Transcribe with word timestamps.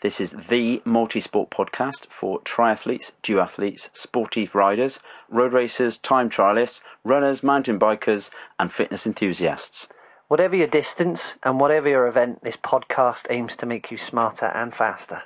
This 0.00 0.20
is 0.20 0.30
the 0.30 0.80
multi-sport 0.84 1.50
podcast 1.50 2.06
for 2.06 2.38
triathletes, 2.42 3.10
duathletes, 3.20 3.90
sportive 3.92 4.54
riders, 4.54 5.00
road 5.28 5.52
racers, 5.52 5.98
time 5.98 6.30
trialists, 6.30 6.80
runners, 7.02 7.42
mountain 7.42 7.80
bikers, 7.80 8.30
and 8.60 8.70
fitness 8.70 9.08
enthusiasts. 9.08 9.88
Whatever 10.28 10.54
your 10.54 10.68
distance 10.68 11.34
and 11.42 11.58
whatever 11.58 11.88
your 11.88 12.06
event, 12.06 12.44
this 12.44 12.56
podcast 12.56 13.26
aims 13.28 13.56
to 13.56 13.66
make 13.66 13.90
you 13.90 13.98
smarter 13.98 14.46
and 14.46 14.72
faster. 14.72 15.22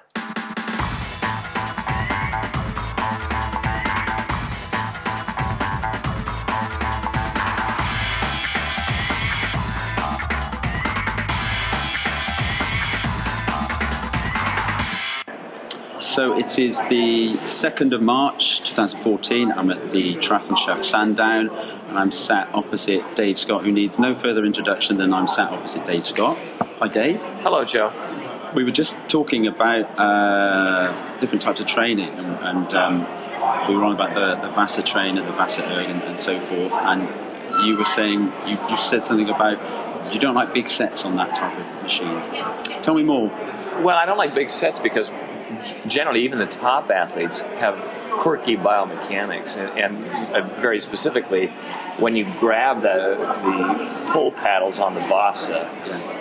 So 16.13 16.37
it 16.37 16.59
is 16.59 16.79
the 16.91 17.31
2nd 17.31 17.95
of 17.95 18.03
March 18.03 18.59
2014. 18.69 19.51
I'm 19.51 19.71
at 19.71 19.93
the 19.93 20.21
Show 20.21 20.79
Sandown 20.83 21.49
and 21.49 21.99
I'm 21.99 22.13
sat 22.13 22.55
opposite 22.55 23.03
Dave 23.17 23.39
Scott, 23.39 23.65
who 23.65 23.73
needs 23.73 23.99
no 23.99 24.15
further 24.15 24.45
introduction 24.45 24.99
than 24.99 25.15
I'm 25.15 25.27
sat 25.27 25.51
opposite 25.51 25.87
Dave 25.87 26.05
Scott. 26.05 26.37
Hi, 26.81 26.89
Dave. 26.89 27.23
Hello, 27.41 27.65
Joe. 27.65 27.91
We 28.55 28.63
were 28.63 28.73
just 28.73 29.09
talking 29.09 29.47
about 29.47 29.87
uh, 29.99 31.19
different 31.19 31.41
types 31.41 31.63
of 31.63 31.67
training 31.67 32.11
and, 32.11 32.59
and 32.59 32.75
um, 32.75 33.67
we 33.67 33.75
were 33.75 33.85
on 33.85 33.95
about 33.95 34.13
the, 34.13 34.47
the 34.47 34.53
Vasa 34.53 34.83
train 34.83 35.17
and 35.17 35.27
the 35.27 35.33
Vasa 35.33 35.65
erg 35.65 35.89
and, 35.89 36.03
and 36.03 36.21
so 36.21 36.39
forth. 36.41 36.75
And 36.75 37.09
you 37.67 37.79
were 37.79 37.87
saying, 37.87 38.31
you, 38.47 38.59
you 38.69 38.77
said 38.77 39.03
something 39.03 39.31
about 39.31 39.59
you 40.13 40.21
don't 40.21 40.35
like 40.35 40.53
big 40.53 40.69
sets 40.69 41.07
on 41.07 41.17
that 41.17 41.35
type 41.35 41.59
of 41.59 41.83
machine. 41.83 42.21
Tell 42.83 42.93
me 42.93 43.03
more. 43.03 43.29
Well, 43.81 43.97
I 43.97 44.05
don't 44.05 44.19
like 44.19 44.35
big 44.35 44.51
sets 44.51 44.79
because 44.79 45.11
generally, 45.87 46.25
even 46.25 46.39
the 46.39 46.47
top 46.47 46.91
athletes 46.91 47.41
have 47.41 47.77
quirky 48.13 48.57
biomechanics, 48.57 49.57
and, 49.57 49.79
and 49.79 50.35
uh, 50.35 50.61
very 50.61 50.79
specifically, 50.79 51.47
when 51.99 52.15
you 52.15 52.25
grab 52.39 52.83
the, 52.83 53.17
the 53.43 54.11
pull 54.13 54.31
paddles 54.33 54.79
on 54.79 54.95
the 54.95 55.01
Vasa 55.01 55.61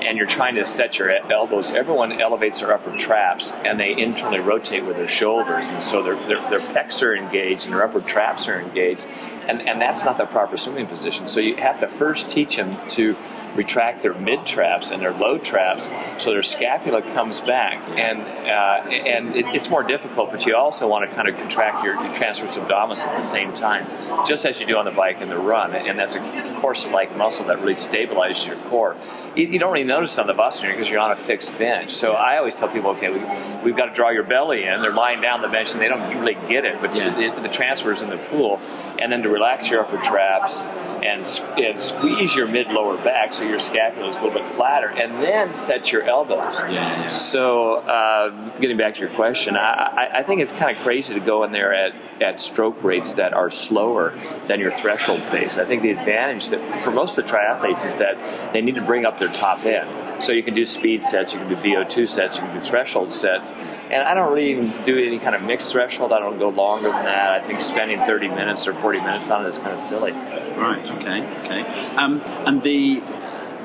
and 0.01 0.17
you're 0.17 0.27
trying 0.27 0.55
to 0.55 0.63
set 0.65 0.97
your 0.97 1.11
elbows, 1.31 1.71
everyone 1.71 2.13
elevates 2.13 2.61
their 2.61 2.73
upper 2.73 2.97
traps 2.97 3.51
and 3.65 3.79
they 3.79 3.97
internally 3.97 4.39
rotate 4.39 4.85
with 4.85 4.95
their 4.95 5.07
shoulders, 5.07 5.67
and 5.67 5.83
so 5.83 6.01
their, 6.01 6.15
their, 6.27 6.49
their 6.49 6.59
pecs 6.59 7.03
are 7.03 7.15
engaged 7.15 7.65
and 7.65 7.75
their 7.75 7.83
upper 7.83 8.01
traps 8.01 8.47
are 8.47 8.59
engaged, 8.59 9.05
and, 9.47 9.61
and 9.61 9.79
that's 9.79 10.05
not 10.05 10.17
the 10.17 10.25
proper 10.25 10.57
swimming 10.57 10.87
position. 10.87 11.27
So 11.27 11.39
you 11.39 11.55
have 11.57 11.79
to 11.81 11.87
first 11.87 12.29
teach 12.29 12.55
them 12.55 12.75
to 12.91 13.15
retract 13.55 14.01
their 14.01 14.13
mid 14.13 14.45
traps 14.45 14.91
and 14.91 15.01
their 15.01 15.13
low 15.13 15.37
traps 15.37 15.89
so 16.19 16.31
their 16.31 16.43
scapula 16.43 17.01
comes 17.01 17.41
back. 17.41 17.81
And 17.97 18.21
uh, 18.21 18.89
and 18.89 19.35
it, 19.35 19.45
it's 19.47 19.69
more 19.69 19.83
difficult, 19.83 20.31
but 20.31 20.45
you 20.45 20.55
also 20.55 20.87
want 20.87 21.09
to 21.09 21.15
kind 21.15 21.27
of 21.27 21.35
contract 21.37 21.83
your, 21.83 22.01
your 22.03 22.13
transverse 22.13 22.57
abdominis 22.57 23.05
at 23.05 23.15
the 23.15 23.23
same 23.23 23.53
time, 23.53 23.85
just 24.25 24.45
as 24.45 24.59
you 24.59 24.67
do 24.67 24.77
on 24.77 24.85
the 24.85 24.91
bike 24.91 25.17
and 25.21 25.31
the 25.31 25.37
run. 25.37 25.73
And 25.75 25.97
that's 25.97 26.15
a 26.15 26.57
course-like 26.61 27.15
muscle 27.17 27.45
that 27.47 27.59
really 27.59 27.75
stabilizes 27.75 28.47
your 28.47 28.57
core. 28.69 28.95
You, 29.35 29.47
you 29.47 29.59
don't 29.59 29.73
really 29.73 29.85
notice 29.85 30.17
on 30.17 30.27
the 30.27 30.33
bus 30.33 30.61
because 30.61 30.89
you're 30.89 30.99
on 30.99 31.11
a 31.11 31.15
fixed 31.15 31.57
bench. 31.57 31.91
So 31.91 32.13
I 32.13 32.37
always 32.37 32.55
tell 32.55 32.69
people, 32.69 32.91
okay, 32.91 33.09
we, 33.09 33.19
we've 33.63 33.75
got 33.75 33.87
to 33.87 33.93
draw 33.93 34.09
your 34.09 34.23
belly 34.23 34.65
in. 34.65 34.81
They're 34.81 34.93
lying 34.93 35.21
down 35.21 35.41
the 35.41 35.47
bench 35.47 35.73
and 35.73 35.81
they 35.81 35.87
don't 35.87 36.19
really 36.19 36.35
get 36.47 36.65
it, 36.65 36.79
but 36.81 36.95
yeah. 36.95 37.19
it, 37.19 37.41
the 37.41 37.49
transfers 37.49 38.01
in 38.01 38.09
the 38.09 38.17
pool, 38.17 38.59
and 38.99 39.11
then 39.11 39.23
to 39.23 39.29
relax 39.29 39.69
your 39.69 39.81
upper 39.81 39.97
traps 39.97 40.65
and, 40.65 41.21
and 41.57 41.79
squeeze 41.79 42.35
your 42.35 42.47
mid-lower 42.47 42.97
back 42.97 43.33
so 43.33 43.40
your 43.47 43.59
scapula 43.59 44.09
is 44.09 44.19
a 44.19 44.23
little 44.23 44.39
bit 44.39 44.47
flatter, 44.47 44.89
and 44.89 45.21
then 45.23 45.53
set 45.53 45.91
your 45.91 46.03
elbows. 46.03 46.61
Yeah, 46.61 46.71
yeah. 46.71 47.07
So, 47.07 47.75
uh, 47.75 48.29
getting 48.59 48.77
back 48.77 48.95
to 48.95 48.99
your 48.99 49.09
question, 49.09 49.55
I, 49.55 50.09
I 50.15 50.23
think 50.23 50.41
it's 50.41 50.51
kind 50.51 50.75
of 50.75 50.81
crazy 50.83 51.13
to 51.13 51.19
go 51.19 51.43
in 51.43 51.51
there 51.51 51.73
at, 51.73 51.93
at 52.21 52.39
stroke 52.39 52.83
rates 52.83 53.13
that 53.13 53.33
are 53.33 53.49
slower 53.49 54.13
than 54.47 54.59
your 54.59 54.71
threshold 54.71 55.21
pace. 55.31 55.57
I 55.57 55.65
think 55.65 55.81
the 55.81 55.91
advantage 55.91 56.49
that 56.49 56.61
for 56.61 56.91
most 56.91 57.17
of 57.17 57.25
the 57.25 57.31
triathletes 57.31 57.85
is 57.85 57.97
that 57.97 58.53
they 58.53 58.61
need 58.61 58.75
to 58.75 58.81
bring 58.81 59.05
up 59.05 59.17
their 59.17 59.31
top 59.31 59.65
end. 59.65 59.89
So 60.21 60.33
you 60.33 60.43
can 60.43 60.53
do 60.53 60.65
speed 60.65 61.03
sets, 61.03 61.33
you 61.33 61.39
can 61.39 61.49
do 61.49 61.55
VO2 61.55 62.07
sets, 62.07 62.37
you 62.37 62.43
can 62.43 62.53
do 62.53 62.59
threshold 62.59 63.11
sets. 63.13 63.53
And 63.89 64.03
I 64.03 64.13
don't 64.13 64.31
really 64.31 64.51
even 64.51 64.69
do 64.83 64.95
any 64.95 65.19
kind 65.19 65.35
of 65.35 65.41
mixed 65.41 65.71
threshold. 65.71 66.13
I 66.13 66.19
don't 66.19 66.37
go 66.37 66.49
longer 66.49 66.89
than 66.89 67.05
that. 67.05 67.33
I 67.33 67.41
think 67.41 67.59
spending 67.59 67.99
30 67.99 68.29
minutes 68.29 68.67
or 68.67 68.73
40 68.73 68.99
minutes 68.99 69.29
on 69.31 69.45
it 69.45 69.49
is 69.49 69.57
kind 69.57 69.77
of 69.77 69.83
silly. 69.83 70.11
Right. 70.11 70.89
Okay. 70.91 71.27
Okay. 71.39 71.61
Um, 71.95 72.21
and 72.47 72.61
the 72.61 73.01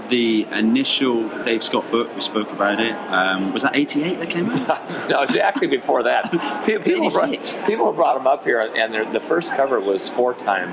the 0.08 0.44
initial 0.52 1.28
Dave 1.42 1.62
Scott 1.62 1.90
book, 1.90 2.14
we 2.14 2.22
spoke 2.22 2.50
about 2.52 2.80
it. 2.80 2.92
Um, 2.92 3.52
was 3.52 3.62
that 3.62 3.74
88 3.74 4.18
that 4.20 4.30
came 4.30 4.50
out? 4.50 5.08
no, 5.08 5.22
actually 5.40 5.66
before 5.66 6.04
that. 6.04 6.30
People, 6.64 7.10
brought, 7.10 7.64
people 7.66 7.92
brought 7.92 8.16
them 8.16 8.26
up 8.26 8.42
here, 8.42 8.60
and 8.60 9.12
the 9.14 9.20
first 9.20 9.54
cover 9.56 9.80
was 9.80 10.08
four 10.08 10.34
time 10.34 10.70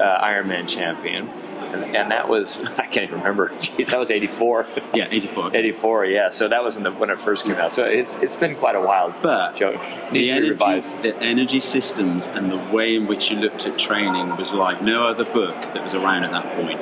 uh, 0.00 0.24
Ironman 0.24 0.68
champion. 0.68 1.28
And, 1.72 1.96
and, 1.96 2.10
that 2.10 2.28
was 2.28 2.60
I 2.78 2.86
can't 2.86 3.08
even 3.08 3.18
remember. 3.18 3.48
Jeez, 3.50 3.90
that 3.90 3.98
was 3.98 4.10
'84. 4.10 4.66
Yeah, 4.94 5.08
'84. 5.10 5.56
'84. 5.56 6.06
Yeah. 6.08 6.30
So 6.30 6.48
that 6.48 6.64
was 6.64 6.76
the, 6.76 6.90
when 6.90 7.10
it 7.10 7.20
first 7.20 7.44
came 7.44 7.56
out. 7.56 7.74
So 7.74 7.84
it's 7.84 8.12
it's 8.22 8.36
been 8.36 8.56
quite 8.56 8.76
a 8.76 8.80
while. 8.80 9.14
But 9.22 9.56
Joe, 9.56 9.72
the 10.10 10.30
energy, 10.30 10.54
the 11.02 11.16
energy 11.20 11.60
systems 11.60 12.28
and 12.28 12.50
the 12.50 12.74
way 12.74 12.94
in 12.94 13.06
which 13.06 13.30
you 13.30 13.36
looked 13.36 13.66
at 13.66 13.78
training 13.78 14.36
was 14.36 14.52
like 14.52 14.80
no 14.82 15.06
other 15.06 15.24
book 15.24 15.54
that 15.54 15.82
was 15.82 15.94
around 15.94 16.24
at 16.24 16.30
that 16.30 16.46
point 16.56 16.80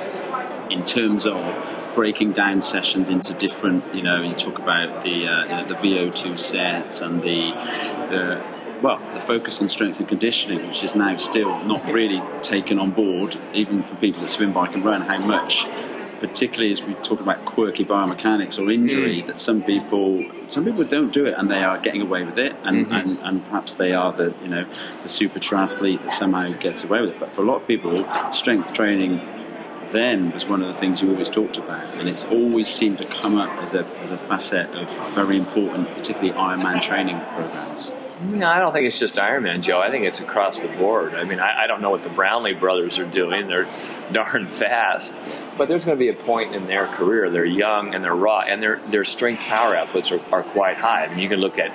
in 0.70 0.84
terms 0.84 1.26
of 1.26 1.36
breaking 1.94 2.32
down 2.32 2.60
sessions 2.60 3.08
into 3.08 3.32
different, 3.34 3.82
you 3.94 4.02
know, 4.02 4.22
you 4.22 4.34
talk 4.34 4.58
about 4.58 5.02
the 5.02 5.26
uh, 5.26 5.64
the 5.64 5.74
VO2 5.74 6.36
sets 6.36 7.00
and 7.00 7.22
the 7.22 7.52
the 8.10 8.55
well, 8.86 8.98
the 9.14 9.20
focus 9.20 9.60
on 9.60 9.68
strength 9.68 9.98
and 9.98 10.08
conditioning, 10.08 10.64
which 10.68 10.84
is 10.84 10.94
now 10.94 11.16
still 11.16 11.58
not 11.64 11.84
really 11.86 12.22
taken 12.42 12.78
on 12.78 12.92
board, 12.92 13.36
even 13.52 13.82
for 13.82 13.96
people 13.96 14.20
that 14.20 14.28
swim, 14.28 14.52
bike, 14.52 14.76
and 14.76 14.84
run, 14.84 15.00
how 15.00 15.18
much, 15.18 15.66
particularly 16.20 16.70
as 16.70 16.84
we 16.84 16.94
talk 16.94 17.18
about 17.18 17.44
quirky 17.44 17.84
biomechanics 17.84 18.60
or 18.60 18.70
injury, 18.70 19.22
mm. 19.22 19.26
that 19.26 19.40
some 19.40 19.60
people 19.60 20.24
some 20.48 20.64
people 20.64 20.84
don't 20.84 21.12
do 21.12 21.26
it 21.26 21.34
and 21.36 21.50
they 21.50 21.64
are 21.64 21.78
getting 21.80 22.00
away 22.00 22.22
with 22.22 22.38
it, 22.38 22.54
and, 22.62 22.86
mm-hmm. 22.86 22.94
and, 22.94 23.18
and 23.24 23.44
perhaps 23.46 23.74
they 23.74 23.92
are 23.92 24.12
the 24.12 24.32
you 24.40 24.48
know 24.48 24.64
the 25.02 25.08
super 25.08 25.40
triathlete 25.40 26.00
that 26.04 26.12
somehow 26.12 26.46
gets 26.60 26.84
away 26.84 27.00
with 27.00 27.10
it. 27.10 27.18
But 27.18 27.30
for 27.30 27.42
a 27.42 27.44
lot 27.44 27.62
of 27.62 27.66
people, 27.66 28.06
strength 28.32 28.72
training 28.72 29.20
then 29.90 30.30
was 30.30 30.46
one 30.46 30.62
of 30.62 30.68
the 30.68 30.74
things 30.74 31.02
you 31.02 31.10
always 31.10 31.28
talked 31.28 31.56
about, 31.56 31.88
and 31.94 32.08
it's 32.08 32.26
always 32.26 32.68
seemed 32.68 32.98
to 32.98 33.06
come 33.06 33.36
up 33.36 33.50
as 33.60 33.74
a, 33.74 33.84
as 33.98 34.12
a 34.12 34.18
facet 34.18 34.72
of 34.76 34.88
very 35.12 35.36
important, 35.36 35.88
particularly 35.94 36.32
Ironman 36.38 36.80
training 36.80 37.18
programs. 37.18 37.92
No, 38.22 38.48
I 38.48 38.58
don't 38.58 38.72
think 38.72 38.86
it's 38.86 38.98
just 38.98 39.16
Ironman, 39.16 39.62
Joe. 39.62 39.78
I 39.78 39.90
think 39.90 40.06
it's 40.06 40.20
across 40.20 40.60
the 40.60 40.68
board. 40.68 41.14
I 41.14 41.24
mean, 41.24 41.38
I, 41.38 41.64
I, 41.64 41.66
don't 41.66 41.82
know 41.82 41.90
what 41.90 42.02
the 42.02 42.08
Brownlee 42.08 42.54
brothers 42.54 42.98
are 42.98 43.04
doing. 43.04 43.46
They're 43.46 43.68
darn 44.12 44.48
fast. 44.48 45.20
But 45.58 45.68
there's 45.68 45.84
going 45.84 45.98
to 45.98 46.00
be 46.02 46.08
a 46.08 46.14
point 46.14 46.54
in 46.54 46.66
their 46.66 46.86
career. 46.86 47.28
They're 47.28 47.44
young 47.44 47.94
and 47.94 48.02
they're 48.02 48.14
raw, 48.14 48.40
and 48.40 48.62
their, 48.62 48.80
their 48.88 49.04
strength 49.04 49.40
power 49.40 49.74
outputs 49.74 50.12
are, 50.12 50.34
are 50.34 50.42
quite 50.42 50.76
high. 50.76 51.04
I 51.04 51.08
mean, 51.10 51.18
you 51.18 51.28
can 51.28 51.40
look 51.40 51.58
at 51.58 51.72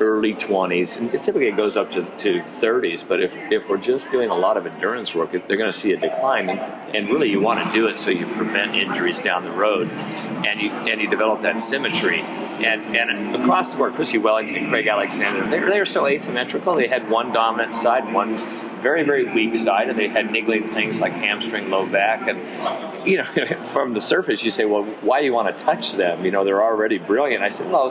early 0.00 0.34
20s, 0.34 0.98
and 0.98 1.10
typically 1.10 1.48
it 1.48 1.56
goes 1.56 1.76
up 1.76 1.90
to, 1.90 2.04
to 2.04 2.40
30s. 2.40 3.06
But 3.06 3.22
if, 3.22 3.36
if 3.52 3.68
we're 3.68 3.76
just 3.76 4.10
doing 4.10 4.30
a 4.30 4.34
lot 4.34 4.56
of 4.56 4.66
endurance 4.66 5.14
work, 5.14 5.32
they're 5.32 5.56
going 5.58 5.72
to 5.72 5.78
see 5.78 5.92
a 5.92 5.98
decline. 5.98 6.48
And, 6.48 6.60
and 6.96 7.08
really, 7.08 7.30
you 7.30 7.40
want 7.40 7.64
to 7.64 7.70
do 7.70 7.88
it 7.88 7.98
so 7.98 8.10
you 8.10 8.26
prevent 8.28 8.74
injuries 8.74 9.18
down 9.18 9.44
the 9.44 9.52
road, 9.52 9.90
and 9.90 10.60
you 10.60 10.70
and 10.70 11.00
you 11.00 11.08
develop 11.08 11.42
that 11.42 11.58
symmetry. 11.58 12.24
And, 12.64 12.96
and 12.96 13.36
across 13.36 13.72
the 13.72 13.78
board, 13.78 13.94
Chrissie 13.94 14.18
Wellington, 14.18 14.68
Craig 14.68 14.86
Alexander, 14.86 15.48
they, 15.48 15.58
they 15.60 15.80
are 15.80 15.86
so 15.86 16.06
asymmetrical. 16.06 16.74
They 16.74 16.86
had 16.86 17.10
one 17.10 17.32
dominant 17.32 17.74
side, 17.74 18.12
one 18.12 18.36
very, 18.82 19.04
very 19.04 19.32
weak 19.32 19.54
side, 19.54 19.88
and 19.88 19.98
they 19.98 20.08
had 20.08 20.30
niggling 20.30 20.68
things 20.68 21.00
like 21.00 21.12
hamstring, 21.12 21.70
low 21.70 21.86
back. 21.86 22.28
And, 22.28 23.06
you 23.08 23.18
know, 23.18 23.24
from 23.64 23.94
the 23.94 24.00
surface, 24.00 24.44
you 24.44 24.50
say, 24.50 24.64
well, 24.64 24.84
why 25.00 25.20
do 25.20 25.26
you 25.26 25.32
want 25.32 25.56
to 25.56 25.64
touch 25.64 25.92
them? 25.92 26.24
You 26.24 26.30
know, 26.30 26.44
they're 26.44 26.62
already 26.62 26.98
brilliant. 26.98 27.42
I 27.42 27.48
said, 27.48 27.70
well, 27.70 27.90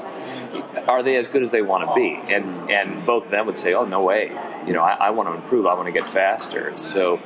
are 0.87 1.01
they 1.01 1.15
as 1.17 1.27
good 1.27 1.43
as 1.43 1.51
they 1.51 1.61
want 1.61 1.87
to 1.87 1.95
be? 1.95 2.19
And 2.33 2.69
and 2.69 3.05
both 3.05 3.25
of 3.25 3.31
them 3.31 3.45
would 3.45 3.57
say, 3.57 3.73
oh 3.73 3.85
no 3.85 4.03
way. 4.03 4.31
You 4.67 4.73
know, 4.73 4.81
I, 4.81 5.07
I 5.07 5.09
want 5.11 5.29
to 5.29 5.35
improve. 5.35 5.65
I 5.65 5.73
want 5.73 5.87
to 5.87 5.93
get 5.93 6.05
faster. 6.05 6.75
So. 6.77 7.19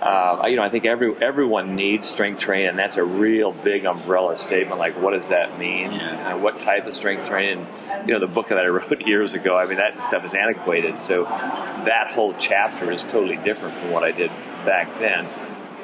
Uh, 0.00 0.44
you 0.46 0.56
know, 0.56 0.62
I 0.62 0.68
think 0.68 0.84
every 0.84 1.14
everyone 1.22 1.74
needs 1.74 2.08
strength 2.08 2.40
training, 2.40 2.68
and 2.68 2.78
that's 2.78 2.96
a 2.96 3.04
real 3.04 3.52
big 3.52 3.84
umbrella 3.84 4.36
statement. 4.36 4.78
Like, 4.78 5.00
what 5.00 5.12
does 5.12 5.28
that 5.28 5.58
mean? 5.58 5.92
Yeah. 5.92 6.34
Uh, 6.34 6.38
what 6.38 6.60
type 6.60 6.86
of 6.86 6.94
strength 6.94 7.26
training? 7.26 7.66
You 8.06 8.14
know, 8.14 8.20
the 8.20 8.32
book 8.32 8.48
that 8.48 8.58
I 8.58 8.66
wrote 8.66 9.00
years 9.06 9.34
ago. 9.34 9.56
I 9.56 9.66
mean, 9.66 9.76
that 9.76 10.02
stuff 10.02 10.24
is 10.24 10.34
antiquated. 10.34 11.00
So, 11.00 11.24
that 11.24 12.10
whole 12.10 12.34
chapter 12.34 12.92
is 12.92 13.02
totally 13.04 13.36
different 13.36 13.74
from 13.76 13.90
what 13.90 14.04
I 14.04 14.12
did 14.12 14.30
back 14.64 14.98
then 14.98 15.26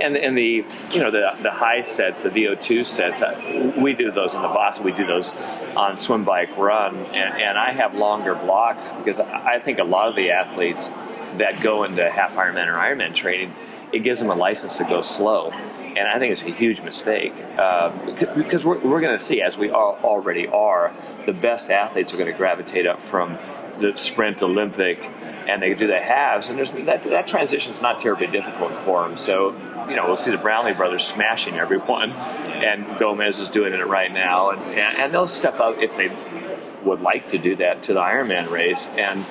and 0.03 0.17
and 0.17 0.37
the 0.37 0.65
you 0.93 1.01
know 1.01 1.11
the 1.11 1.37
the 1.43 1.51
high 1.51 1.81
sets, 1.81 2.23
the 2.23 2.31
VO2 2.31 2.87
sets, 2.87 3.23
uh, 3.23 3.73
we 3.77 3.93
do 3.95 4.11
those 4.11 4.35
on 4.35 4.43
the 4.43 4.49
Vasa. 4.49 4.83
We 4.83 4.93
do 4.93 5.07
those 5.07 5.31
on 5.77 5.97
swim, 5.97 6.25
bike, 6.25 6.57
run, 6.57 6.97
and, 6.97 7.41
and 7.41 7.59
I 7.59 7.73
have 7.73 7.95
longer 7.95 8.35
blocks 8.35 8.91
because 8.93 9.21
I 9.21 9.59
think 9.61 9.79
a 9.79 9.85
lot 9.85 10.09
of 10.09 10.17
the 10.17 10.31
athletes 10.31 10.89
that 11.39 11.61
go 11.63 11.85
into 11.85 12.11
half 12.11 12.37
Ironman 12.37 12.69
or 12.69 12.75
Ironman 12.75 13.15
training 13.15 13.55
it 13.93 14.01
gives 14.01 14.19
them 14.19 14.31
a 14.31 14.35
license 14.35 14.79
to 14.79 14.85
go 14.85 15.01
slow. 15.01 15.51
And 15.51 16.09
I 16.09 16.19
think 16.19 16.33
it's 16.33 16.43
a 16.43 16.51
huge 16.51 16.81
mistake 16.81 17.35
uh, 17.59 17.91
because 18.35 18.65
we're, 18.65 18.79
we're 18.79 19.01
going 19.01 19.17
to 19.17 19.23
see, 19.23 19.43
as 19.43 19.59
we 19.59 19.71
already 19.71 20.49
are, 20.49 20.95
the 21.27 21.35
best 21.35 21.71
athletes 21.71 22.15
are 22.15 22.17
going 22.17 22.33
to 22.33 22.37
gravitate 22.37 22.87
up 22.87 23.03
from 23.03 23.39
the 23.79 23.93
sprint 23.97 24.43
Olympic 24.43 25.11
and 25.47 25.61
they 25.61 25.75
do 25.75 25.87
the 25.87 26.01
halves, 26.01 26.49
and 26.49 26.59
that, 26.87 27.03
that 27.03 27.27
transition 27.27 27.73
is 27.73 27.83
not 27.83 27.99
terribly 27.99 28.29
difficult 28.29 28.77
for 28.77 29.07
them. 29.07 29.17
So, 29.17 29.51
you 29.89 29.97
know, 29.97 30.07
we'll 30.07 30.17
see 30.17 30.31
the 30.31 30.39
Brownlee 30.39 30.73
brothers 30.73 31.05
smashing 31.05 31.59
everyone, 31.59 32.13
and 32.13 32.99
Gomez 32.99 33.41
is 33.41 33.51
doing 33.51 33.73
it 33.73 33.87
right 33.87 34.13
now, 34.13 34.51
and, 34.51 34.63
and 34.63 35.13
they'll 35.13 35.27
step 35.27 35.59
up 35.59 35.79
if 35.79 35.97
they 35.97 36.11
would 36.85 37.01
like 37.01 37.29
to 37.31 37.39
do 37.39 37.57
that 37.57 37.83
to 37.85 37.95
the 37.95 38.01
Ironman 38.01 38.51
race. 38.51 38.89
And 38.97 39.25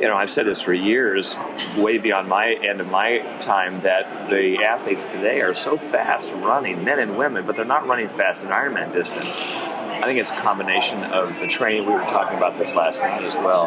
you 0.00 0.08
know, 0.08 0.16
I've 0.16 0.30
said 0.30 0.46
this 0.46 0.60
for 0.60 0.72
years, 0.72 1.36
way 1.76 1.98
beyond 1.98 2.28
my 2.28 2.54
end 2.54 2.80
of 2.80 2.90
my 2.90 3.18
time, 3.38 3.80
that 3.82 4.28
the 4.28 4.64
athletes 4.64 5.06
today 5.06 5.40
are 5.40 5.54
so 5.54 5.76
fast 5.76 6.34
running, 6.34 6.84
men 6.84 6.98
and 6.98 7.16
women, 7.16 7.46
but 7.46 7.56
they're 7.56 7.64
not 7.64 7.86
running 7.86 8.08
fast 8.08 8.44
in 8.44 8.50
Ironman 8.50 8.92
distance. 8.92 9.38
I 9.40 10.02
think 10.02 10.18
it's 10.18 10.32
a 10.32 10.36
combination 10.36 11.02
of 11.04 11.38
the 11.38 11.46
training. 11.46 11.86
We 11.86 11.92
were 11.92 12.02
talking 12.02 12.36
about 12.36 12.58
this 12.58 12.74
last 12.74 13.02
night 13.02 13.22
as 13.22 13.34
well, 13.36 13.66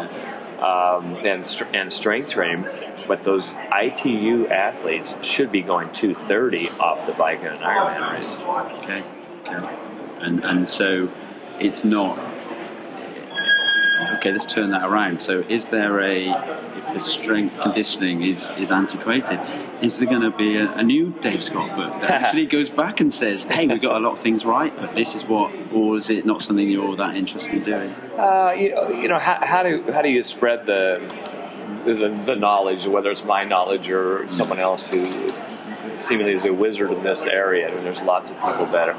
um, 0.62 1.16
and 1.24 1.66
and 1.74 1.92
strength 1.92 2.30
training. 2.30 2.66
But 3.06 3.24
those 3.24 3.56
ITU 3.74 4.48
athletes 4.48 5.18
should 5.24 5.50
be 5.50 5.62
going 5.62 5.90
230 5.92 6.68
off 6.78 7.06
the 7.06 7.12
bike 7.12 7.40
in 7.40 7.46
an 7.46 7.58
Ironman 7.58 8.18
race. 8.18 8.38
Okay, 8.84 9.02
okay, 9.46 9.76
and 10.20 10.44
and 10.44 10.68
so 10.68 11.10
it's 11.60 11.84
not 11.84 12.18
okay, 14.14 14.32
let's 14.32 14.46
turn 14.46 14.70
that 14.70 14.88
around. 14.88 15.20
So, 15.20 15.40
is 15.48 15.68
there 15.68 16.00
a, 16.00 16.30
if 16.76 16.92
the 16.92 17.00
strength 17.00 17.58
conditioning 17.60 18.22
is, 18.22 18.50
is 18.58 18.70
antiquated, 18.70 19.40
is 19.82 19.98
there 19.98 20.08
going 20.08 20.22
to 20.22 20.36
be 20.36 20.56
a, 20.56 20.70
a 20.76 20.82
new 20.82 21.10
Dave 21.20 21.42
Scott 21.42 21.68
book 21.76 21.92
that 22.00 22.10
actually 22.22 22.46
goes 22.46 22.68
back 22.68 23.00
and 23.00 23.12
says, 23.12 23.44
hey, 23.44 23.66
we 23.66 23.78
got 23.78 23.96
a 23.96 24.00
lot 24.00 24.14
of 24.14 24.20
things 24.20 24.44
right, 24.44 24.72
but 24.76 24.94
this 24.94 25.14
is 25.14 25.24
what, 25.24 25.52
or 25.72 25.96
is 25.96 26.10
it 26.10 26.24
not 26.24 26.42
something 26.42 26.68
you're 26.68 26.84
all 26.84 26.96
that 26.96 27.16
interested 27.16 27.58
in 27.58 27.64
doing? 27.64 27.90
Uh, 28.16 28.54
you 28.56 28.70
know, 28.70 28.88
you 28.88 29.08
know 29.08 29.18
how, 29.18 29.44
how, 29.44 29.62
do, 29.62 29.84
how 29.92 30.02
do 30.02 30.10
you 30.10 30.22
spread 30.22 30.66
the, 30.66 31.00
the, 31.84 32.08
the 32.26 32.36
knowledge, 32.36 32.86
whether 32.86 33.10
it's 33.10 33.24
my 33.24 33.44
knowledge 33.44 33.88
or 33.90 34.26
someone 34.28 34.58
else 34.58 34.90
who 34.90 35.04
seemingly 35.96 36.32
is 36.32 36.44
a 36.44 36.52
wizard 36.52 36.90
in 36.90 37.02
this 37.02 37.26
area? 37.26 37.68
I 37.68 37.74
mean, 37.74 37.84
there's 37.84 38.02
lots 38.02 38.30
of 38.30 38.36
people 38.38 38.66
that 38.66 38.96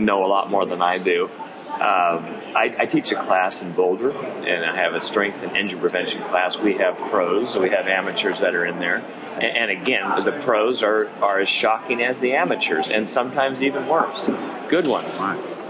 know 0.00 0.24
a 0.24 0.28
lot 0.28 0.50
more 0.50 0.66
than 0.66 0.82
I 0.82 0.98
do. 0.98 1.30
Um, 1.76 2.24
I, 2.56 2.74
I, 2.78 2.86
teach 2.86 3.12
a 3.12 3.16
class 3.16 3.62
in 3.62 3.72
Boulder, 3.72 4.10
and 4.10 4.64
I 4.64 4.76
have 4.76 4.94
a 4.94 5.00
strength 5.00 5.42
and 5.42 5.54
injury 5.54 5.78
prevention 5.78 6.22
class. 6.22 6.58
We 6.58 6.78
have 6.78 6.96
pros, 7.10 7.52
so 7.52 7.60
we 7.60 7.68
have 7.68 7.86
amateurs 7.86 8.40
that 8.40 8.54
are 8.54 8.64
in 8.64 8.78
there. 8.78 9.04
And, 9.34 9.44
and 9.44 9.70
again, 9.70 10.24
the 10.24 10.32
pros 10.40 10.82
are, 10.82 11.08
are 11.22 11.38
as 11.40 11.50
shocking 11.50 12.02
as 12.02 12.20
the 12.20 12.32
amateurs, 12.32 12.88
and 12.88 13.06
sometimes 13.06 13.62
even 13.62 13.86
worse. 13.88 14.26
Good 14.68 14.86
ones. 14.86 15.20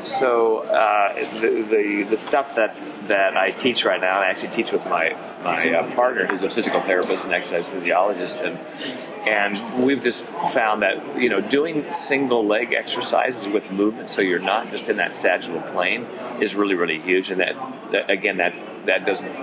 So 0.06 0.58
uh, 0.58 1.14
the, 1.40 1.66
the, 1.68 2.02
the 2.10 2.18
stuff 2.18 2.54
that 2.54 2.76
that 3.08 3.36
I 3.36 3.50
teach 3.50 3.84
right 3.84 4.00
now, 4.00 4.20
I 4.20 4.26
actually 4.26 4.50
teach 4.50 4.70
with 4.70 4.84
my 4.86 5.10
my 5.42 5.70
uh, 5.70 5.94
partner, 5.96 6.26
who's 6.26 6.44
a 6.44 6.50
physical 6.50 6.80
therapist 6.80 7.24
and 7.24 7.32
exercise 7.32 7.68
physiologist, 7.68 8.40
and 8.40 8.56
and 9.26 9.84
we've 9.84 10.02
just 10.02 10.24
found 10.24 10.82
that 10.82 11.20
you 11.20 11.28
know 11.28 11.40
doing 11.40 11.90
single 11.92 12.46
leg 12.46 12.72
exercises 12.72 13.48
with 13.48 13.70
movement, 13.72 14.08
so 14.08 14.22
you're 14.22 14.38
not 14.38 14.70
just 14.70 14.88
in 14.88 14.96
that 14.98 15.16
sagittal 15.16 15.60
plane, 15.72 16.04
is 16.40 16.54
really 16.54 16.76
really 16.76 17.00
huge. 17.00 17.32
And 17.32 17.40
that, 17.40 17.56
that 17.90 18.08
again, 18.08 18.36
that 18.36 18.54
that 18.86 19.04
doesn't 19.04 19.34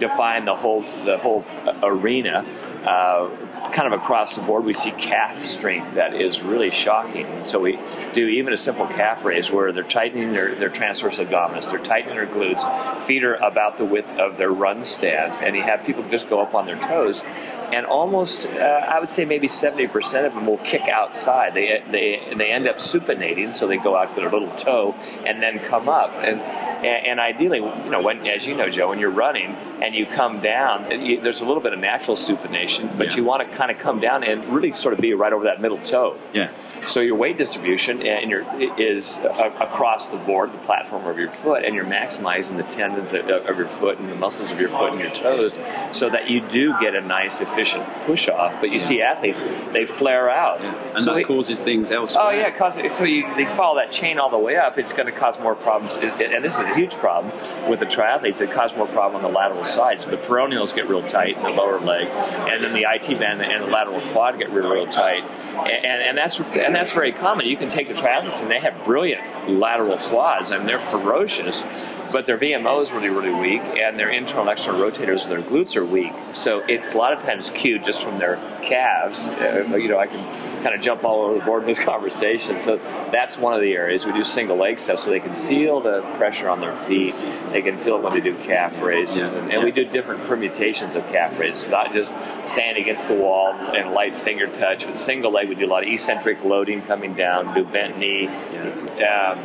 define 0.00 0.46
the 0.46 0.56
whole 0.56 0.80
the 0.80 1.18
whole 1.18 1.44
arena. 1.82 2.44
Uh, 2.86 3.28
kind 3.72 3.92
of 3.92 4.00
across 4.00 4.36
the 4.36 4.42
board, 4.42 4.64
we 4.64 4.72
see 4.72 4.92
calf 4.92 5.44
strength 5.44 5.96
that 5.96 6.14
is 6.14 6.40
really 6.42 6.70
shocking. 6.70 7.44
So 7.44 7.58
we 7.58 7.78
do 8.14 8.26
even 8.26 8.52
a 8.52 8.56
simple 8.56 8.86
calf 8.86 9.24
raise 9.24 9.50
where 9.50 9.72
they're 9.72 9.82
tightening 9.82 10.32
their, 10.32 10.54
their 10.54 10.68
transverse 10.68 11.18
abdominis, 11.18 11.68
they're 11.70 11.80
tightening 11.80 12.14
their 12.14 12.26
glutes, 12.26 13.02
feet 13.02 13.24
are 13.24 13.34
about 13.34 13.76
the 13.76 13.84
width 13.84 14.12
of 14.12 14.36
their 14.36 14.50
run 14.50 14.84
stance, 14.84 15.42
and 15.42 15.56
you 15.56 15.62
have 15.62 15.84
people 15.84 16.08
just 16.08 16.30
go 16.30 16.40
up 16.40 16.54
on 16.54 16.66
their 16.66 16.78
toes 16.78 17.24
and 17.72 17.86
almost 17.86 18.46
uh, 18.46 18.86
I 18.88 19.00
would 19.00 19.10
say 19.10 19.24
maybe 19.24 19.48
70% 19.48 20.26
of 20.26 20.34
them 20.34 20.46
will 20.46 20.58
kick 20.58 20.88
outside. 20.88 21.54
They, 21.54 21.82
they, 21.90 22.34
they 22.34 22.50
end 22.50 22.68
up 22.68 22.76
supinating, 22.76 23.54
so 23.54 23.66
they 23.66 23.76
go 23.76 23.96
out 23.96 24.10
to 24.10 24.14
their 24.14 24.30
little 24.30 24.50
toe 24.56 24.94
and 25.26 25.42
then 25.42 25.58
come 25.58 25.88
up. 25.88 26.12
And, 26.14 26.40
and 26.40 27.18
ideally, 27.18 27.58
you 27.58 27.90
know, 27.90 28.02
when, 28.02 28.26
as 28.26 28.46
you 28.46 28.54
know, 28.54 28.70
Joe, 28.70 28.90
when 28.90 28.98
you're 28.98 29.10
running 29.10 29.54
and 29.82 29.94
you 29.94 30.06
come 30.06 30.40
down, 30.40 31.04
you, 31.04 31.20
there's 31.20 31.40
a 31.40 31.46
little 31.46 31.62
bit 31.62 31.72
of 31.72 31.78
natural 31.78 32.16
supination, 32.16 32.75
but 32.96 33.08
yeah. 33.08 33.16
you 33.16 33.24
want 33.24 33.50
to 33.50 33.56
kind 33.56 33.70
of 33.70 33.78
come 33.78 34.00
down 34.00 34.24
and 34.24 34.44
really 34.46 34.72
sort 34.72 34.94
of 34.94 35.00
be 35.00 35.14
right 35.14 35.32
over 35.32 35.44
that 35.44 35.60
middle 35.60 35.78
toe. 35.78 36.20
Yeah. 36.32 36.50
So 36.82 37.00
your 37.00 37.16
weight 37.16 37.38
distribution 37.38 38.06
eh, 38.06 38.20
and 38.20 38.30
your 38.30 38.44
is 38.78 39.18
uh, 39.18 39.52
across 39.60 40.08
the 40.08 40.16
board, 40.18 40.52
the 40.52 40.58
platform 40.58 41.06
of 41.06 41.18
your 41.18 41.30
foot, 41.30 41.64
and 41.64 41.74
you're 41.74 41.84
maximizing 41.84 42.56
the 42.56 42.62
tendons 42.62 43.12
of, 43.12 43.26
your 43.26 43.66
foot 43.66 43.98
and 43.98 44.10
the 44.10 44.14
muscles 44.14 44.52
of 44.52 44.60
your 44.60 44.68
foot 44.68 44.92
and 44.92 45.00
your 45.00 45.10
toes, 45.10 45.58
so 45.92 46.08
that 46.08 46.30
you 46.30 46.40
do 46.48 46.78
get 46.80 46.94
a 46.94 47.00
nice, 47.00 47.40
efficient 47.40 47.84
push 48.06 48.28
off. 48.28 48.60
But 48.60 48.70
you 48.70 48.78
yeah. 48.78 48.86
see 48.86 49.02
athletes, 49.02 49.42
they 49.72 49.82
flare 49.82 50.30
out, 50.30 50.60
yeah. 50.60 50.94
and 50.94 51.02
so 51.02 51.14
that 51.14 51.20
it, 51.20 51.26
causes 51.26 51.60
things 51.60 51.90
elsewhere. 51.90 52.24
Oh 52.26 52.30
yeah, 52.30 52.50
cause 52.50 52.80
so 52.94 53.04
you 53.04 53.26
they 53.34 53.46
follow 53.46 53.76
that 53.76 53.90
chain 53.90 54.18
all 54.18 54.30
the 54.30 54.38
way 54.38 54.56
up. 54.56 54.78
It's 54.78 54.92
going 54.92 55.06
to 55.06 55.12
cause 55.12 55.40
more 55.40 55.54
problems, 55.54 55.96
and 55.96 56.44
this 56.44 56.54
is 56.54 56.60
a 56.60 56.74
huge 56.74 56.94
problem 56.94 57.32
with 57.68 57.80
the 57.80 57.86
triathletes. 57.86 58.40
It 58.40 58.52
causes 58.52 58.76
more 58.76 58.86
problem 58.86 59.24
on 59.24 59.32
the 59.32 59.36
lateral 59.36 59.64
side. 59.64 60.00
So 60.00 60.10
the 60.10 60.18
peroneals 60.18 60.74
get 60.74 60.88
real 60.88 61.02
tight 61.06 61.36
in 61.36 61.42
the 61.42 61.52
lower 61.52 61.80
leg, 61.80 62.06
and 62.06 62.62
then 62.62 62.72
the 62.72 62.86
IT 62.88 63.18
band 63.18 63.42
and 63.42 63.64
the 63.64 63.68
lateral 63.68 64.00
quad 64.12 64.38
get 64.38 64.50
real, 64.50 64.70
real 64.70 64.86
tight, 64.86 65.22
and, 65.56 66.02
and 66.02 66.16
that's 66.16 66.38
and 66.38 66.75
that's 66.76 66.92
very 66.92 67.12
common. 67.12 67.46
You 67.46 67.56
can 67.56 67.68
take 67.68 67.88
the 67.88 67.94
triathletes 67.94 68.42
and 68.42 68.50
they 68.50 68.60
have 68.60 68.84
brilliant 68.84 69.48
lateral 69.48 69.98
quads. 69.98 70.52
I 70.52 70.58
mean, 70.58 70.66
they're 70.66 70.78
ferocious, 70.78 71.64
but 72.12 72.26
their 72.26 72.38
VMO 72.38 72.82
is 72.82 72.92
really, 72.92 73.08
really 73.08 73.40
weak, 73.40 73.62
and 73.78 73.98
their 73.98 74.10
internal 74.10 74.42
and 74.42 74.52
external 74.52 74.80
rotators, 74.80 75.28
their 75.28 75.40
glutes 75.40 75.76
are 75.76 75.84
weak. 75.84 76.12
So 76.18 76.60
it's 76.68 76.94
a 76.94 76.98
lot 76.98 77.12
of 77.12 77.22
times 77.22 77.50
cued 77.50 77.84
just 77.84 78.04
from 78.04 78.18
their 78.18 78.36
calves. 78.62 79.24
Uh, 79.24 79.76
you 79.76 79.88
know, 79.88 79.98
I 79.98 80.06
can 80.06 80.45
kind 80.66 80.74
of 80.74 80.82
jump 80.82 81.04
all 81.04 81.22
over 81.22 81.38
the 81.38 81.44
board 81.44 81.62
in 81.62 81.68
this 81.68 81.78
conversation. 81.92 82.60
So 82.60 82.76
that's 83.12 83.38
one 83.38 83.54
of 83.54 83.60
the 83.60 83.72
areas 83.72 84.04
we 84.04 84.12
do 84.12 84.24
single 84.24 84.56
leg 84.56 84.80
stuff, 84.80 84.98
so 84.98 85.10
they 85.10 85.20
can 85.20 85.32
feel 85.32 85.80
the 85.80 86.02
pressure 86.16 86.48
on 86.48 86.60
their 86.60 86.76
feet. 86.76 87.14
They 87.52 87.62
can 87.62 87.78
feel 87.78 87.96
it 87.96 88.02
when 88.02 88.12
they 88.12 88.20
do 88.20 88.36
calf 88.36 88.82
raises, 88.82 89.32
yeah. 89.32 89.38
and, 89.38 89.52
and, 89.52 89.64
we 89.64 89.70
do 89.70 89.84
different 89.84 90.24
permutations 90.24 90.96
of 90.96 91.06
calf 91.08 91.38
raises, 91.38 91.68
not 91.70 91.92
just 91.92 92.16
stand 92.48 92.78
against 92.78 93.08
the 93.08 93.14
wall 93.14 93.52
and 93.52 93.92
light 93.92 94.16
finger 94.16 94.48
touch. 94.48 94.86
With 94.86 94.96
single 94.96 95.30
leg, 95.30 95.48
we 95.48 95.54
do 95.54 95.66
a 95.66 95.68
lot 95.68 95.84
of 95.84 95.88
eccentric 95.88 96.42
loading 96.44 96.82
coming 96.82 97.14
down, 97.14 97.54
do 97.54 97.64
bent 97.64 97.98
knee, 97.98 98.26
um, 98.26 99.38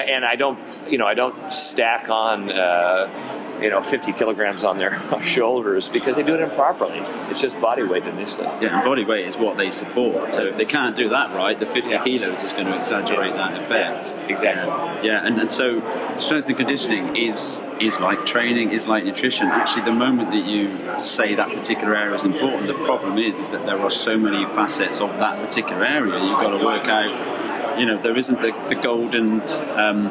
and, 0.00 0.10
and, 0.10 0.24
I 0.24 0.36
don't, 0.36 0.58
you 0.90 0.98
know, 0.98 1.06
I 1.06 1.14
don't 1.14 1.52
stack 1.52 2.08
on, 2.08 2.50
uh, 2.50 3.58
you 3.60 3.70
know, 3.70 3.82
50 3.82 4.12
kilograms 4.12 4.64
on 4.64 4.78
their 4.78 4.98
shoulders 5.22 5.88
because 5.88 6.16
they 6.16 6.22
do 6.22 6.34
it 6.34 6.40
improperly. 6.40 6.98
It's 7.30 7.40
just 7.40 7.60
body 7.60 7.82
weight 7.82 8.04
initially. 8.04 8.46
Yeah, 8.60 8.76
and 8.76 8.84
body 8.84 9.04
weight 9.04 9.26
is 9.26 9.36
what 9.36 9.56
they 9.56 9.70
support. 9.70 10.32
So 10.32 10.46
if 10.46 10.56
they 10.56 10.64
can't 10.64 10.96
do 10.96 11.08
that 11.10 11.34
right, 11.34 11.58
the 11.58 11.66
50 11.66 11.90
yeah. 11.90 12.04
kilos 12.04 12.42
is 12.42 12.52
going 12.52 12.66
to 12.66 12.78
exaggerate 12.78 13.34
that 13.34 13.58
effect. 13.58 14.14
Yeah, 14.16 14.32
exactly. 14.32 15.08
yeah, 15.08 15.26
and, 15.26 15.38
and 15.38 15.50
so 15.50 15.80
strength 16.18 16.48
and 16.48 16.56
conditioning 16.56 17.16
is 17.16 17.62
is 17.80 18.00
like 18.00 18.26
training, 18.26 18.72
is 18.72 18.88
like 18.88 19.04
nutrition. 19.04 19.46
Actually, 19.46 19.84
the 19.84 19.92
moment 19.92 20.30
that 20.30 20.44
you 20.46 20.76
say 20.98 21.34
that 21.34 21.48
particular 21.48 21.96
area 21.96 22.14
is 22.14 22.24
important, 22.24 22.66
the 22.66 22.74
problem 22.74 23.18
is 23.18 23.38
is 23.38 23.50
that 23.50 23.64
there 23.66 23.78
are 23.78 23.90
so 23.90 24.18
many 24.18 24.44
facets 24.46 25.00
of 25.00 25.10
that 25.18 25.38
particular 25.44 25.84
area. 25.84 26.18
You've 26.24 26.40
got 26.40 26.58
to 26.58 26.64
work 26.64 26.86
out 26.86 27.38
you 27.78 27.86
know, 27.86 28.00
there 28.02 28.16
isn't 28.16 28.40
the, 28.40 28.52
the 28.68 28.74
golden 28.74 29.40
um, 29.78 30.08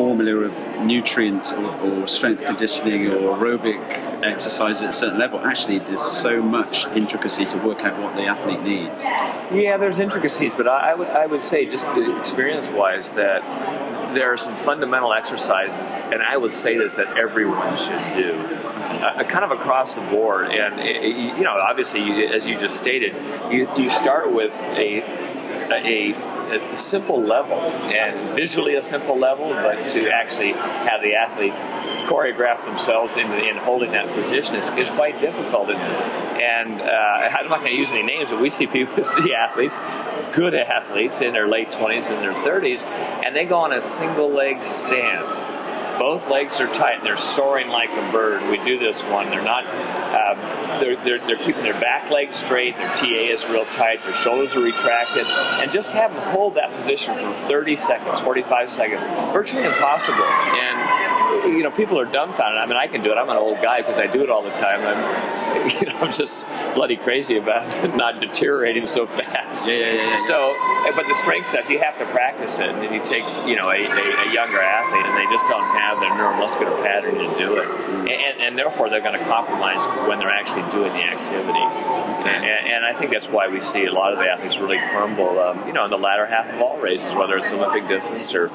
formula 0.00 0.46
of 0.46 0.84
nutrients 0.84 1.52
or, 1.52 2.02
or, 2.02 2.06
strength 2.06 2.42
conditioning 2.44 3.06
or 3.08 3.36
aerobic 3.36 3.80
exercise 4.22 4.82
at 4.82 4.90
a 4.90 4.92
certain 4.92 5.18
level. 5.18 5.38
Actually, 5.40 5.78
there's 5.80 6.02
so 6.02 6.40
much 6.42 6.86
intricacy 6.88 7.44
to 7.44 7.56
work 7.58 7.80
out 7.80 7.98
what 8.02 8.14
the 8.14 8.22
athlete 8.22 8.62
needs. 8.62 9.02
Yeah, 9.04 9.76
there's 9.76 9.98
intricacies, 9.98 10.54
but 10.54 10.68
I, 10.68 10.92
I 10.92 10.94
would 10.94 11.08
I 11.08 11.26
would 11.26 11.42
say 11.42 11.66
just 11.66 11.88
experience 12.18 12.70
wise 12.70 13.12
that 13.12 13.42
there 14.14 14.32
are 14.32 14.36
some 14.36 14.56
fundamental 14.56 15.12
exercises, 15.12 15.94
and 15.94 16.22
I 16.22 16.36
would 16.36 16.52
say 16.52 16.76
this 16.76 16.96
that 16.96 17.16
everyone 17.16 17.76
should 17.76 18.14
do, 18.14 18.34
uh, 18.34 19.22
kind 19.24 19.44
of 19.44 19.50
across 19.50 19.94
the 19.94 20.02
board. 20.02 20.50
And 20.50 21.36
you 21.36 21.44
know, 21.44 21.52
obviously, 21.52 22.26
as 22.26 22.46
you 22.46 22.58
just 22.58 22.76
stated, 22.76 23.14
you, 23.52 23.68
you 23.76 23.90
start 23.90 24.32
with 24.32 24.52
a 24.76 25.02
a, 25.50 26.12
a, 26.72 26.76
simple 26.76 27.20
level 27.20 27.60
and 27.60 28.36
visually 28.36 28.74
a 28.74 28.82
simple 28.82 29.18
level, 29.18 29.48
but 29.50 29.88
to 29.88 30.10
actually 30.10 30.52
have 30.52 31.02
the 31.02 31.14
athlete 31.14 31.52
choreograph 32.08 32.64
themselves 32.64 33.16
in, 33.16 33.30
in 33.32 33.56
holding 33.56 33.92
that 33.92 34.06
position 34.08 34.56
is, 34.56 34.70
is 34.70 34.88
quite 34.90 35.20
difficult. 35.20 35.70
And, 35.70 35.78
and 36.42 36.80
uh, 36.80 37.36
I'm 37.38 37.48
not 37.48 37.60
going 37.60 37.72
to 37.72 37.78
use 37.78 37.92
any 37.92 38.02
names, 38.02 38.30
but 38.30 38.40
we 38.40 38.50
see 38.50 38.66
people 38.66 39.02
see 39.04 39.34
athletes, 39.34 39.78
good 40.34 40.54
athletes 40.54 41.20
in 41.20 41.32
their 41.32 41.48
late 41.48 41.70
20s 41.70 42.12
and 42.12 42.22
their 42.22 42.34
30s, 42.34 42.86
and 43.24 43.34
they 43.34 43.44
go 43.44 43.58
on 43.58 43.72
a 43.72 43.80
single 43.80 44.30
leg 44.30 44.62
stance 44.62 45.42
both 46.00 46.30
legs 46.30 46.62
are 46.62 46.72
tight. 46.72 47.02
They're 47.02 47.18
soaring 47.18 47.68
like 47.68 47.90
a 47.90 48.10
bird. 48.10 48.50
We 48.50 48.56
do 48.64 48.78
this 48.78 49.04
one. 49.04 49.28
They're 49.28 49.44
not 49.44 49.66
uh, 49.66 50.34
they're, 50.80 50.96
they're, 51.04 51.18
they're 51.20 51.36
keeping 51.36 51.62
their 51.62 51.78
back 51.80 52.10
leg 52.10 52.32
straight, 52.32 52.76
their 52.76 52.92
TA 52.94 53.04
is 53.04 53.46
real 53.48 53.64
tight, 53.66 54.02
their 54.04 54.14
shoulders 54.14 54.56
are 54.56 54.60
retracted, 54.60 55.26
and 55.26 55.70
just 55.70 55.92
have 55.92 56.12
them 56.12 56.22
hold 56.34 56.54
that 56.54 56.72
position 56.72 57.14
for 57.14 57.32
30 57.46 57.76
seconds, 57.76 58.20
45 58.20 58.70
seconds, 58.70 59.04
virtually 59.32 59.64
impossible. 59.64 60.24
And 60.24 61.56
you 61.56 61.62
know, 61.62 61.70
people 61.70 61.98
are 61.98 62.04
dumbfounded. 62.04 62.58
I 62.58 62.66
mean, 62.66 62.76
I 62.76 62.86
can 62.86 63.02
do 63.02 63.12
it. 63.12 63.16
I'm 63.16 63.30
an 63.30 63.36
old 63.36 63.60
guy 63.62 63.78
because 63.78 64.00
I 64.00 64.06
do 64.06 64.22
it 64.22 64.30
all 64.30 64.42
the 64.42 64.50
time. 64.50 64.80
I'm, 64.80 65.39
you 65.80 65.86
know, 65.86 65.98
I'm 65.98 66.12
just 66.12 66.46
bloody 66.74 66.96
crazy 66.96 67.36
about 67.36 67.94
not 67.96 68.20
deteriorating 68.20 68.86
so 68.86 69.06
fast. 69.06 69.68
Yeah, 69.68 69.76
yeah, 69.76 69.92
yeah. 69.94 70.16
So, 70.16 70.54
but 70.96 71.06
the 71.06 71.14
strength 71.14 71.46
stuff, 71.46 71.68
you 71.68 71.78
have 71.78 71.98
to 71.98 72.06
practice 72.06 72.58
it. 72.58 72.70
And 72.70 72.94
you 72.94 73.02
take, 73.02 73.24
you 73.46 73.56
know, 73.56 73.70
a, 73.70 73.84
a, 73.84 74.28
a 74.28 74.32
younger 74.32 74.60
athlete, 74.60 75.04
and 75.04 75.16
they 75.16 75.30
just 75.32 75.46
don't 75.48 75.64
have 75.64 75.98
the 75.98 76.06
neuromuscular 76.06 76.82
pattern 76.84 77.14
to 77.14 77.38
do 77.38 77.56
it, 77.56 77.68
and, 78.10 78.40
and 78.40 78.58
therefore 78.58 78.88
they're 78.88 79.00
going 79.00 79.18
to 79.18 79.24
compromise 79.24 79.84
when 80.08 80.18
they're 80.18 80.28
actually 80.28 80.68
doing 80.70 80.92
the 80.92 81.02
activity. 81.02 81.58
And, 82.28 82.44
and 82.44 82.84
I 82.84 82.92
think 82.92 83.12
that's 83.12 83.28
why 83.28 83.48
we 83.48 83.60
see 83.60 83.86
a 83.86 83.92
lot 83.92 84.12
of 84.12 84.18
the 84.18 84.26
athletes 84.26 84.58
really 84.58 84.78
crumble, 84.78 85.38
um, 85.38 85.66
you 85.66 85.72
know, 85.72 85.84
in 85.84 85.90
the 85.90 85.98
latter 85.98 86.26
half 86.26 86.52
of 86.52 86.60
all 86.60 86.78
races, 86.78 87.14
whether 87.14 87.36
it's 87.36 87.52
Olympic 87.52 87.88
distance 87.88 88.34
or, 88.34 88.48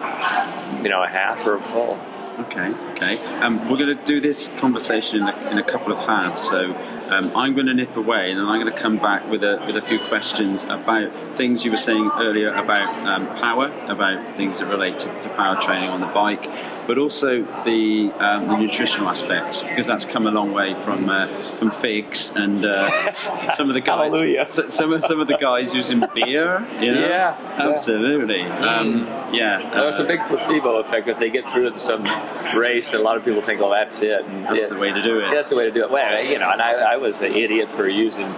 you 0.82 0.90
know, 0.90 1.04
a 1.04 1.08
half 1.08 1.46
or 1.46 1.56
a 1.56 1.60
full. 1.60 2.00
Okay, 2.38 2.70
okay. 2.92 3.18
Um, 3.40 3.70
we're 3.70 3.78
going 3.78 3.98
to 3.98 4.04
do 4.04 4.20
this 4.20 4.50
conversation 4.60 5.22
in 5.22 5.30
a, 5.30 5.52
in 5.52 5.58
a 5.58 5.64
couple 5.64 5.94
of 5.94 6.00
halves. 6.00 6.42
So 6.44 6.66
um, 7.10 7.32
I'm 7.34 7.54
going 7.54 7.68
to 7.68 7.74
nip 7.74 7.96
away, 7.96 8.32
and 8.32 8.42
then 8.42 8.46
I'm 8.46 8.60
going 8.60 8.74
to 8.74 8.78
come 8.78 8.98
back 8.98 9.26
with 9.30 9.42
a 9.42 9.64
with 9.66 9.78
a 9.78 9.82
few 9.82 10.00
questions 10.00 10.66
about 10.66 11.14
things 11.38 11.64
you 11.64 11.72
were 11.72 11.78
saying 11.78 12.12
earlier 12.18 12.52
about 12.52 12.94
um, 13.10 13.28
power, 13.38 13.68
about 13.88 14.36
things 14.36 14.60
that 14.60 14.66
relate 14.66 15.00
to, 15.00 15.06
to 15.22 15.30
power 15.30 15.56
training 15.62 15.90
on 15.90 16.02
the 16.02 16.08
bike, 16.08 16.44
but 16.88 16.98
also 16.98 17.42
the 17.64 18.12
um, 18.20 18.48
the 18.48 18.58
nutritional 18.58 19.10
aspect 19.10 19.64
because 19.64 19.88
that's 19.88 20.06
come 20.06 20.28
a 20.28 20.32
long 20.32 20.52
way 20.52 20.74
from 20.74 21.10
uh, 21.10 21.26
from 21.26 21.72
figs 21.72 22.36
and 22.36 22.66
uh, 22.66 23.14
some 23.56 23.70
of 23.70 23.74
the 23.74 23.82
guys. 23.82 24.12
Hallelujah. 24.12 24.46
Some 24.46 24.94
of 24.94 25.04
some 25.04 25.20
of 25.20 25.28
the 25.28 25.38
guys 25.38 25.74
using 25.74 26.04
beer. 26.14 26.66
You 26.80 26.94
know? 26.94 27.02
Yeah, 27.02 27.08
yeah. 27.08 27.74
absolutely. 27.74 28.44
Um, 28.44 29.06
yeah, 29.34 29.70
There's 29.74 30.00
uh, 30.00 30.04
a 30.04 30.08
big 30.08 30.20
placebo 30.28 30.78
effect 30.78 31.08
if 31.08 31.20
they 31.20 31.30
get 31.30 31.50
through 31.50 31.72
to 31.72 31.80
some 31.80 32.04
race, 32.56 32.94
and 32.94 33.02
a 33.02 33.04
lot 33.04 33.18
of 33.18 33.26
people 33.26 33.42
think, 33.42 33.60
"Well, 33.60 33.72
that's 33.72 34.02
it." 34.02 34.26
And 34.26 34.46
that's 34.46 34.62
yeah, 34.62 34.68
the 34.68 34.78
way 34.78 34.92
to 34.92 35.02
do 35.02 35.20
it. 35.20 35.32
That's 35.32 35.50
the 35.50 35.56
way 35.56 35.66
to 35.66 35.72
do 35.72 35.84
it. 35.84 35.92
Well, 35.92 36.24
you 36.24 36.40
know, 36.40 36.50
and 36.52 36.62
I, 36.62 36.94
I 36.94 36.98
was 36.98 37.22
an 37.22 37.34
idiot 37.34 37.72
for 37.72 37.88
using 37.88 38.34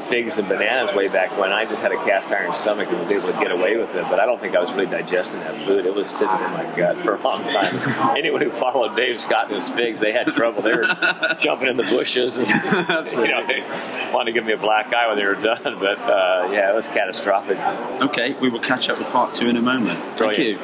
figs 0.00 0.38
and 0.38 0.48
bananas 0.48 0.94
way 0.94 1.08
back 1.08 1.36
when. 1.38 1.52
I 1.52 1.64
just 1.64 1.82
had 1.82 1.92
a 1.92 1.96
cast 1.96 2.32
iron 2.32 2.52
stomach 2.52 2.88
and 2.88 2.98
was 2.98 3.10
able 3.10 3.32
to 3.32 3.38
get 3.38 3.50
away 3.50 3.76
with 3.76 3.94
it, 3.94 4.04
but 4.04 4.20
I 4.20 4.26
don't 4.26 4.40
think 4.40 4.56
I 4.56 4.60
was 4.60 4.72
really 4.72 4.86
digesting 4.86 5.40
that 5.40 5.56
food. 5.58 5.86
It 5.86 5.94
was 5.94 6.10
sitting 6.10 6.34
in 6.34 6.50
my 6.52 6.72
gut 6.76 6.96
for 6.96 7.14
a 7.16 7.22
long 7.22 7.46
time. 7.46 7.76
Anyone 8.16 8.40
who 8.42 8.50
followed 8.50 8.96
Dave 8.96 9.20
Scott 9.20 9.46
and 9.46 9.54
his 9.54 9.68
figs, 9.68 10.00
they 10.00 10.12
had 10.12 10.26
trouble. 10.28 10.62
They 10.62 10.74
were 10.74 10.84
jumping 11.38 11.68
in 11.68 11.76
the 11.76 11.84
bushes, 11.84 12.38
and 12.38 12.48
you 12.48 13.28
know, 13.28 13.46
they 13.46 13.60
wanted 14.12 14.26
to 14.26 14.32
give 14.32 14.46
me 14.46 14.52
a 14.52 14.58
black 14.58 14.92
eye 14.92 15.08
when 15.08 15.16
they 15.16 15.26
were 15.26 15.34
done. 15.34 15.78
But 15.78 15.98
uh, 15.98 16.48
yeah, 16.52 16.70
it 16.70 16.74
was 16.74 16.88
catastrophic. 16.88 17.58
Okay, 18.02 18.34
we 18.40 18.48
will 18.48 18.60
catch 18.60 18.88
up 18.88 18.98
with 18.98 19.08
part 19.08 19.32
two 19.32 19.48
in 19.48 19.56
a 19.56 19.62
moment. 19.62 19.98
Thank 20.18 20.38
you. 20.38 20.58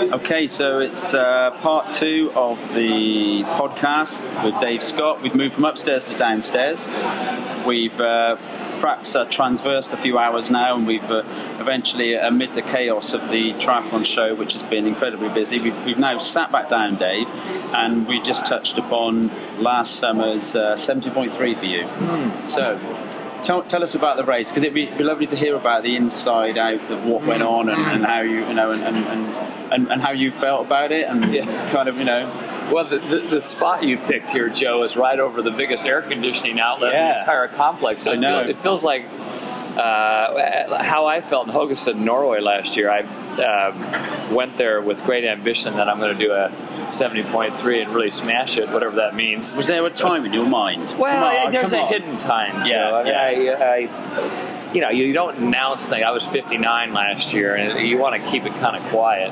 Okay, 0.00 0.46
so 0.46 0.78
it's 0.78 1.12
uh, 1.12 1.50
part 1.60 1.92
two 1.92 2.32
of 2.34 2.58
the 2.72 3.42
podcast 3.42 4.24
with 4.42 4.58
Dave 4.58 4.82
Scott. 4.82 5.20
We've 5.20 5.34
moved 5.34 5.56
from 5.56 5.66
upstairs 5.66 6.06
to 6.06 6.16
downstairs. 6.16 6.88
We've 7.66 8.00
uh, 8.00 8.36
perhaps 8.80 9.14
uh, 9.14 9.26
transversed 9.26 9.92
a 9.92 9.98
few 9.98 10.16
hours 10.16 10.50
now, 10.50 10.74
and 10.74 10.86
we've 10.86 11.10
uh, 11.10 11.22
eventually, 11.60 12.14
amid 12.14 12.54
the 12.54 12.62
chaos 12.62 13.12
of 13.12 13.28
the 13.28 13.52
triathlon 13.54 14.06
show, 14.06 14.34
which 14.34 14.54
has 14.54 14.62
been 14.62 14.86
incredibly 14.86 15.28
busy, 15.28 15.60
we've, 15.60 15.84
we've 15.84 15.98
now 15.98 16.18
sat 16.18 16.50
back 16.50 16.70
down, 16.70 16.96
Dave, 16.96 17.28
and 17.74 18.08
we 18.08 18.22
just 18.22 18.46
touched 18.46 18.78
upon 18.78 19.30
last 19.62 19.96
summer's 19.96 20.56
uh, 20.56 20.76
70.3 20.76 21.56
for 21.58 21.64
you. 21.66 22.42
So, 22.42 22.78
tell, 23.40 23.62
tell 23.62 23.82
us 23.82 23.94
about 23.94 24.16
the 24.16 24.24
race 24.24 24.48
because 24.48 24.62
it'd 24.62 24.74
be, 24.74 24.86
be 24.86 25.04
lovely 25.04 25.26
to 25.26 25.36
hear 25.36 25.56
about 25.56 25.82
the 25.82 25.96
inside 25.96 26.56
out 26.58 26.74
of 26.90 27.06
what 27.06 27.22
went 27.24 27.42
on 27.42 27.68
and, 27.68 27.80
and 27.80 28.04
how 28.04 28.20
you 28.20 28.46
you 28.46 28.54
know 28.54 28.70
and, 28.72 28.82
and, 28.82 28.96
and, 28.96 29.72
and, 29.72 29.92
and 29.92 30.02
how 30.02 30.10
you 30.12 30.30
felt 30.30 30.66
about 30.66 30.92
it 30.92 31.06
and 31.08 31.32
Yeah. 31.32 31.70
kind 31.72 31.88
of 31.88 31.98
you 31.98 32.04
know 32.04 32.28
Well, 32.72 32.84
the, 32.84 32.98
the, 32.98 33.18
the 33.18 33.40
spot 33.42 33.82
you 33.82 33.96
picked 33.98 34.30
here, 34.30 34.48
Joe, 34.48 34.84
is 34.84 34.96
right 34.96 35.18
over 35.18 35.42
the 35.42 35.50
biggest 35.50 35.84
air 35.86 36.02
conditioning 36.02 36.60
outlet 36.60 36.94
in 36.94 37.00
the 37.08 37.18
entire 37.18 37.48
complex. 37.48 38.02
So 38.02 38.12
I 38.12 38.16
know. 38.16 38.40
it 38.40 38.56
feels 38.58 38.84
like 38.84 39.04
uh, 39.76 40.82
how 40.82 41.06
I 41.06 41.20
felt 41.20 41.48
in 41.48 41.54
Haugesund, 41.54 41.96
Norway 41.96 42.40
last 42.40 42.76
year. 42.76 42.90
I 42.90 43.00
uh, 43.40 44.34
went 44.34 44.56
there 44.56 44.80
with 44.82 45.02
great 45.04 45.24
ambition 45.24 45.74
that 45.76 45.88
I'm 45.88 45.98
going 45.98 46.16
to 46.16 46.18
do 46.18 46.32
a 46.32 46.48
70.3 46.88 47.82
and 47.82 47.94
really 47.94 48.10
smash 48.10 48.58
it, 48.58 48.68
whatever 48.70 48.96
that 48.96 49.14
means. 49.14 49.56
was 49.56 49.68
there 49.68 49.84
a 49.84 49.90
time 49.90 50.24
in 50.26 50.32
your 50.32 50.46
mind 50.46 50.94
Well, 50.98 51.46
on, 51.46 51.52
there's 51.52 51.72
a 51.72 51.80
on. 51.82 51.88
hidden 51.88 52.18
time. 52.18 52.66
Yeah, 52.66 52.92
I 52.92 53.04
mean, 53.04 53.42
yeah. 53.44 53.52
I, 53.58 53.88
I, 54.68 54.72
you 54.72 54.80
know, 54.80 54.90
you 54.90 55.12
don't 55.12 55.36
announce 55.38 55.88
things. 55.88 56.04
I 56.04 56.10
was 56.10 56.26
59 56.26 56.92
last 56.92 57.32
year, 57.32 57.54
and 57.56 57.86
you 57.86 57.98
want 57.98 58.20
to 58.22 58.30
keep 58.30 58.44
it 58.44 58.52
kind 58.54 58.76
of 58.76 58.82
quiet. 58.90 59.30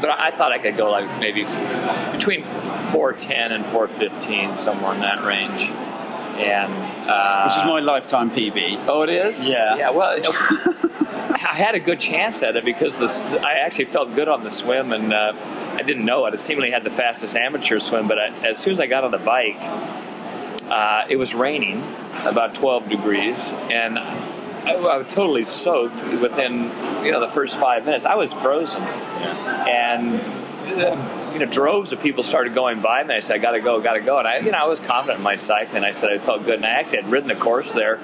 But 0.00 0.10
I 0.20 0.30
thought 0.30 0.52
I 0.52 0.58
could 0.58 0.76
go 0.76 0.90
like 0.90 1.06
maybe 1.20 1.44
between 2.12 2.42
410 2.42 3.52
and 3.52 3.64
415, 3.66 4.56
somewhere 4.56 4.94
in 4.94 5.00
that 5.00 5.24
range. 5.24 5.70
And 6.40 6.72
uh, 7.08 7.48
which 7.48 7.58
is 7.58 7.64
my 7.64 7.80
lifetime 7.80 8.30
PB 8.30 8.86
oh, 8.88 9.02
it 9.02 9.10
is. 9.10 9.48
Yeah. 9.48 9.76
Yeah. 9.76 9.90
Well, 9.90 10.20
I 11.52 11.56
had 11.56 11.74
a 11.74 11.80
good 11.80 12.00
chance 12.00 12.42
at 12.42 12.56
it 12.56 12.64
because 12.64 12.96
this. 12.96 13.20
I 13.20 13.54
actually 13.54 13.86
felt 13.86 14.14
good 14.14 14.28
on 14.28 14.44
the 14.44 14.50
swim, 14.50 14.92
and 14.92 15.12
uh, 15.12 15.32
I 15.74 15.82
didn't 15.82 16.04
know 16.04 16.26
it. 16.26 16.34
It 16.34 16.40
seemingly 16.40 16.70
had 16.70 16.84
the 16.84 16.90
fastest 16.90 17.36
amateur 17.36 17.78
swim, 17.80 18.08
but 18.08 18.18
I, 18.18 18.28
as 18.48 18.58
soon 18.58 18.72
as 18.72 18.80
I 18.80 18.86
got 18.86 19.04
on 19.04 19.10
the 19.10 19.18
bike, 19.18 19.56
uh, 20.70 21.06
it 21.08 21.16
was 21.16 21.34
raining, 21.34 21.82
about 22.24 22.54
12 22.54 22.88
degrees, 22.88 23.52
and 23.70 23.98
I, 23.98 24.74
I 24.74 24.96
was 24.96 25.12
totally 25.12 25.44
soaked 25.44 26.02
within 26.20 26.70
you 27.04 27.12
know 27.12 27.20
the 27.20 27.28
first 27.28 27.58
five 27.58 27.84
minutes. 27.84 28.06
I 28.06 28.14
was 28.14 28.32
frozen, 28.32 28.82
and 28.82 30.20
uh, 30.80 31.21
you 31.32 31.38
know 31.38 31.46
droves 31.46 31.92
of 31.92 32.00
people 32.00 32.22
started 32.24 32.54
going 32.54 32.80
by 32.80 33.02
me. 33.04 33.14
I 33.14 33.20
said, 33.20 33.36
"I 33.36 33.38
got 33.38 33.52
to 33.52 33.60
go, 33.60 33.80
got 33.80 33.94
to 33.94 34.00
go," 34.00 34.18
and 34.18 34.28
I 34.28 34.38
you 34.38 34.50
know 34.50 34.58
I 34.58 34.66
was 34.66 34.80
confident 34.80 35.18
in 35.18 35.24
my 35.24 35.36
cycling. 35.36 35.84
I 35.84 35.90
said 35.90 36.12
I 36.12 36.18
felt 36.18 36.44
good, 36.44 36.56
and 36.56 36.66
I 36.66 36.70
actually 36.70 37.02
had 37.02 37.10
ridden 37.10 37.28
the 37.28 37.36
course 37.36 37.72
there 37.72 37.98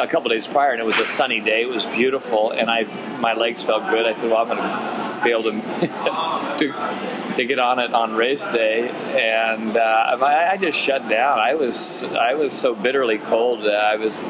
a 0.00 0.06
couple 0.06 0.30
days 0.30 0.46
prior, 0.46 0.72
and 0.72 0.80
it 0.80 0.86
was 0.86 0.98
a 0.98 1.06
sunny 1.06 1.40
day. 1.40 1.62
It 1.62 1.68
was 1.68 1.86
beautiful, 1.86 2.50
and 2.50 2.70
I 2.70 2.84
my 3.20 3.34
legs 3.34 3.62
felt 3.62 3.88
good. 3.90 4.06
I 4.06 4.12
said, 4.12 4.30
"Well, 4.30 4.38
I'm 4.38 4.56
to 4.56 5.24
be 5.24 5.30
able 5.30 5.44
to 5.44 5.60
to, 6.58 7.36
to 7.36 7.44
get 7.44 7.58
on 7.58 7.78
it 7.78 7.92
on 7.92 8.14
race 8.14 8.48
day," 8.48 8.88
and 8.88 9.76
uh, 9.76 10.16
I, 10.22 10.52
I 10.52 10.56
just 10.56 10.78
shut 10.78 11.08
down. 11.08 11.38
I 11.38 11.54
was 11.54 12.04
I 12.04 12.34
was 12.34 12.58
so 12.58 12.74
bitterly 12.74 13.18
cold. 13.18 13.66
I 13.66 13.96
was 13.96 14.20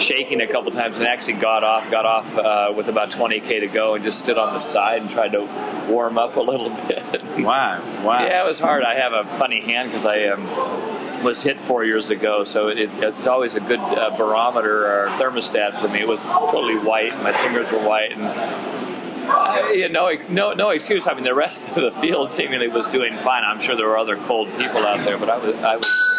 shaking 0.00 0.40
a 0.40 0.46
couple 0.46 0.70
times 0.72 0.98
and 0.98 1.06
actually 1.06 1.34
got 1.34 1.64
off 1.64 1.90
got 1.90 2.06
off 2.06 2.36
uh, 2.36 2.72
with 2.76 2.88
about 2.88 3.10
20k 3.10 3.60
to 3.60 3.66
go 3.66 3.94
and 3.94 4.04
just 4.04 4.18
stood 4.18 4.38
on 4.38 4.54
the 4.54 4.60
side 4.60 5.02
and 5.02 5.10
tried 5.10 5.32
to 5.32 5.42
warm 5.88 6.18
up 6.18 6.36
a 6.36 6.40
little 6.40 6.70
bit. 6.88 7.22
wow 7.38 7.80
wow 8.04 8.24
Yeah, 8.24 8.42
it 8.42 8.46
was 8.46 8.58
hard. 8.58 8.84
I 8.84 8.94
have 8.94 9.12
a 9.12 9.24
funny 9.38 9.60
hand 9.60 9.90
because 9.90 10.06
I 10.06 10.24
um, 10.26 10.44
was 11.22 11.42
hit 11.42 11.60
four 11.60 11.84
years 11.84 12.10
ago, 12.10 12.44
so 12.44 12.68
it, 12.68 12.78
it's 12.78 13.26
always 13.26 13.54
a 13.54 13.60
good 13.60 13.80
uh, 13.80 14.16
barometer 14.16 14.86
or 14.86 15.08
thermostat 15.08 15.80
for 15.80 15.88
me. 15.88 16.00
It 16.00 16.08
was 16.08 16.20
totally 16.20 16.78
white. 16.78 17.16
My 17.22 17.32
fingers 17.32 17.70
were 17.70 17.86
white, 17.86 18.12
and 18.12 18.22
uh, 19.28 19.70
yeah, 19.72 19.88
no, 19.88 20.12
no, 20.28 20.52
no 20.52 20.70
excuse. 20.70 21.06
I 21.06 21.14
mean, 21.14 21.24
the 21.24 21.34
rest 21.34 21.68
of 21.68 21.74
the 21.74 21.90
field 21.90 22.32
seemingly 22.32 22.68
was 22.68 22.86
doing 22.86 23.16
fine. 23.18 23.42
I'm 23.44 23.60
sure 23.60 23.76
there 23.76 23.88
were 23.88 23.98
other 23.98 24.16
cold 24.16 24.48
people 24.56 24.86
out 24.86 25.04
there, 25.04 25.18
but 25.18 25.28
I 25.28 25.38
was, 25.38 25.56
I 25.56 25.76
was, 25.76 26.10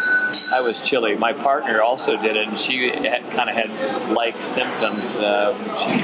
I 0.57 0.61
was 0.61 0.81
chilly. 0.81 1.15
My 1.15 1.33
partner 1.33 1.83
also 1.83 2.17
did 2.17 2.35
it, 2.35 2.47
and 2.47 2.57
she 2.57 2.89
kind 2.89 3.47
of 3.47 3.55
had 3.55 4.11
like 4.11 4.41
symptoms. 4.41 5.03
Uh, 5.15 5.53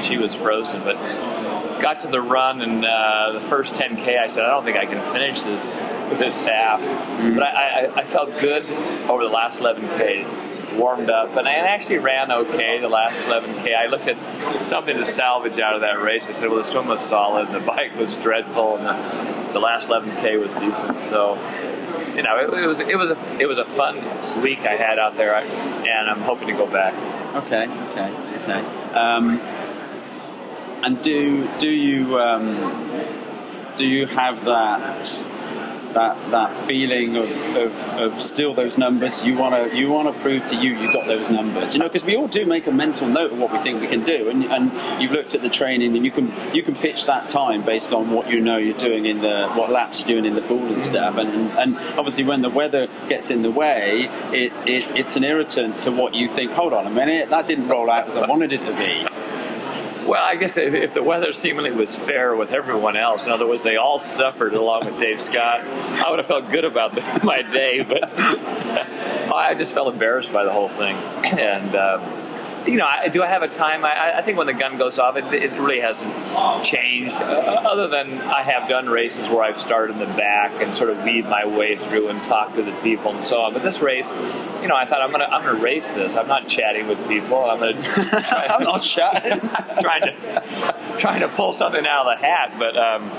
she 0.00 0.16
was 0.16 0.32
frozen, 0.32 0.80
but 0.84 0.94
got 1.82 1.98
to 2.00 2.06
the 2.06 2.20
run 2.20 2.62
and 2.62 2.84
uh, 2.84 3.32
the 3.32 3.40
first 3.40 3.74
10k 3.74 4.18
i 4.18 4.26
said 4.26 4.44
i 4.44 4.48
don't 4.48 4.64
think 4.64 4.76
i 4.76 4.86
can 4.86 5.02
finish 5.12 5.42
this 5.42 5.80
this 6.18 6.40
half. 6.40 6.80
But 7.34 7.42
I, 7.42 7.86
I, 7.86 7.94
I 7.96 8.04
felt 8.04 8.38
good 8.38 8.64
over 9.10 9.24
the 9.24 9.28
last 9.28 9.60
11k 9.60 10.78
warmed 10.78 11.10
up 11.10 11.36
and 11.36 11.46
i 11.46 11.52
actually 11.52 11.98
ran 11.98 12.30
okay 12.32 12.78
the 12.78 12.88
last 12.88 13.28
11k 13.28 13.76
i 13.76 13.86
looked 13.86 14.06
at 14.06 14.64
something 14.64 14.96
to 14.96 15.04
salvage 15.04 15.58
out 15.58 15.74
of 15.74 15.82
that 15.82 16.00
race. 16.00 16.28
I 16.28 16.32
said 16.32 16.48
well 16.48 16.58
the 16.58 16.64
swim 16.64 16.86
was 16.86 17.04
solid 17.04 17.48
the 17.48 17.60
bike 17.74 17.96
was 17.96 18.16
dreadful 18.16 18.78
and 18.78 18.86
the, 18.86 19.52
the 19.52 19.60
last 19.60 19.90
11k 19.90 20.40
was 20.40 20.54
decent. 20.54 21.02
So 21.02 21.36
you 22.14 22.22
know 22.22 22.36
it, 22.38 22.62
it 22.62 22.66
was 22.66 22.80
it 22.80 22.96
was 22.96 23.10
a 23.10 23.40
it 23.40 23.46
was 23.46 23.58
a 23.58 23.64
fun 23.64 23.96
week 24.42 24.60
i 24.60 24.76
had 24.76 24.98
out 24.98 25.16
there 25.16 25.34
and 25.34 26.10
i'm 26.10 26.20
hoping 26.20 26.48
to 26.48 26.54
go 26.54 26.66
back. 26.70 26.94
Okay 27.34 27.66
okay 27.90 28.10
okay. 28.42 28.60
Um, 28.94 29.40
and 30.84 31.02
do 31.02 31.48
do 31.58 31.68
you 31.68 32.20
um, 32.20 32.56
do 33.76 33.86
you 33.86 34.06
have 34.06 34.44
that 34.44 35.04
that 35.94 36.30
that 36.30 36.56
feeling 36.66 37.16
of, 37.16 37.30
of, 37.56 37.88
of 37.98 38.22
still 38.22 38.54
those 38.54 38.78
numbers. 38.78 39.24
You 39.24 39.36
want 39.36 39.54
to 39.54 39.76
you 39.76 39.90
want 39.90 40.14
to 40.14 40.20
prove 40.20 40.46
to 40.50 40.56
you 40.56 40.76
you 40.76 40.92
got 40.92 41.06
those 41.06 41.30
numbers. 41.30 41.74
You 41.74 41.80
know, 41.80 41.88
because 41.88 42.04
we 42.04 42.16
all 42.16 42.28
do 42.28 42.44
make 42.44 42.66
a 42.66 42.72
mental 42.72 43.06
note 43.08 43.32
of 43.32 43.38
what 43.38 43.52
we 43.52 43.58
think 43.58 43.80
we 43.80 43.86
can 43.86 44.04
do, 44.04 44.28
and, 44.28 44.44
and 44.44 45.02
you've 45.02 45.12
looked 45.12 45.34
at 45.34 45.42
the 45.42 45.48
training, 45.48 45.96
and 45.96 46.04
you 46.04 46.10
can 46.10 46.32
you 46.54 46.62
can 46.62 46.74
pitch 46.74 47.06
that 47.06 47.28
time 47.28 47.62
based 47.62 47.92
on 47.92 48.10
what 48.10 48.30
you 48.30 48.40
know 48.40 48.56
you're 48.56 48.78
doing 48.78 49.06
in 49.06 49.20
the 49.20 49.48
what 49.54 49.70
laps 49.70 50.00
you're 50.00 50.08
doing 50.08 50.24
in 50.24 50.34
the 50.34 50.42
pool 50.42 50.66
and 50.66 50.82
stuff. 50.82 51.16
And 51.16 51.50
and 51.52 51.76
obviously 51.98 52.24
when 52.24 52.42
the 52.42 52.50
weather 52.50 52.88
gets 53.08 53.30
in 53.30 53.42
the 53.42 53.50
way, 53.50 54.08
it, 54.32 54.52
it 54.66 54.84
it's 54.96 55.16
an 55.16 55.24
irritant 55.24 55.80
to 55.80 55.90
what 55.90 56.14
you 56.14 56.28
think. 56.28 56.50
Hold 56.52 56.72
on 56.72 56.86
a 56.86 56.90
minute, 56.90 57.30
that 57.30 57.46
didn't 57.46 57.68
roll 57.68 57.90
out 57.90 58.08
as 58.08 58.16
I 58.16 58.26
wanted 58.26 58.52
it 58.52 58.58
to 58.58 58.72
be. 58.76 59.33
Well, 60.06 60.22
I 60.22 60.36
guess 60.36 60.58
if, 60.58 60.74
if 60.74 60.92
the 60.92 61.02
weather 61.02 61.32
seemingly 61.32 61.70
was 61.70 61.96
fair 61.96 62.36
with 62.36 62.52
everyone 62.52 62.96
else, 62.96 63.24
in 63.24 63.32
other 63.32 63.46
words, 63.46 63.62
they 63.62 63.76
all 63.76 63.98
suffered 63.98 64.52
along 64.52 64.84
with 64.84 64.98
Dave 64.98 65.18
Scott, 65.20 65.60
I 65.62 66.10
would 66.10 66.18
have 66.18 66.26
felt 66.26 66.50
good 66.50 66.64
about 66.66 66.94
the, 66.94 67.00
my 67.24 67.40
day, 67.40 67.82
but 67.82 68.12
I 68.18 69.54
just 69.56 69.72
felt 69.72 69.92
embarrassed 69.92 70.32
by 70.32 70.44
the 70.44 70.52
whole 70.52 70.68
thing. 70.68 70.94
And, 71.24 71.74
um, 71.74 72.23
you 72.66 72.76
know, 72.76 72.86
I, 72.86 73.08
do 73.08 73.22
I 73.22 73.28
have 73.28 73.42
a 73.42 73.48
time? 73.48 73.84
I, 73.84 74.18
I, 74.18 74.22
think 74.22 74.38
when 74.38 74.46
the 74.46 74.54
gun 74.54 74.78
goes 74.78 74.98
off, 74.98 75.16
it, 75.16 75.24
it 75.32 75.52
really 75.52 75.80
hasn't 75.80 76.12
changed. 76.64 77.20
Uh, 77.20 77.60
other 77.64 77.88
than 77.88 78.20
I 78.22 78.42
have 78.42 78.68
done 78.68 78.88
races 78.88 79.28
where 79.28 79.42
I've 79.42 79.60
started 79.60 79.94
in 79.94 79.98
the 79.98 80.14
back 80.16 80.50
and 80.62 80.72
sort 80.72 80.90
of 80.90 81.02
weed 81.04 81.26
my 81.26 81.44
way 81.46 81.76
through 81.76 82.08
and 82.08 82.22
talk 82.24 82.54
to 82.54 82.62
the 82.62 82.72
people 82.82 83.12
and 83.14 83.24
so 83.24 83.40
on. 83.40 83.52
But 83.52 83.62
this 83.62 83.80
race, 83.80 84.12
you 84.62 84.68
know, 84.68 84.76
I 84.76 84.86
thought 84.86 85.02
I'm 85.02 85.10
gonna 85.10 85.24
I'm 85.24 85.44
gonna 85.44 85.60
race 85.60 85.92
this. 85.92 86.16
I'm 86.16 86.28
not 86.28 86.48
chatting 86.48 86.86
with 86.88 87.06
people. 87.06 87.44
I'm 87.44 87.58
gonna. 87.58 87.82
Try, 87.82 88.46
I'm 88.46 88.62
not 88.62 88.82
chatting. 88.82 89.40
trying 89.80 90.02
to 90.02 90.96
trying 90.98 91.20
to 91.20 91.28
pull 91.28 91.52
something 91.52 91.86
out 91.86 92.06
of 92.06 92.18
the 92.18 92.26
hat, 92.26 92.54
but. 92.58 92.76
Um, 92.76 93.10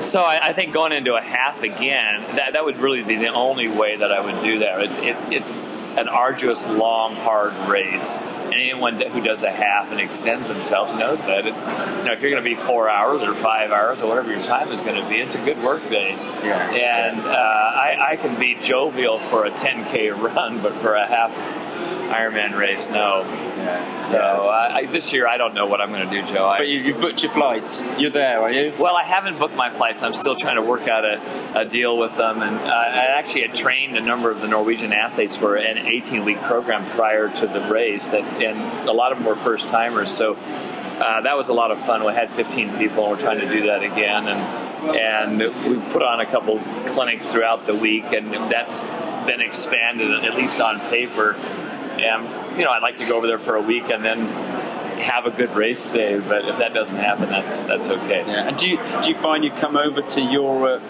so 0.00 0.20
I, 0.20 0.38
I, 0.40 0.52
think 0.52 0.72
going 0.72 0.92
into 0.92 1.16
a 1.16 1.20
half 1.20 1.64
again, 1.64 2.22
that, 2.36 2.52
that 2.52 2.64
would 2.64 2.78
really 2.78 3.02
be 3.02 3.16
the 3.16 3.32
only 3.32 3.66
way 3.66 3.96
that 3.96 4.12
I 4.12 4.20
would 4.20 4.44
do 4.44 4.60
that. 4.60 4.80
It's, 4.80 4.98
it, 4.98 5.16
it's 5.32 5.60
an 5.96 6.08
arduous, 6.08 6.66
long, 6.66 7.14
hard 7.14 7.54
race. 7.68 8.18
And 8.18 8.54
anyone 8.54 9.00
who 9.00 9.20
does 9.20 9.42
a 9.42 9.50
half 9.50 9.90
and 9.90 10.00
extends 10.00 10.48
themselves 10.48 10.92
knows 10.94 11.22
that. 11.24 11.46
It, 11.46 11.54
you 11.54 12.04
know, 12.04 12.12
if 12.12 12.22
you're 12.22 12.30
going 12.30 12.42
to 12.42 12.48
be 12.48 12.56
four 12.56 12.88
hours 12.88 13.22
or 13.22 13.34
five 13.34 13.70
hours 13.70 14.02
or 14.02 14.08
whatever 14.08 14.32
your 14.32 14.42
time 14.42 14.72
is 14.72 14.80
going 14.80 15.00
to 15.02 15.08
be, 15.08 15.16
it's 15.16 15.34
a 15.34 15.44
good 15.44 15.62
work 15.62 15.82
day. 15.88 16.10
Yeah. 16.42 16.70
And 16.70 17.20
uh, 17.20 17.30
I, 17.30 18.10
I 18.10 18.16
can 18.16 18.38
be 18.38 18.56
jovial 18.60 19.18
for 19.18 19.44
a 19.44 19.50
10K 19.50 20.16
run, 20.20 20.60
but 20.62 20.72
for 20.74 20.94
a 20.94 21.06
half 21.06 21.32
Ironman 22.08 22.58
race, 22.58 22.88
no. 22.88 23.22
Yeah. 23.68 24.08
So 24.08 24.18
uh, 24.18 24.68
I, 24.74 24.86
this 24.86 25.12
year, 25.12 25.26
I 25.26 25.36
don't 25.36 25.54
know 25.54 25.66
what 25.66 25.80
I'm 25.80 25.90
going 25.90 26.08
to 26.08 26.10
do, 26.10 26.26
Joe. 26.26 26.46
I, 26.46 26.58
but 26.58 26.68
you, 26.68 26.92
have 26.92 27.02
booked 27.02 27.22
your 27.22 27.32
flights. 27.32 27.84
You're 27.98 28.10
there, 28.10 28.40
are 28.40 28.52
you? 28.52 28.72
Well, 28.78 28.96
I 28.96 29.04
haven't 29.04 29.38
booked 29.38 29.54
my 29.54 29.70
flights. 29.70 30.02
I'm 30.02 30.14
still 30.14 30.36
trying 30.36 30.56
to 30.56 30.62
work 30.62 30.88
out 30.88 31.04
a, 31.04 31.60
a 31.60 31.64
deal 31.64 31.98
with 31.98 32.16
them. 32.16 32.42
And 32.42 32.56
uh, 32.56 32.72
I 32.72 33.06
actually 33.18 33.42
had 33.42 33.54
trained 33.54 33.96
a 33.96 34.00
number 34.00 34.30
of 34.30 34.40
the 34.40 34.48
Norwegian 34.48 34.92
athletes 34.92 35.36
for 35.36 35.56
an 35.56 35.78
18 35.78 36.24
week 36.24 36.40
program 36.42 36.88
prior 36.92 37.28
to 37.28 37.46
the 37.46 37.60
race, 37.70 38.08
that, 38.08 38.22
and 38.42 38.88
a 38.88 38.92
lot 38.92 39.12
of 39.12 39.18
them 39.18 39.26
were 39.26 39.36
first 39.36 39.68
timers. 39.68 40.10
So 40.10 40.34
uh, 40.34 41.20
that 41.22 41.36
was 41.36 41.48
a 41.48 41.54
lot 41.54 41.70
of 41.70 41.78
fun. 41.78 42.04
We 42.04 42.12
had 42.12 42.30
15 42.30 42.78
people, 42.78 43.04
and 43.04 43.12
we're 43.12 43.20
trying 43.20 43.40
to 43.40 43.48
do 43.48 43.66
that 43.66 43.82
again. 43.82 44.28
And 44.28 44.68
and 44.78 45.38
we 45.38 45.92
put 45.92 46.02
on 46.02 46.20
a 46.20 46.26
couple 46.26 46.60
clinics 46.86 47.32
throughout 47.32 47.66
the 47.66 47.74
week, 47.74 48.04
and 48.12 48.32
that's 48.50 48.86
been 49.26 49.40
expanded 49.40 50.24
at 50.24 50.36
least 50.36 50.60
on 50.60 50.78
paper 50.88 51.34
and 51.98 52.47
you 52.58 52.64
know, 52.64 52.72
I'd 52.72 52.82
like 52.82 52.96
to 52.98 53.08
go 53.08 53.16
over 53.16 53.26
there 53.26 53.38
for 53.38 53.54
a 53.54 53.62
week 53.62 53.84
and 53.84 54.04
then 54.04 54.26
have 54.98 55.26
a 55.26 55.30
good 55.30 55.50
race 55.50 55.86
day. 55.88 56.18
But 56.18 56.44
if 56.44 56.58
that 56.58 56.74
doesn't 56.74 56.96
happen, 56.96 57.28
that's 57.28 57.64
that's 57.64 57.88
okay. 57.88 58.24
Yeah. 58.26 58.48
And 58.48 58.58
do 58.58 58.68
you 58.68 58.78
do 59.02 59.08
you 59.08 59.14
find 59.14 59.44
you 59.44 59.50
come 59.50 59.76
over 59.76 60.02
to 60.02 60.20
your 60.20 60.74
uh, 60.74 60.80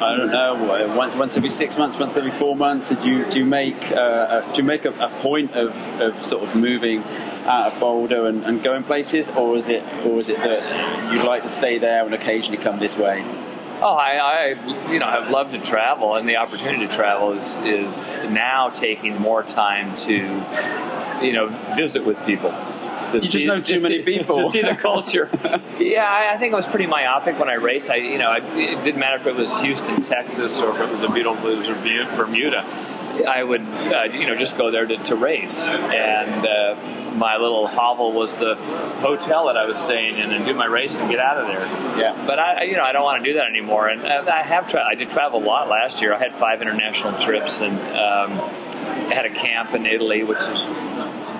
I 0.00 0.16
don't 0.16 0.30
know 0.30 1.14
once 1.16 1.36
every 1.36 1.50
six 1.50 1.78
months, 1.78 1.98
once 1.98 2.16
every 2.16 2.30
four 2.30 2.56
months? 2.56 2.90
Do 2.90 3.08
you 3.08 3.30
do 3.30 3.38
you 3.38 3.44
make 3.44 3.80
uh, 3.92 4.40
do 4.52 4.62
you 4.62 4.64
make 4.64 4.84
a, 4.84 4.92
a, 4.92 5.08
point 5.20 5.52
of, 5.52 5.74
of 6.00 6.24
sort 6.24 6.42
of 6.42 6.56
moving 6.56 7.02
out 7.44 7.72
of 7.72 7.80
Boulder 7.80 8.26
and, 8.26 8.44
and 8.44 8.62
going 8.62 8.82
places, 8.84 9.30
or 9.30 9.56
is 9.56 9.68
it 9.68 9.82
or 10.04 10.18
is 10.18 10.28
it 10.28 10.38
that 10.38 11.12
you'd 11.12 11.24
like 11.24 11.42
to 11.42 11.48
stay 11.48 11.78
there 11.78 12.04
and 12.04 12.14
occasionally 12.14 12.62
come 12.62 12.78
this 12.78 12.96
way? 12.96 13.22
Oh, 13.82 13.94
I, 13.94 14.56
I, 14.56 14.92
you 14.92 14.98
know, 14.98 15.06
I've 15.06 15.30
loved 15.30 15.52
to 15.52 15.58
travel, 15.58 16.14
and 16.14 16.28
the 16.28 16.36
opportunity 16.36 16.86
to 16.86 16.92
travel 16.92 17.32
is 17.32 17.58
is 17.58 18.18
now 18.30 18.70
taking 18.70 19.20
more 19.20 19.42
time 19.42 19.94
to, 19.96 20.14
you 21.22 21.32
know, 21.32 21.48
visit 21.76 22.04
with 22.04 22.24
people. 22.24 22.50
To 22.50 23.16
you 23.16 23.20
see, 23.20 23.28
just 23.30 23.46
know 23.46 23.60
too 23.60 23.82
many 23.82 23.98
see, 24.04 24.18
people 24.18 24.44
to 24.44 24.50
see 24.50 24.62
the 24.62 24.74
culture. 24.74 25.28
yeah, 25.78 26.04
I, 26.04 26.34
I, 26.34 26.38
think 26.38 26.54
I 26.54 26.56
was 26.56 26.66
pretty 26.66 26.86
myopic 26.86 27.38
when 27.38 27.50
I 27.50 27.54
raced. 27.54 27.90
I, 27.90 27.96
you 27.96 28.18
know, 28.18 28.32
it 28.32 28.84
didn't 28.84 28.98
matter 28.98 29.16
if 29.16 29.26
it 29.26 29.34
was 29.34 29.58
Houston, 29.60 30.00
Texas, 30.02 30.60
or 30.60 30.70
if 30.70 30.80
it 30.80 30.90
was 30.90 31.02
a 31.02 31.10
beautiful 31.10 31.50
it 31.50 31.58
was 31.58 31.68
Bermuda. 32.16 32.64
I 33.28 33.44
would, 33.44 33.60
uh, 33.60 34.04
you 34.04 34.26
know, 34.26 34.34
just 34.34 34.58
go 34.58 34.70
there 34.70 34.86
to, 34.86 34.96
to 34.96 35.14
race. 35.14 35.66
And 35.66 36.46
uh, 36.46 36.76
my 37.14 37.36
little 37.36 37.66
hovel 37.66 38.12
was 38.12 38.36
the 38.38 38.54
hotel 39.00 39.46
that 39.46 39.56
I 39.56 39.64
was 39.66 39.80
staying 39.80 40.18
in 40.18 40.30
and 40.30 40.44
do 40.44 40.54
my 40.54 40.66
race 40.66 40.96
and 40.96 41.10
get 41.10 41.20
out 41.20 41.38
of 41.38 41.46
there. 41.46 42.00
Yeah. 42.00 42.24
But 42.26 42.38
I, 42.38 42.62
you 42.64 42.76
know, 42.76 42.84
I 42.84 42.92
don't 42.92 43.04
want 43.04 43.22
to 43.22 43.30
do 43.30 43.34
that 43.38 43.48
anymore. 43.48 43.88
And 43.88 44.02
I 44.02 44.42
have 44.42 44.68
tried. 44.68 44.84
I 44.84 44.94
did 44.94 45.10
travel 45.10 45.42
a 45.42 45.44
lot 45.44 45.68
last 45.68 46.00
year. 46.00 46.14
I 46.14 46.18
had 46.18 46.34
five 46.34 46.62
international 46.62 47.18
trips 47.20 47.60
and 47.60 47.78
um, 47.78 48.32
I 49.10 49.14
had 49.14 49.26
a 49.26 49.34
camp 49.34 49.74
in 49.74 49.86
Italy, 49.86 50.24
which 50.24 50.46
was 50.46 50.62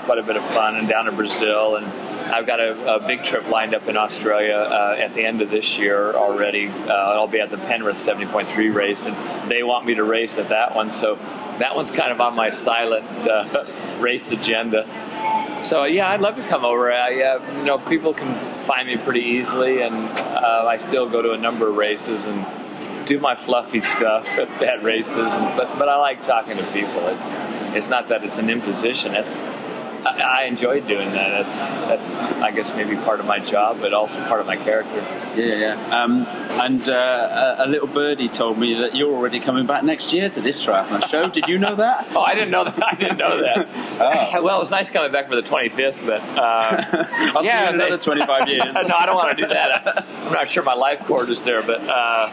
quite 0.04 0.18
a 0.18 0.22
bit 0.22 0.37
of 0.37 0.44
fun, 0.46 0.76
and 0.76 0.88
down 0.88 1.06
to 1.06 1.12
Brazil 1.12 1.76
and. 1.76 1.87
I've 2.24 2.46
got 2.46 2.58
a, 2.58 2.96
a, 2.96 3.06
big 3.06 3.22
trip 3.22 3.48
lined 3.50 3.74
up 3.74 3.87
in 3.87 3.98
Australia 3.98 4.56
uh, 4.56 4.96
at 4.98 5.12
the 5.12 5.24
end 5.24 5.42
of 5.42 5.50
this 5.50 5.76
year 5.76 6.14
already. 6.14 6.68
Uh, 6.68 6.92
I'll 6.92 7.28
be 7.28 7.38
at 7.38 7.50
the 7.50 7.58
Penrith 7.58 7.98
70.3 7.98 8.74
race, 8.74 9.04
and 9.04 9.14
they 9.50 9.62
want 9.62 9.84
me 9.84 9.94
to 9.96 10.04
race 10.04 10.38
at 10.38 10.48
that 10.48 10.74
one. 10.74 10.94
So 10.94 11.16
that 11.58 11.76
one's 11.76 11.90
kind 11.90 12.10
of 12.10 12.20
on 12.20 12.34
my 12.34 12.50
silent 12.50 13.28
uh, 13.28 13.66
race 14.00 14.32
agenda. 14.32 14.88
So 15.64 15.85
yeah, 15.85 16.11
I'd 16.11 16.20
love 16.20 16.37
to 16.37 16.46
come 16.46 16.62
over. 16.62 16.92
I, 16.92 17.22
uh, 17.22 17.57
you 17.57 17.64
know, 17.64 17.79
people 17.79 18.12
can 18.12 18.35
find 18.64 18.87
me 18.87 18.98
pretty 18.98 19.22
easily, 19.22 19.81
and 19.81 19.94
uh, 19.94 20.66
I 20.68 20.77
still 20.77 21.09
go 21.09 21.22
to 21.22 21.33
a 21.33 21.38
number 21.38 21.70
of 21.70 21.77
races 21.77 22.27
and 22.27 22.44
do 23.07 23.18
my 23.18 23.35
fluffy 23.35 23.81
stuff 23.81 24.27
at, 24.38 24.83
races. 24.83 25.33
And, 25.33 25.57
but 25.57 25.79
but 25.79 25.88
I 25.88 25.96
like 25.96 26.22
talking 26.22 26.59
to 26.59 26.62
people. 26.72 27.07
It's 27.09 27.35
it's 27.74 27.88
not 27.88 28.09
that 28.09 28.24
it's 28.24 28.37
an 28.37 28.50
imposition. 28.50 29.14
It's 29.14 29.40
I, 30.06 30.40
I 30.40 30.44
enjoy 30.44 30.80
doing 30.80 31.10
that. 31.12 31.30
That's 31.30 31.58
that's 31.58 32.14
I 32.16 32.50
guess 32.50 32.74
maybe 32.74 32.96
part 32.96 33.20
of 33.20 33.26
my 33.26 33.38
job, 33.38 33.78
but 33.80 33.92
also 33.94 34.24
part 34.26 34.40
of 34.40 34.46
my 34.46 34.56
character. 34.56 34.96
Yeah, 35.36 35.76
yeah. 35.76 35.96
Um, 35.96 36.26
and 36.60 36.88
uh, 36.88 37.56
a, 37.58 37.64
a, 37.64 37.66
little 37.66 37.88
birdie 37.88 38.28
told 38.28 38.58
me 38.58 38.74
that 38.74 38.94
you're 38.94 39.12
already 39.12 39.40
coming 39.40 39.66
back 39.66 39.82
next 39.82 40.12
year 40.12 40.28
to 40.28 40.40
this 40.40 40.64
triathlon 40.64 41.08
show. 41.08 41.28
Did 41.28 41.48
you 41.48 41.58
know 41.58 41.74
that? 41.76 42.08
oh, 42.14 42.20
I 42.20 42.34
didn't 42.34 42.50
know 42.50 42.64
that. 42.64 42.82
I 42.82 42.94
didn't 42.94 43.18
know 43.18 43.40
that. 43.40 43.68
oh. 44.00 44.42
Well, 44.44 44.56
it 44.56 44.60
was 44.60 44.70
nice 44.70 44.90
coming 44.90 45.10
back 45.10 45.28
for 45.28 45.36
the 45.36 45.42
25th, 45.42 46.06
but 46.06 46.20
uh, 46.20 46.84
I'll 47.34 47.44
yeah, 47.44 47.60
see 47.60 47.64
you 47.64 47.68
in 47.70 47.80
another 47.80 47.98
25 47.98 48.48
years. 48.48 48.74
no, 48.74 48.94
I 48.94 49.06
don't 49.06 49.14
want 49.14 49.38
to 49.38 49.42
do 49.42 49.48
that. 49.48 50.04
I'm 50.06 50.32
not 50.32 50.50
sure 50.50 50.62
my 50.62 50.74
life 50.74 51.00
cord 51.06 51.30
is 51.30 51.44
there, 51.44 51.62
but 51.62 51.80
uh, 51.80 52.30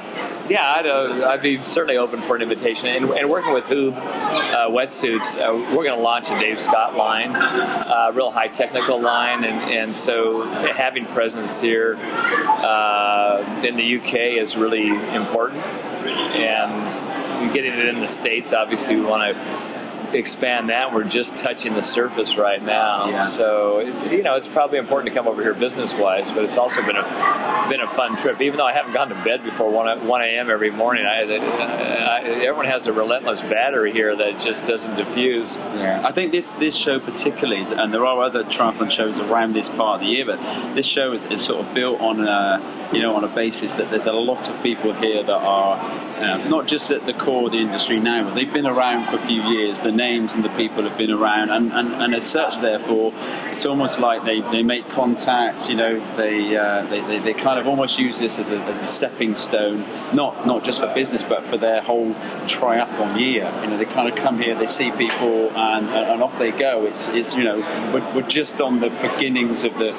yeah, 0.49 0.73
I'd, 0.75 0.85
uh, 0.85 1.29
I'd, 1.29 1.41
be 1.41 1.57
certainly 1.59 1.97
open 1.97 2.21
for 2.21 2.35
an 2.35 2.41
invitation. 2.41 2.89
And, 2.89 3.09
and 3.11 3.29
working 3.29 3.53
with 3.53 3.63
Huub 3.65 3.95
uh, 3.95 4.69
wetsuits, 4.69 5.39
uh, 5.39 5.53
we're 5.75 5.85
going 5.85 5.95
to 5.95 6.03
launch 6.03 6.29
a 6.31 6.39
Dave 6.39 6.59
Scott 6.59 6.95
line 6.97 7.31
uh, 7.61 8.11
real 8.13 8.31
high 8.31 8.47
technical 8.47 8.99
line, 8.99 9.43
and, 9.43 9.71
and 9.71 9.97
so 9.97 10.43
having 10.73 11.05
presence 11.05 11.59
here 11.61 11.97
uh, 11.97 13.61
in 13.65 13.75
the 13.75 13.97
UK 13.97 14.15
is 14.41 14.55
really 14.57 14.87
important. 15.13 15.61
And 15.61 17.53
getting 17.53 17.73
it 17.73 17.87
in 17.87 17.99
the 17.99 18.07
States, 18.07 18.53
obviously, 18.53 18.95
we 18.95 19.03
want 19.03 19.35
to 19.35 19.70
expand 20.13 20.69
that. 20.69 20.93
We're 20.93 21.03
just 21.03 21.37
touching 21.37 21.73
the 21.73 21.83
surface 21.83 22.37
right 22.37 22.61
now. 22.61 23.09
Yeah. 23.09 23.17
So 23.17 23.79
it's 23.79 24.03
you 24.05 24.23
know 24.23 24.35
it's 24.35 24.47
probably 24.47 24.77
important 24.77 25.13
to 25.13 25.15
come 25.17 25.27
over 25.27 25.41
here 25.41 25.53
business 25.53 25.93
wise, 25.93 26.31
but 26.31 26.43
it's 26.43 26.57
also 26.57 26.81
been 26.85 26.97
a 26.97 27.67
been 27.69 27.81
a 27.81 27.87
fun 27.87 28.17
trip. 28.17 28.41
Even 28.41 28.57
though 28.57 28.65
I 28.65 28.73
haven't 28.73 28.93
gone 28.93 29.09
to 29.09 29.15
bed 29.23 29.43
before 29.43 29.71
one 29.71 30.07
one 30.07 30.21
a.m. 30.21 30.49
every 30.49 30.71
morning, 30.71 31.05
I, 31.05 31.21
I, 31.21 32.21
everyone 32.23 32.65
has 32.65 32.87
a 32.87 32.93
relentless 32.93 33.41
battery 33.41 33.91
here 33.91 34.15
that 34.15 34.39
just 34.39 34.65
doesn't 34.65 34.95
diffuse. 34.95 35.55
Yeah, 35.55 36.01
I 36.05 36.11
think 36.11 36.31
this 36.31 36.53
this 36.55 36.75
show 36.75 36.99
particularly, 36.99 37.61
and 37.61 37.93
there 37.93 38.05
are 38.05 38.23
other 38.23 38.43
triathlon 38.43 38.91
shows 38.91 39.19
around 39.19 39.53
this 39.53 39.69
part 39.69 39.95
of 39.95 40.01
the 40.01 40.07
year, 40.07 40.25
but 40.25 40.37
this 40.75 40.85
show 40.85 41.13
is, 41.13 41.25
is 41.25 41.43
sort 41.43 41.65
of 41.65 41.73
built 41.73 42.01
on 42.01 42.27
a 42.27 42.89
you 42.93 43.01
know 43.01 43.15
on 43.15 43.23
a 43.23 43.27
basis 43.27 43.75
that 43.75 43.89
there's 43.89 44.05
a 44.05 44.11
lot 44.11 44.49
of 44.49 44.63
people 44.63 44.93
here 44.93 45.23
that 45.23 45.41
are 45.41 45.77
um, 46.21 46.49
not 46.49 46.67
just 46.67 46.91
at 46.91 47.05
the 47.05 47.13
core 47.13 47.45
of 47.45 47.51
the 47.51 47.57
industry 47.57 47.99
now, 47.99 48.23
but 48.23 48.35
they've 48.35 48.51
been 48.51 48.67
around 48.67 49.07
for 49.07 49.15
a 49.15 49.27
few 49.27 49.41
years. 49.41 49.81
The 49.81 49.91
names 49.91 50.33
and 50.33 50.43
the 50.43 50.49
people 50.49 50.83
have 50.83 50.97
been 50.97 51.11
around, 51.11 51.49
and, 51.49 51.71
and, 51.73 51.93
and 51.93 52.13
as 52.13 52.29
such, 52.29 52.59
therefore, 52.59 53.13
it's 53.51 53.65
almost 53.65 53.99
like 53.99 54.23
they, 54.23 54.41
they 54.41 54.63
make 54.63 54.87
contact. 54.89 55.69
You 55.69 55.75
know, 55.75 56.15
they, 56.15 56.55
uh, 56.55 56.83
they, 56.83 57.01
they, 57.01 57.19
they 57.19 57.33
kind 57.33 57.59
of 57.59 57.67
almost 57.67 57.97
use 57.99 58.19
this 58.19 58.39
as 58.39 58.51
a, 58.51 58.57
as 58.57 58.81
a 58.81 58.87
stepping 58.87 59.35
stone, 59.35 59.85
not 60.13 60.45
not 60.45 60.63
just 60.63 60.79
for 60.79 60.93
business, 60.93 61.23
but 61.23 61.43
for 61.43 61.57
their 61.57 61.81
whole 61.81 62.13
triathlon 62.45 63.19
year. 63.19 63.51
You 63.61 63.69
know, 63.69 63.77
they 63.77 63.85
kind 63.85 64.07
of 64.07 64.15
come 64.15 64.39
here, 64.39 64.55
they 64.55 64.67
see 64.67 64.91
people, 64.91 65.49
and, 65.51 65.87
and 65.89 66.21
off 66.21 66.37
they 66.37 66.51
go. 66.51 66.85
It's 66.85 67.07
it's 67.09 67.35
you 67.35 67.43
know, 67.43 67.57
we're, 67.93 68.15
we're 68.15 68.27
just 68.27 68.61
on 68.61 68.79
the 68.79 68.89
beginnings 68.89 69.63
of 69.63 69.77
the 69.77 69.91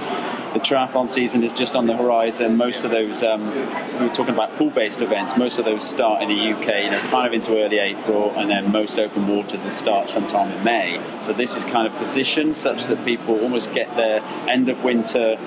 the 0.52 0.60
triathlon 0.60 1.08
season 1.08 1.42
is 1.44 1.54
just 1.54 1.74
on 1.74 1.86
the 1.86 1.96
horizon. 1.96 2.56
Most 2.56 2.84
of 2.84 2.90
those, 2.90 3.22
um, 3.22 3.46
we 3.98 4.06
were 4.06 4.14
talking 4.14 4.34
about 4.34 4.54
pool-based 4.56 5.00
events. 5.00 5.36
Most 5.36 5.58
of 5.58 5.64
those 5.64 5.88
start 5.88 6.22
in 6.22 6.28
the 6.28 6.52
UK, 6.52 6.84
you 6.84 6.90
know, 6.90 7.00
kind 7.10 7.26
of 7.26 7.32
into 7.32 7.56
early 7.56 7.78
April, 7.78 8.32
and 8.36 8.50
then 8.50 8.70
most 8.70 8.98
open 8.98 9.28
waters 9.28 9.64
will 9.64 9.70
start 9.70 10.08
sometime 10.08 10.50
in 10.52 10.64
May. 10.64 11.00
So 11.22 11.32
this 11.32 11.56
is 11.56 11.64
kind 11.64 11.86
of 11.86 11.94
positioned 11.96 12.56
such 12.56 12.86
that 12.86 13.04
people 13.04 13.40
almost 13.40 13.72
get 13.72 13.94
their 13.96 14.20
end 14.48 14.68
of 14.68 14.84
winter 14.84 15.38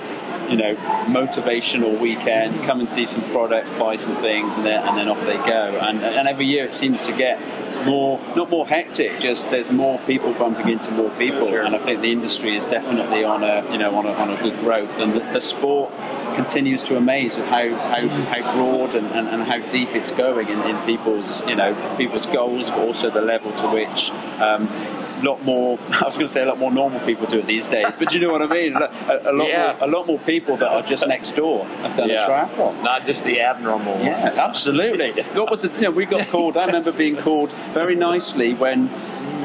you 0.48 0.56
know, 0.56 0.76
motivational 1.06 1.98
weekend, 1.98 2.62
come 2.64 2.78
and 2.78 2.88
see 2.88 3.04
some 3.04 3.24
products, 3.30 3.70
buy 3.72 3.96
some 3.96 4.14
things, 4.16 4.56
and 4.56 4.64
then, 4.64 4.86
and 4.86 4.96
then 4.96 5.08
off 5.08 5.20
they 5.26 5.36
go. 5.38 5.78
And, 5.82 5.98
and 5.98 6.28
every 6.28 6.46
year 6.46 6.64
it 6.64 6.74
seems 6.74 7.02
to 7.02 7.12
get 7.12 7.40
more, 7.86 8.20
not 8.36 8.50
more 8.50 8.66
hectic, 8.66 9.18
just 9.20 9.50
there's 9.50 9.70
more 9.70 9.98
people 10.00 10.32
bumping 10.34 10.68
into 10.68 10.90
more 10.90 11.10
people, 11.10 11.48
sure. 11.48 11.62
and 11.62 11.74
I 11.74 11.78
think 11.78 12.00
the 12.00 12.12
industry 12.12 12.56
is 12.56 12.66
definitely 12.66 13.24
on 13.24 13.42
a, 13.42 13.70
you 13.72 13.78
know, 13.78 13.94
on 13.94 14.06
a, 14.06 14.12
on 14.12 14.30
a 14.30 14.36
good 14.42 14.58
growth, 14.60 14.98
and 14.98 15.14
the, 15.14 15.20
the 15.20 15.40
sport 15.40 15.92
continues 16.34 16.82
to 16.84 16.96
amaze 16.96 17.36
with 17.36 17.46
how, 17.46 17.68
how, 17.74 18.06
how 18.08 18.54
broad 18.54 18.94
and, 18.94 19.06
and, 19.12 19.28
and 19.28 19.42
how 19.44 19.58
deep 19.70 19.88
it's 19.90 20.12
going 20.12 20.48
in, 20.48 20.60
in 20.62 20.76
people's, 20.84 21.46
you 21.46 21.54
know, 21.54 21.74
people's 21.96 22.26
goals, 22.26 22.68
but 22.70 22.80
also 22.80 23.08
the 23.08 23.22
level 23.22 23.52
to 23.52 23.68
which 23.68 24.10
um, 24.40 24.68
lot 25.22 25.42
more. 25.42 25.78
I 25.90 26.04
was 26.04 26.16
going 26.16 26.26
to 26.26 26.32
say 26.32 26.42
a 26.42 26.46
lot 26.46 26.58
more 26.58 26.70
normal 26.70 27.00
people 27.00 27.26
do 27.26 27.38
it 27.38 27.46
these 27.46 27.68
days, 27.68 27.96
but 27.98 28.12
you 28.12 28.20
know 28.20 28.32
what 28.32 28.42
I 28.42 28.46
mean. 28.46 28.74
A, 28.74 29.30
a 29.30 29.32
lot 29.32 29.48
yeah. 29.48 29.76
more, 29.78 29.88
a 29.88 29.90
lot 29.90 30.06
more 30.06 30.18
people 30.20 30.56
that 30.56 30.68
are 30.68 30.82
just 30.82 31.06
next 31.06 31.32
door 31.32 31.64
have 31.66 31.96
done 31.96 32.08
yeah. 32.08 32.24
a 32.24 32.28
triathlon, 32.28 32.82
not 32.82 33.06
just 33.06 33.24
the 33.24 33.40
abnormal. 33.40 33.98
Yeah, 34.00 34.22
ones. 34.22 34.38
absolutely. 34.38 35.22
what 35.22 35.50
was 35.50 35.64
it? 35.64 35.72
You 35.74 35.82
know, 35.82 35.90
we 35.90 36.06
got 36.06 36.28
called. 36.28 36.56
I 36.56 36.66
remember 36.66 36.92
being 36.92 37.16
called 37.16 37.50
very 37.72 37.94
nicely 37.94 38.54
when 38.54 38.88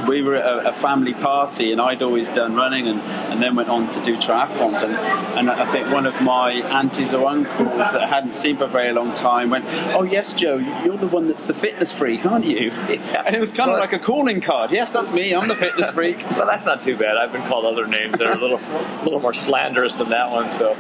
we 0.08 0.22
were 0.22 0.36
at 0.36 0.66
a, 0.66 0.74
family 0.74 1.14
party, 1.14 1.72
and 1.72 1.80
I'd 1.80 2.02
always 2.02 2.30
done 2.30 2.56
running, 2.56 2.88
and, 2.88 3.00
and 3.00 3.42
then 3.42 3.56
went 3.56 3.70
on 3.70 3.88
to 3.90 4.04
do 4.04 4.18
triathlons. 4.18 4.82
And, 4.82 4.96
and 5.38 5.50
I 5.50 5.66
think 5.72 5.92
one 5.92 6.06
of 6.06 6.20
my 6.22 6.54
aunties 6.54 7.14
or 7.14 7.28
uncles 7.28 7.92
that 7.92 8.02
I 8.02 8.08
hadn't 8.08 8.36
seen 8.36 8.58
for 8.58 8.64
a 8.64 8.68
very 8.68 8.92
long 8.94 9.14
time 9.14 9.52
went, 9.52 9.66
"Oh 9.94 10.04
yes, 10.04 10.34
Joe, 10.34 10.58
you're 10.58 10.98
the 10.98 11.08
one 11.08 11.28
that's 11.28 11.46
the 11.46 11.54
fitness 11.54 11.94
freak, 11.94 12.26
aren't 12.26 12.46
you?" 12.46 12.72
And 12.72 13.36
it 13.36 13.40
was 13.40 13.52
kind 13.52 13.70
of 13.70 13.78
like 13.78 13.94
a 13.94 14.00
calling 14.00 14.42
card. 14.42 14.72
Yes, 14.72 14.92
that's 14.92 15.14
me. 15.14 15.34
I'm 15.34 15.48
the 15.48 15.56
fitness 15.56 15.92
freak. 15.98 16.20
well, 16.32 16.48
that's 16.48 16.66
not 16.66 16.82
too 16.82 16.98
bad. 16.98 17.18
I've 17.18 17.32
been 17.32 17.44
called 17.44 17.66
other 17.66 17.88
names 17.88 18.18
that 18.18 18.28
are 18.28 18.34
a 18.34 18.40
little, 18.40 18.60
a 18.60 19.04
little 19.04 19.20
more 19.20 19.34
slanderous 19.34 19.98
than 19.98 20.10
that 20.10 20.32
one. 20.32 20.52
So 20.52 20.76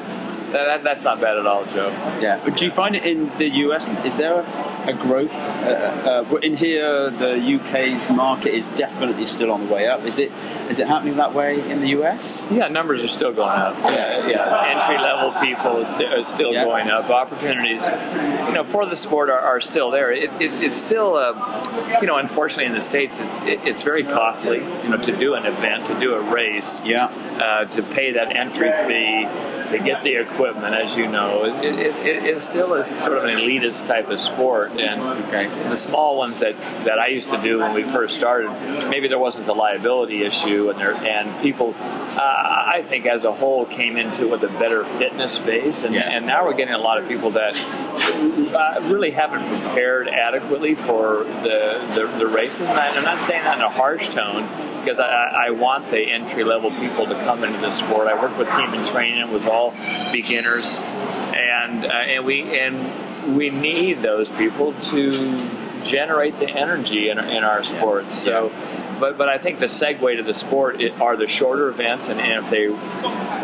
that, 0.51 0.83
that's 0.83 1.03
not 1.03 1.21
bad 1.21 1.37
at 1.37 1.47
all, 1.47 1.65
Joe. 1.65 1.89
Yeah, 2.21 2.41
but 2.43 2.57
do 2.57 2.65
you 2.65 2.71
find 2.71 2.95
it 2.95 3.05
in 3.05 3.29
the 3.37 3.47
US? 3.65 3.91
Is 4.05 4.17
there 4.17 4.39
a, 4.39 4.43
a 4.87 4.93
growth 4.93 5.33
uh, 5.33 6.25
uh, 6.31 6.35
in 6.37 6.55
here? 6.57 7.09
The 7.09 7.59
UK's 7.59 8.09
market 8.09 8.53
is 8.53 8.69
definitely 8.69 9.25
still 9.25 9.51
on 9.51 9.67
the 9.67 9.73
way 9.73 9.87
up. 9.87 10.03
Is 10.05 10.19
it? 10.19 10.31
Is 10.69 10.79
it 10.79 10.87
happening 10.87 11.17
that 11.17 11.33
way 11.33 11.69
in 11.69 11.81
the 11.81 11.89
US? 11.99 12.47
Yeah, 12.49 12.69
numbers 12.69 13.03
are 13.03 13.09
still 13.09 13.33
going 13.33 13.49
up. 13.49 13.75
Yeah, 13.83 14.27
yeah. 14.27 14.73
Entry 14.73 14.97
level 14.97 15.33
people 15.41 15.81
is, 15.81 15.89
st- 15.89 16.13
is 16.13 16.29
still 16.29 16.53
yeah. 16.53 16.63
going 16.63 16.89
up. 16.89 17.09
Opportunities, 17.09 17.85
you 17.85 18.53
know, 18.53 18.63
for 18.63 18.85
the 18.85 18.95
sport 18.95 19.29
are, 19.29 19.39
are 19.39 19.59
still 19.59 19.91
there. 19.91 20.11
It, 20.11 20.31
it, 20.41 20.51
it's 20.63 20.79
still, 20.79 21.15
uh, 21.15 21.99
you 21.99 22.07
know, 22.07 22.17
unfortunately 22.17 22.67
in 22.67 22.73
the 22.73 22.79
states, 22.79 23.19
it's 23.19 23.39
it, 23.41 23.59
it's 23.65 23.83
very 23.83 24.03
costly. 24.03 24.59
You 24.59 24.89
know, 24.89 24.97
to 24.97 25.17
do 25.17 25.33
an 25.33 25.45
event, 25.45 25.87
to 25.87 25.99
do 25.99 26.15
a 26.15 26.21
race, 26.21 26.85
yeah, 26.85 27.05
uh, 27.05 27.65
to 27.65 27.83
pay 27.83 28.13
that 28.13 28.35
entry 28.35 28.71
fee 28.87 29.27
to 29.71 29.79
get 29.79 30.03
the 30.03 30.15
equipment, 30.15 30.75
as 30.75 30.95
you 30.95 31.07
know, 31.07 31.45
it, 31.45 31.63
it, 31.65 32.25
it, 32.25 32.41
still 32.41 32.73
is 32.73 32.87
sort 32.87 33.17
of 33.17 33.23
an 33.23 33.37
elitist 33.37 33.87
type 33.87 34.09
of 34.09 34.19
sport. 34.19 34.70
And 34.79 35.01
okay. 35.25 35.47
the 35.69 35.75
small 35.75 36.17
ones 36.17 36.39
that, 36.39 36.57
that 36.85 36.99
I 36.99 37.07
used 37.07 37.29
to 37.31 37.41
do 37.41 37.59
when 37.59 37.73
we 37.73 37.83
first 37.83 38.17
started, 38.17 38.49
maybe 38.89 39.07
there 39.07 39.19
wasn't 39.19 39.45
the 39.45 39.53
liability 39.53 40.23
issue, 40.23 40.69
and 40.69 40.79
there 40.79 40.93
and 40.93 41.41
people, 41.41 41.75
uh, 41.77 42.21
I 42.21 42.83
think 42.87 43.05
as 43.05 43.25
a 43.25 43.31
whole, 43.31 43.65
came 43.65 43.97
into 43.97 44.25
it 44.25 44.31
with 44.31 44.43
a 44.43 44.59
better 44.59 44.85
fitness 44.85 45.39
base, 45.39 45.83
and, 45.83 45.95
yeah. 45.95 46.09
and 46.09 46.25
now 46.25 46.45
we're 46.45 46.55
getting 46.55 46.73
a 46.73 46.79
lot 46.79 46.99
of 46.99 47.07
people 47.07 47.31
that 47.31 47.55
uh, 48.55 48.79
really 48.83 49.11
haven't 49.11 49.47
prepared 49.61 50.07
adequately 50.07 50.75
for 50.75 51.23
the, 51.43 51.85
the, 51.93 52.17
the 52.17 52.27
races. 52.27 52.69
And 52.69 52.79
I, 52.79 52.89
I'm 52.89 53.03
not 53.03 53.21
saying 53.21 53.43
that 53.43 53.57
in 53.57 53.63
a 53.63 53.69
harsh 53.69 54.09
tone 54.09 54.47
because 54.81 54.99
I, 54.99 55.47
I, 55.47 55.51
want 55.51 55.89
the 55.91 55.99
entry 55.99 56.43
level 56.43 56.71
people 56.71 57.05
to 57.05 57.13
come 57.23 57.43
into 57.43 57.59
the 57.59 57.71
sport. 57.71 58.07
I 58.07 58.19
worked 58.19 58.37
with 58.37 58.49
Team 58.55 58.73
in 58.73 58.83
Training; 58.83 59.19
it 59.19 59.29
was 59.29 59.45
all 59.45 59.73
beginners, 60.11 60.79
and 60.79 61.85
uh, 61.85 61.89
and 61.89 62.25
we 62.25 62.59
and 62.59 62.75
we 63.27 63.49
need 63.49 63.99
those 63.99 64.29
people 64.29 64.73
to 64.73 65.37
generate 65.83 66.37
the 66.39 66.49
energy 66.49 67.09
in, 67.09 67.19
in 67.19 67.43
our 67.43 67.63
sports. 67.63 68.15
So. 68.17 68.51
But, 68.99 69.17
but 69.17 69.29
I 69.29 69.39
think 69.39 69.57
the 69.57 69.65
segue 69.65 70.17
to 70.17 70.21
the 70.21 70.35
sport 70.35 70.79
are 71.01 71.17
the 71.17 71.27
shorter 71.27 71.69
events, 71.69 72.09
and, 72.09 72.21
and 72.21 72.45
if 72.45 72.51
they 72.51 72.67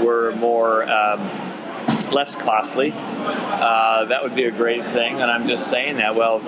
were 0.03 0.31
more 0.35 0.83
um, 0.83 1.19
less 2.11 2.35
costly, 2.35 2.93
uh, 2.93 4.05
that 4.05 4.21
would 4.21 4.35
be 4.35 4.43
a 4.43 4.51
great 4.51 4.83
thing. 4.85 5.19
And 5.19 5.31
I'm 5.31 5.47
just 5.47 5.67
saying 5.67 5.97
that. 5.97 6.13
Well, 6.13 6.41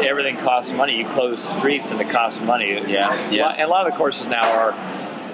everything 0.00 0.36
costs 0.36 0.70
money. 0.70 0.98
You 0.98 1.08
close 1.08 1.42
streets, 1.42 1.90
and 1.90 2.00
it 2.00 2.10
costs 2.10 2.40
money. 2.40 2.74
Yeah, 2.74 3.28
yeah. 3.28 3.48
And 3.48 3.62
a 3.62 3.66
lot 3.66 3.88
of 3.88 3.92
the 3.92 3.98
courses 3.98 4.28
now 4.28 4.48
are 4.48 4.72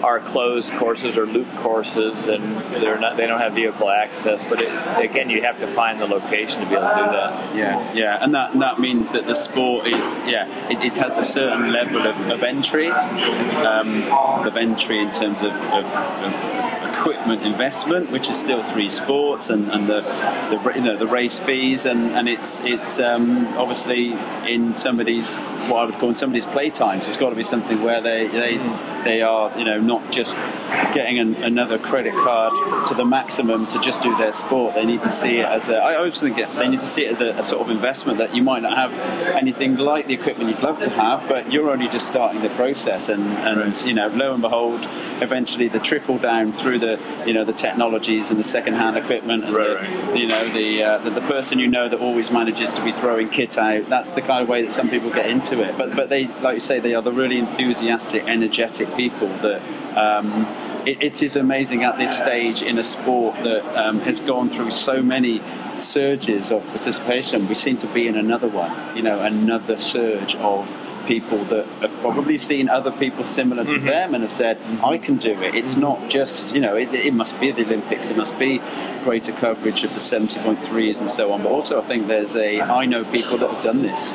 are 0.02 0.20
closed 0.20 0.72
courses 0.74 1.18
or 1.18 1.26
loop 1.26 1.48
courses, 1.56 2.26
and 2.26 2.42
they're 2.82 2.98
not 2.98 3.16
they 3.16 3.26
don't 3.26 3.40
have 3.40 3.54
vehicle 3.54 3.88
access. 3.90 4.44
But 4.44 4.62
it, 4.62 4.68
again, 4.98 5.30
you 5.30 5.42
have 5.42 5.58
to 5.60 5.66
find 5.66 6.00
the 6.00 6.06
location 6.06 6.62
to 6.62 6.68
be 6.68 6.74
able 6.74 6.88
to 6.88 6.94
do 6.94 7.10
that. 7.12 7.56
Yeah, 7.56 7.92
yeah, 7.92 8.24
and 8.24 8.34
that 8.34 8.58
that 8.58 8.78
means 8.78 9.12
that 9.12 9.26
the 9.26 9.34
sport 9.34 9.86
is 9.86 10.20
yeah 10.26 10.46
it, 10.70 10.78
it 10.84 10.96
has 10.98 11.18
a 11.18 11.24
certain 11.24 11.72
level 11.72 12.06
of, 12.06 12.30
of 12.30 12.42
entry, 12.42 12.88
um, 12.88 14.04
of 14.46 14.56
entry 14.56 14.98
in 14.98 15.10
terms 15.10 15.42
of, 15.42 15.52
of, 15.52 15.84
of 15.84 16.59
equipment 17.00 17.42
investment, 17.42 18.10
which 18.10 18.28
is 18.28 18.38
still 18.38 18.62
three 18.72 18.90
sports, 18.90 19.48
and, 19.48 19.70
and 19.70 19.88
the, 19.88 20.02
the 20.02 20.72
you 20.74 20.82
know 20.82 20.96
the 20.96 21.06
race 21.06 21.38
fees, 21.38 21.86
and, 21.86 22.10
and 22.10 22.28
it's 22.28 22.62
it's 22.64 23.00
um, 23.00 23.46
obviously 23.56 24.12
in 24.46 24.74
somebody's 24.74 25.36
what 25.68 25.78
I 25.78 25.84
would 25.86 25.94
call 25.94 26.10
in 26.10 26.14
somebody's 26.14 26.46
playtime. 26.46 27.00
So 27.00 27.08
it's 27.08 27.16
got 27.16 27.30
to 27.30 27.36
be 27.36 27.42
something 27.42 27.82
where 27.82 28.02
they 28.02 28.26
they 28.28 28.58
they 29.04 29.22
are 29.22 29.56
you 29.58 29.64
know 29.64 29.80
not 29.80 30.12
just 30.12 30.36
getting 30.92 31.18
an, 31.18 31.36
another 31.36 31.78
credit 31.78 32.12
card 32.12 32.52
to 32.88 32.94
the 32.94 33.04
maximum 33.04 33.66
to 33.68 33.80
just 33.80 34.02
do 34.02 34.14
their 34.18 34.32
sport. 34.32 34.74
They 34.74 34.84
need 34.84 35.02
to 35.02 35.10
see 35.10 35.38
it 35.38 35.46
as 35.46 35.70
a. 35.70 35.76
I 35.76 35.96
always 35.96 36.20
think 36.20 36.36
they 36.36 36.68
need 36.68 36.80
to 36.80 36.86
see 36.86 37.06
it 37.06 37.12
as 37.12 37.22
a, 37.22 37.30
a 37.30 37.42
sort 37.42 37.62
of 37.62 37.70
investment 37.70 38.18
that 38.18 38.34
you 38.34 38.42
might 38.42 38.62
not 38.62 38.76
have 38.76 38.92
anything 39.34 39.76
like 39.76 40.06
the 40.06 40.14
equipment 40.14 40.50
you'd 40.50 40.62
love 40.62 40.80
to 40.80 40.90
have, 40.90 41.26
but 41.28 41.50
you're 41.50 41.70
only 41.70 41.88
just 41.88 42.08
starting 42.08 42.42
the 42.42 42.50
process, 42.50 43.08
and 43.08 43.22
and 43.22 43.58
right. 43.58 43.86
you 43.86 43.94
know 43.94 44.08
lo 44.08 44.34
and 44.34 44.42
behold, 44.42 44.80
eventually 45.22 45.68
the 45.68 45.78
trickle 45.78 46.18
down 46.18 46.52
through 46.52 46.78
the 46.78 46.89
you 47.26 47.32
know 47.32 47.44
the 47.44 47.52
technologies 47.52 48.30
and 48.30 48.38
the 48.38 48.44
second-hand 48.44 48.96
equipment, 48.96 49.44
and 49.44 49.54
right, 49.54 49.68
the, 49.68 49.74
right. 49.74 50.18
you 50.18 50.26
know 50.26 50.48
the, 50.52 50.82
uh, 50.82 50.98
the, 50.98 51.10
the 51.10 51.20
person 51.22 51.58
you 51.58 51.66
know 51.66 51.88
that 51.88 52.00
always 52.00 52.30
manages 52.30 52.72
to 52.74 52.84
be 52.84 52.92
throwing 52.92 53.28
kit 53.28 53.58
out. 53.58 53.86
That's 53.88 54.12
the 54.12 54.22
kind 54.22 54.42
of 54.42 54.48
way 54.48 54.62
that 54.62 54.72
some 54.72 54.88
people 54.88 55.10
get 55.10 55.28
into 55.28 55.62
it. 55.62 55.76
But 55.76 55.94
but 55.94 56.08
they 56.08 56.26
like 56.40 56.54
you 56.54 56.60
say 56.60 56.80
they 56.80 56.94
are 56.94 57.02
the 57.02 57.12
really 57.12 57.38
enthusiastic, 57.38 58.24
energetic 58.24 58.94
people 58.96 59.28
that. 59.38 59.60
Um, 59.96 60.46
it, 60.86 61.02
it 61.02 61.22
is 61.22 61.36
amazing 61.36 61.84
at 61.84 61.98
this 61.98 62.16
stage 62.16 62.62
in 62.62 62.78
a 62.78 62.82
sport 62.82 63.36
that 63.44 63.62
um, 63.76 64.00
has 64.00 64.18
gone 64.20 64.48
through 64.48 64.70
so 64.70 65.02
many 65.02 65.42
surges 65.76 66.50
of 66.50 66.66
participation. 66.68 67.46
We 67.48 67.54
seem 67.54 67.76
to 67.78 67.86
be 67.88 68.06
in 68.06 68.16
another 68.16 68.48
one, 68.48 68.96
you 68.96 69.02
know, 69.02 69.20
another 69.20 69.78
surge 69.78 70.36
of 70.36 70.68
people 71.10 71.38
that 71.46 71.66
have 71.82 71.92
probably 72.02 72.38
seen 72.38 72.68
other 72.68 72.92
people 72.92 73.24
similar 73.24 73.64
to 73.64 73.70
mm-hmm. 73.70 73.86
them 73.86 74.14
and 74.14 74.22
have 74.22 74.32
said, 74.32 74.56
I 74.80 74.96
can 74.96 75.16
do 75.16 75.32
it. 75.42 75.56
It's 75.56 75.72
mm-hmm. 75.72 75.80
not 75.80 76.08
just, 76.08 76.54
you 76.54 76.60
know, 76.60 76.76
it, 76.76 76.94
it, 76.94 77.12
must 77.12 77.40
be 77.40 77.50
the 77.50 77.64
Olympics, 77.64 78.10
it 78.10 78.16
must 78.16 78.38
be 78.38 78.62
greater 79.02 79.32
coverage 79.32 79.82
of 79.82 79.92
the 79.92 79.98
70.3s 79.98 81.00
and 81.00 81.10
so 81.10 81.32
on. 81.32 81.42
But 81.42 81.50
also, 81.50 81.82
I 81.82 81.84
think 81.84 82.06
there's 82.06 82.36
a, 82.36 82.60
I 82.60 82.86
know 82.86 83.02
people 83.04 83.38
that 83.38 83.50
have 83.50 83.64
done 83.64 83.82
this. 83.82 84.12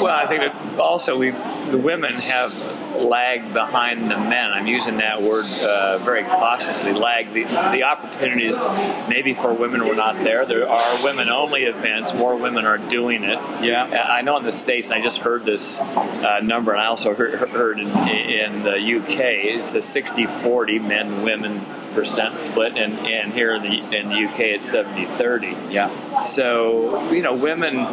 Well, 0.00 0.14
I 0.14 0.26
think 0.26 0.40
that 0.40 0.78
also 0.78 1.18
we, 1.18 1.30
the 1.30 1.80
women 1.82 2.14
have 2.14 2.52
lagged 2.96 3.52
behind 3.52 4.10
the 4.10 4.16
men. 4.16 4.52
I'm 4.52 4.66
using 4.66 4.98
that 4.98 5.20
word 5.20 5.44
uh, 5.62 5.98
very 5.98 6.22
cautiously. 6.22 6.92
Lag 6.92 7.32
the, 7.32 7.44
the 7.44 7.82
opportunities 7.82 8.62
maybe 9.08 9.34
for 9.34 9.52
women 9.52 9.86
were 9.86 9.94
not 9.94 10.16
there. 10.16 10.46
There 10.46 10.68
are 10.68 11.04
women 11.04 11.28
only 11.28 11.64
events. 11.64 12.14
More 12.14 12.36
women 12.36 12.64
are 12.64 12.78
doing 12.78 13.24
it. 13.24 13.38
Yeah, 13.62 13.84
I 14.08 14.22
know 14.22 14.36
in 14.38 14.44
the 14.44 14.52
states. 14.52 14.90
I 14.90 15.00
just 15.00 15.18
heard 15.18 15.44
this 15.44 15.80
uh, 15.80 16.40
number, 16.42 16.72
and 16.72 16.80
I 16.80 16.86
also 16.86 17.14
heard, 17.14 17.34
heard 17.50 17.78
in, 17.78 17.88
in 17.88 18.62
the 18.62 18.76
UK. 18.76 19.18
It's 19.18 19.74
a 19.74 19.78
60-40 19.78 20.86
men 20.86 21.22
women 21.22 21.60
percent 21.94 22.38
split, 22.40 22.76
and, 22.76 22.92
and 23.06 23.32
here 23.32 23.54
in 23.54 23.62
the 23.62 23.96
in 23.96 24.10
the 24.10 24.24
UK 24.26 24.40
it's 24.40 24.70
70-30. 24.70 25.72
Yeah. 25.72 26.16
So 26.16 27.10
you 27.10 27.22
know, 27.22 27.34
women 27.34 27.86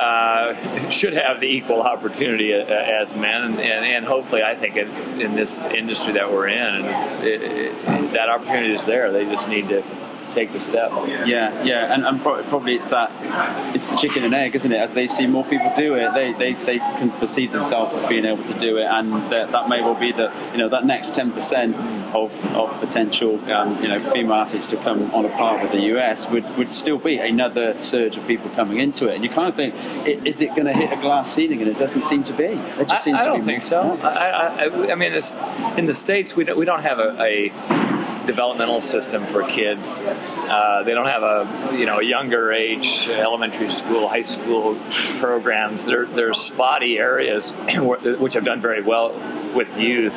uh, 0.00 0.88
should 0.88 1.12
have 1.12 1.40
the 1.40 1.46
equal 1.46 1.82
opportunity 1.82 2.54
uh, 2.54 2.64
as 2.64 3.14
men, 3.14 3.42
and, 3.42 3.60
and, 3.60 3.84
and 3.84 4.04
hopefully, 4.06 4.42
I 4.42 4.54
think 4.54 4.76
in, 4.76 5.34
this 5.34 5.66
industry 5.66 6.14
that 6.14 6.32
we're 6.32 6.48
in, 6.48 6.86
it, 6.86 7.42
it, 7.42 8.12
that 8.14 8.30
opportunity 8.30 8.72
is 8.72 8.86
there. 8.86 9.12
They 9.12 9.24
just 9.24 9.46
need 9.46 9.68
to 9.68 9.82
take 10.32 10.52
the 10.52 10.60
step. 10.60 10.90
Yeah, 11.26 11.62
yeah, 11.62 11.92
and, 11.92 12.04
and 12.04 12.20
pro- 12.20 12.42
probably 12.44 12.74
it's 12.74 12.88
that 12.88 13.10
it's 13.74 13.86
the 13.86 13.96
chicken 13.96 14.24
and 14.24 14.34
egg, 14.34 14.54
isn't 14.54 14.72
it? 14.72 14.80
As 14.80 14.94
they 14.94 15.06
see 15.06 15.26
more 15.26 15.44
people 15.44 15.72
do 15.76 15.94
it, 15.94 16.12
they, 16.14 16.32
they, 16.32 16.52
they 16.52 16.78
can 16.78 17.10
perceive 17.12 17.52
themselves 17.52 17.96
as 17.96 18.08
being 18.08 18.24
able 18.24 18.44
to 18.44 18.58
do 18.58 18.78
it, 18.78 18.84
and 18.84 19.12
that, 19.30 19.50
that 19.52 19.68
may 19.68 19.80
well 19.80 19.94
be 19.94 20.12
the 20.12 20.32
you 20.52 20.58
know 20.58 20.68
that 20.68 20.84
next 20.84 21.14
ten 21.14 21.30
percent 21.32 21.76
of, 22.14 22.56
of 22.56 22.80
potential 22.80 23.38
um, 23.52 23.82
you 23.82 23.88
know 23.88 24.00
female 24.10 24.34
athletes 24.34 24.66
to 24.68 24.76
come 24.78 25.02
on 25.12 25.24
a 25.24 25.28
par 25.30 25.60
with 25.62 25.72
the 25.72 25.80
US 25.96 26.28
would, 26.30 26.44
would 26.56 26.72
still 26.74 26.98
be 26.98 27.18
another 27.18 27.78
surge 27.78 28.16
of 28.16 28.26
people 28.26 28.50
coming 28.50 28.78
into 28.78 29.08
it, 29.08 29.14
and 29.14 29.24
you 29.24 29.30
kind 29.30 29.48
of 29.48 29.54
think, 29.54 29.74
is 30.06 30.40
it 30.40 30.48
going 30.50 30.66
to 30.66 30.72
hit 30.72 30.92
a 30.92 31.00
glass 31.00 31.30
ceiling? 31.32 31.60
And 31.60 31.70
it 31.70 31.78
doesn't 31.78 32.02
seem 32.02 32.22
to 32.24 32.32
be. 32.32 32.44
It 32.44 32.88
just 32.88 32.92
I, 32.92 32.98
seems 32.98 33.20
I 33.20 33.24
to 33.24 33.30
don't 33.30 33.40
be 33.40 33.46
think 33.46 33.62
so. 33.62 33.98
I, 34.02 34.08
I, 34.08 34.64
I, 34.64 34.92
I 34.92 34.94
mean, 34.94 35.12
this, 35.12 35.34
in 35.76 35.86
the 35.86 35.94
states, 35.94 36.36
we 36.36 36.44
don't, 36.44 36.58
we 36.58 36.64
don't 36.64 36.82
have 36.82 36.98
a, 36.98 37.16
a 37.20 37.50
developmental 38.30 38.80
system 38.80 39.26
for 39.26 39.42
kids. 39.42 40.00
Uh, 40.00 40.84
they 40.84 40.94
don't 40.94 41.06
have 41.06 41.24
a 41.24 41.76
you 41.76 41.84
know 41.84 41.98
a 41.98 42.04
younger 42.04 42.52
age 42.52 43.08
elementary 43.08 43.70
school, 43.70 44.08
high 44.08 44.22
school 44.22 44.76
programs. 45.18 45.84
They're 45.84 46.06
they're 46.06 46.32
spotty 46.32 46.96
areas 46.96 47.52
which 48.22 48.34
have 48.34 48.44
done 48.44 48.60
very 48.60 48.82
well 48.82 49.10
with 49.54 49.76
youth. 49.78 50.14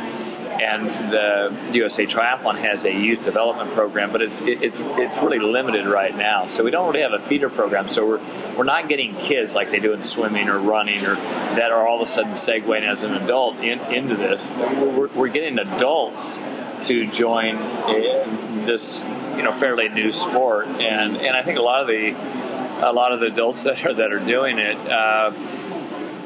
And 0.53 0.87
the 1.11 1.51
USA 1.73 2.05
Triathlon 2.05 2.57
has 2.57 2.85
a 2.85 2.93
youth 2.93 3.25
development 3.25 3.71
program, 3.71 4.11
but 4.11 4.21
it's 4.21 4.39
it's 4.41 4.79
it's 4.79 5.19
really 5.19 5.39
limited 5.39 5.87
right 5.87 6.15
now. 6.15 6.45
So 6.45 6.63
we 6.63 6.69
don't 6.69 6.87
really 6.87 7.01
have 7.01 7.13
a 7.13 7.19
feeder 7.19 7.49
program. 7.49 7.89
So 7.89 8.05
we're 8.07 8.21
we're 8.55 8.63
not 8.63 8.87
getting 8.87 9.15
kids 9.15 9.55
like 9.55 9.71
they 9.71 9.79
do 9.79 9.93
in 9.93 10.03
swimming 10.03 10.49
or 10.49 10.59
running 10.59 11.03
or 11.03 11.15
that 11.15 11.71
are 11.71 11.87
all 11.87 11.95
of 11.95 12.03
a 12.03 12.05
sudden 12.05 12.33
segueing 12.33 12.83
as 12.83 13.01
an 13.01 13.15
adult 13.15 13.57
in, 13.57 13.79
into 13.91 14.15
this. 14.15 14.51
We're, 14.51 15.07
we're 15.07 15.29
getting 15.29 15.57
adults 15.57 16.39
to 16.85 17.07
join 17.07 17.57
this 18.65 19.03
you 19.35 19.43
know 19.43 19.51
fairly 19.51 19.89
new 19.89 20.11
sport, 20.11 20.67
and 20.67 21.17
and 21.17 21.35
I 21.35 21.43
think 21.43 21.57
a 21.57 21.61
lot 21.61 21.81
of 21.81 21.87
the 21.87 22.11
a 22.85 22.91
lot 22.93 23.11
of 23.13 23.19
the 23.19 23.27
adults 23.27 23.63
that 23.65 23.85
are 23.85 23.93
that 23.93 24.11
are 24.13 24.19
doing 24.19 24.57
it. 24.59 24.77
Uh, 24.77 25.31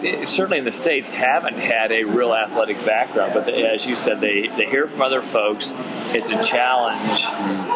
it- 0.03 0.27
certainly 0.27 0.59
in 0.59 0.63
the 0.65 0.71
states 0.71 1.09
haven't 1.09 1.55
had 1.55 1.91
a 1.91 2.03
real 2.03 2.31
athletic 2.33 2.77
background. 2.85 3.33
But 3.33 3.47
they, 3.47 3.65
as 3.67 3.87
you 3.87 3.95
said 3.95 4.21
they, 4.21 4.45
they 4.47 4.65
hear 4.67 4.87
from 4.87 5.01
other 5.01 5.21
folks. 5.23 5.73
It's 6.13 6.29
a 6.29 6.41
challenge. 6.43 7.23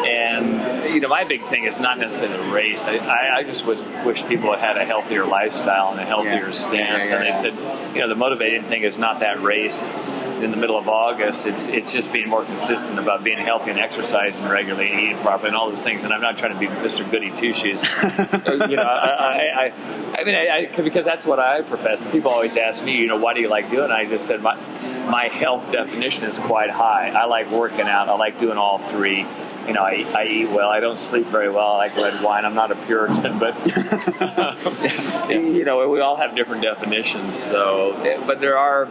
And 0.06 0.94
you 0.94 1.00
know 1.00 1.08
my 1.08 1.24
big 1.24 1.42
thing 1.46 1.64
is 1.64 1.80
not 1.80 1.98
necessarily 1.98 2.36
the 2.46 2.52
race. 2.52 2.86
I, 2.86 2.96
I, 2.98 3.36
I 3.38 3.42
just 3.42 3.66
would 3.66 3.78
wish 4.06 4.24
people 4.26 4.52
had 4.52 4.60
had 4.60 4.76
a 4.78 4.84
healthier 4.84 5.24
lifestyle 5.26 5.90
and 5.90 6.00
a 6.00 6.04
healthier 6.04 6.46
Yeah. 6.46 6.50
stance. 6.52 7.10
Yeah, 7.10 7.16
yeah, 7.20 7.26
and 7.26 7.26
they 7.26 7.32
said 7.32 7.94
you 7.94 8.00
know 8.02 8.08
the 8.08 8.14
motivating 8.14 8.62
thing 8.62 8.82
is 8.82 8.98
not 8.98 9.18
that 9.20 9.42
race 9.42 9.88
in 10.42 10.50
the 10.50 10.56
middle 10.56 10.78
of 10.78 10.88
August, 10.88 11.46
it's 11.46 11.68
it's 11.68 11.92
just 11.92 12.12
being 12.12 12.28
more 12.28 12.44
consistent 12.44 12.98
about 12.98 13.22
being 13.22 13.38
healthy 13.38 13.70
and 13.70 13.78
exercising 13.78 14.42
regularly 14.44 14.90
and 14.90 15.00
eating 15.00 15.18
properly 15.18 15.48
and 15.48 15.56
all 15.56 15.70
those 15.70 15.84
things. 15.84 16.02
And 16.02 16.12
I'm 16.12 16.20
not 16.20 16.36
trying 16.36 16.52
to 16.52 16.58
be 16.58 16.66
Mr. 16.66 17.08
Goody 17.10 17.30
Two 17.30 17.54
Shoes. 17.54 17.82
you 18.70 18.76
know, 18.76 18.82
I, 18.82 19.08
I, 19.18 19.72
I, 20.14 20.20
I 20.20 20.24
mean, 20.24 20.34
I, 20.34 20.68
I, 20.76 20.82
because 20.82 21.04
that's 21.04 21.26
what 21.26 21.38
I 21.38 21.62
profess. 21.62 22.02
People 22.10 22.30
always 22.30 22.56
ask 22.56 22.84
me, 22.84 22.98
you 22.98 23.06
know, 23.06 23.16
why 23.16 23.34
do 23.34 23.40
you 23.40 23.48
like 23.48 23.70
doing 23.70 23.90
it? 23.90 23.94
I 23.94 24.04
just 24.04 24.26
said 24.26 24.42
my 24.42 24.56
my 25.08 25.28
health 25.28 25.70
definition 25.72 26.24
is 26.24 26.38
quite 26.38 26.70
high. 26.70 27.10
I 27.10 27.26
like 27.26 27.50
working 27.50 27.86
out. 27.86 28.08
I 28.08 28.16
like 28.16 28.38
doing 28.40 28.58
all 28.58 28.78
three. 28.78 29.26
You 29.66 29.74
know, 29.74 29.82
I, 29.82 30.04
I 30.12 30.24
eat 30.24 30.50
well. 30.50 30.68
I 30.68 30.80
don't 30.80 30.98
sleep 30.98 31.26
very 31.26 31.48
well. 31.48 31.74
I 31.74 31.86
like 31.86 31.96
red 31.96 32.20
wine. 32.22 32.44
I'm 32.44 32.54
not 32.54 32.72
a 32.72 32.74
Puritan, 32.74 33.38
but 33.38 33.54
you 35.30 35.64
know, 35.64 35.88
we 35.88 36.00
all 36.00 36.16
have 36.16 36.34
different 36.34 36.62
definitions. 36.62 37.38
So, 37.38 37.92
eh, 38.02 38.20
but 38.26 38.40
there 38.40 38.58
are 38.58 38.88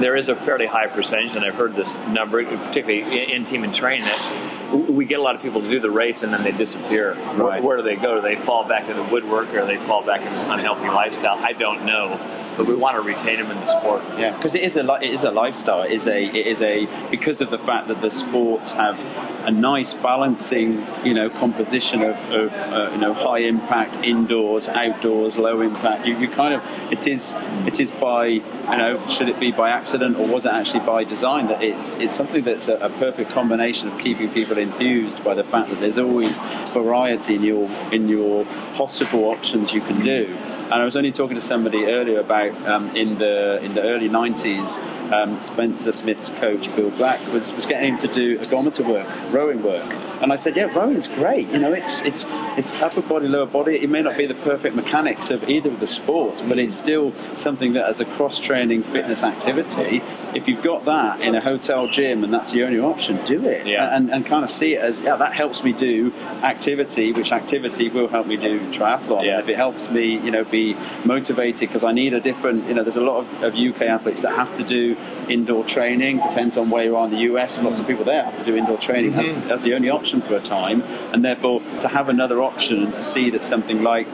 there 0.00 0.16
is 0.16 0.28
a 0.28 0.36
fairly 0.36 0.66
high 0.66 0.86
percentage, 0.88 1.36
and 1.36 1.44
I've 1.44 1.54
heard 1.54 1.74
this 1.74 1.98
number, 2.08 2.44
particularly 2.44 3.02
in, 3.02 3.30
in 3.30 3.44
Team 3.44 3.64
in 3.64 3.72
Training, 3.72 4.04
that 4.06 4.72
we 4.90 5.04
get 5.04 5.18
a 5.20 5.22
lot 5.22 5.34
of 5.36 5.42
people 5.42 5.60
to 5.60 5.68
do 5.68 5.78
the 5.78 5.90
race 5.90 6.22
and 6.22 6.32
then 6.32 6.42
they 6.42 6.50
disappear. 6.52 7.14
Where, 7.14 7.46
Right. 7.46 7.62
where 7.62 7.76
do 7.76 7.82
they 7.82 7.96
go? 7.96 8.16
Do 8.16 8.20
they 8.20 8.34
fall 8.36 8.64
back 8.66 8.88
into 8.88 9.02
the 9.02 9.08
woodwork 9.08 9.54
or 9.54 9.64
they 9.66 9.76
fall 9.76 10.02
back 10.04 10.22
into 10.22 10.34
this 10.34 10.48
unhealthy 10.48 10.88
lifestyle? 10.88 11.38
I 11.38 11.52
don't 11.52 11.84
know, 11.84 12.18
but 12.56 12.66
we 12.66 12.74
want 12.74 12.96
to 12.96 13.02
retain 13.02 13.38
them 13.38 13.50
in 13.50 13.58
the 13.58 13.66
sport. 13.66 14.02
Yeah, 14.18 14.36
because 14.36 14.54
it 14.54 14.62
is 14.62 14.76
a 14.76 14.94
it 14.94 15.10
is 15.10 15.24
a 15.24 15.30
lifestyle. 15.30 15.82
It 15.82 15.92
is 15.92 16.06
a 16.06 16.24
it 16.24 16.46
is 16.46 16.62
a 16.62 16.86
because 17.10 17.40
of 17.40 17.50
the 17.50 17.58
fact 17.58 17.88
that 17.88 18.00
the 18.00 18.10
sports 18.10 18.72
have 18.72 18.98
a 19.44 19.50
nice 19.50 19.92
balancing 19.92 20.84
you 21.04 21.12
know 21.12 21.28
composition 21.28 22.02
of, 22.02 22.16
of 22.30 22.52
uh, 22.52 22.90
you 22.92 22.98
know 22.98 23.12
high 23.12 23.38
impact 23.38 23.96
indoors, 23.96 24.68
outdoors, 24.68 25.36
low 25.36 25.60
impact. 25.60 26.06
You, 26.06 26.18
you 26.18 26.28
kind 26.28 26.54
of 26.54 26.92
it 26.92 27.06
is 27.06 27.36
it 27.66 27.80
is 27.80 27.90
by 27.90 28.26
you 28.26 28.42
know 28.68 29.06
should 29.08 29.28
it 29.28 29.38
be 29.38 29.52
by 29.52 29.70
accident 29.70 30.16
or 30.16 30.26
was 30.26 30.46
it 30.46 30.52
actually 30.52 30.80
by 30.80 31.04
design 31.04 31.48
that 31.48 31.62
it's 31.62 31.96
it's 31.96 32.14
something 32.14 32.42
that's 32.42 32.68
a, 32.68 32.76
a 32.76 32.88
perfect 32.88 33.30
combination 33.30 33.88
of 33.88 33.98
keeping 33.98 34.30
people 34.30 34.56
enthused 34.58 35.22
by 35.22 35.34
the 35.34 35.44
fact 35.44 35.70
that 35.70 35.80
there's 35.80 35.98
always 35.98 36.40
variety 36.72 37.34
in 37.34 37.42
your 37.42 37.70
in 37.92 38.08
your 38.08 38.44
possible 38.74 39.24
options 39.24 39.72
you 39.72 39.80
can 39.80 40.02
do. 40.02 40.36
And 40.74 40.82
I 40.82 40.86
was 40.86 40.96
only 40.96 41.12
talking 41.12 41.36
to 41.36 41.40
somebody 41.40 41.84
earlier 41.84 42.18
about 42.18 42.50
um, 42.66 42.88
in 42.96 43.16
the 43.18 43.62
in 43.62 43.74
the 43.74 43.82
early 43.82 44.08
'90s, 44.08 44.82
um, 45.12 45.40
Spencer 45.40 45.92
Smith's 45.92 46.30
coach 46.30 46.66
Bill 46.74 46.90
Black 46.90 47.20
was, 47.32 47.52
was 47.52 47.64
getting 47.64 47.92
him 47.92 48.00
to 48.00 48.08
do 48.08 48.40
ergometer 48.40 48.84
work, 48.84 49.06
rowing 49.32 49.62
work, 49.62 49.88
and 50.24 50.32
I 50.32 50.36
said, 50.36 50.56
"Yeah, 50.56 50.64
rowing's 50.74 51.06
great. 51.06 51.48
You 51.50 51.58
know, 51.58 51.74
it's 51.74 52.02
it's 52.02 52.26
it's 52.56 52.74
upper 52.76 53.02
body, 53.02 53.28
lower 53.28 53.46
body. 53.46 53.76
It 53.76 53.90
may 53.90 54.00
not 54.00 54.16
be 54.16 54.26
the 54.26 54.34
perfect 54.34 54.74
mechanics 54.74 55.30
of 55.30 55.48
either 55.50 55.68
of 55.68 55.80
the 55.80 55.86
sports, 55.86 56.40
but 56.40 56.58
it's 56.58 56.74
still 56.74 57.12
something 57.36 57.74
that, 57.74 57.84
as 57.84 58.00
a 58.00 58.06
cross-training 58.06 58.84
fitness 58.84 59.22
activity, 59.22 60.02
if 60.34 60.48
you've 60.48 60.62
got 60.62 60.84
that 60.86 61.20
in 61.20 61.34
a 61.34 61.40
hotel 61.40 61.86
gym 61.86 62.24
and 62.24 62.32
that's 62.32 62.52
the 62.52 62.64
only 62.64 62.80
option, 62.80 63.22
do 63.24 63.44
it. 63.44 63.66
Yeah. 63.66 63.94
And, 63.94 64.10
and 64.10 64.24
kind 64.24 64.44
of 64.44 64.50
see 64.50 64.74
it 64.74 64.80
as 64.80 65.02
yeah, 65.02 65.16
that 65.16 65.32
helps 65.32 65.62
me 65.62 65.72
do 65.72 66.12
activity, 66.42 67.12
which 67.12 67.30
activity 67.32 67.88
will 67.88 68.08
help 68.08 68.26
me 68.26 68.36
do 68.36 68.60
triathlon. 68.72 69.24
Yeah. 69.24 69.40
If 69.40 69.48
it 69.48 69.56
helps 69.56 69.90
me, 69.90 70.18
you 70.18 70.30
know, 70.30 70.44
be 70.44 70.74
motivated 71.04 71.68
because 71.68 71.84
I 71.84 71.92
need 71.92 72.14
a 72.14 72.20
different, 72.20 72.66
you 72.66 72.74
know, 72.74 72.82
there's 72.82 72.96
a 72.96 73.00
lot 73.00 73.18
of, 73.18 73.42
of 73.42 73.54
UK 73.54 73.82
athletes 73.82 74.22
that 74.22 74.34
have 74.34 74.56
to 74.56 74.64
do 74.64 74.96
indoor 75.28 75.64
training. 75.64 76.16
Depends 76.16 76.56
on 76.56 76.70
where 76.70 76.84
you 76.84 76.96
are 76.96 77.04
in 77.04 77.10
the 77.10 77.34
US. 77.34 77.62
Lots 77.62 77.80
of 77.80 77.86
people 77.86 78.04
there 78.04 78.24
have 78.24 78.38
to 78.38 78.44
do 78.44 78.56
indoor 78.56 78.78
training. 78.78 79.12
Mm-hmm. 79.12 79.22
That's, 79.22 79.48
that's 79.48 79.62
the 79.62 79.74
only 79.74 79.90
option 79.90 80.13
for 80.20 80.36
a 80.36 80.40
time, 80.40 80.82
and 81.12 81.24
therefore 81.24 81.60
to 81.80 81.88
have 81.88 82.08
another 82.08 82.42
option 82.42 82.84
and 82.84 82.94
to 82.94 83.02
see 83.02 83.30
that 83.30 83.44
something 83.44 83.82
like 83.82 84.06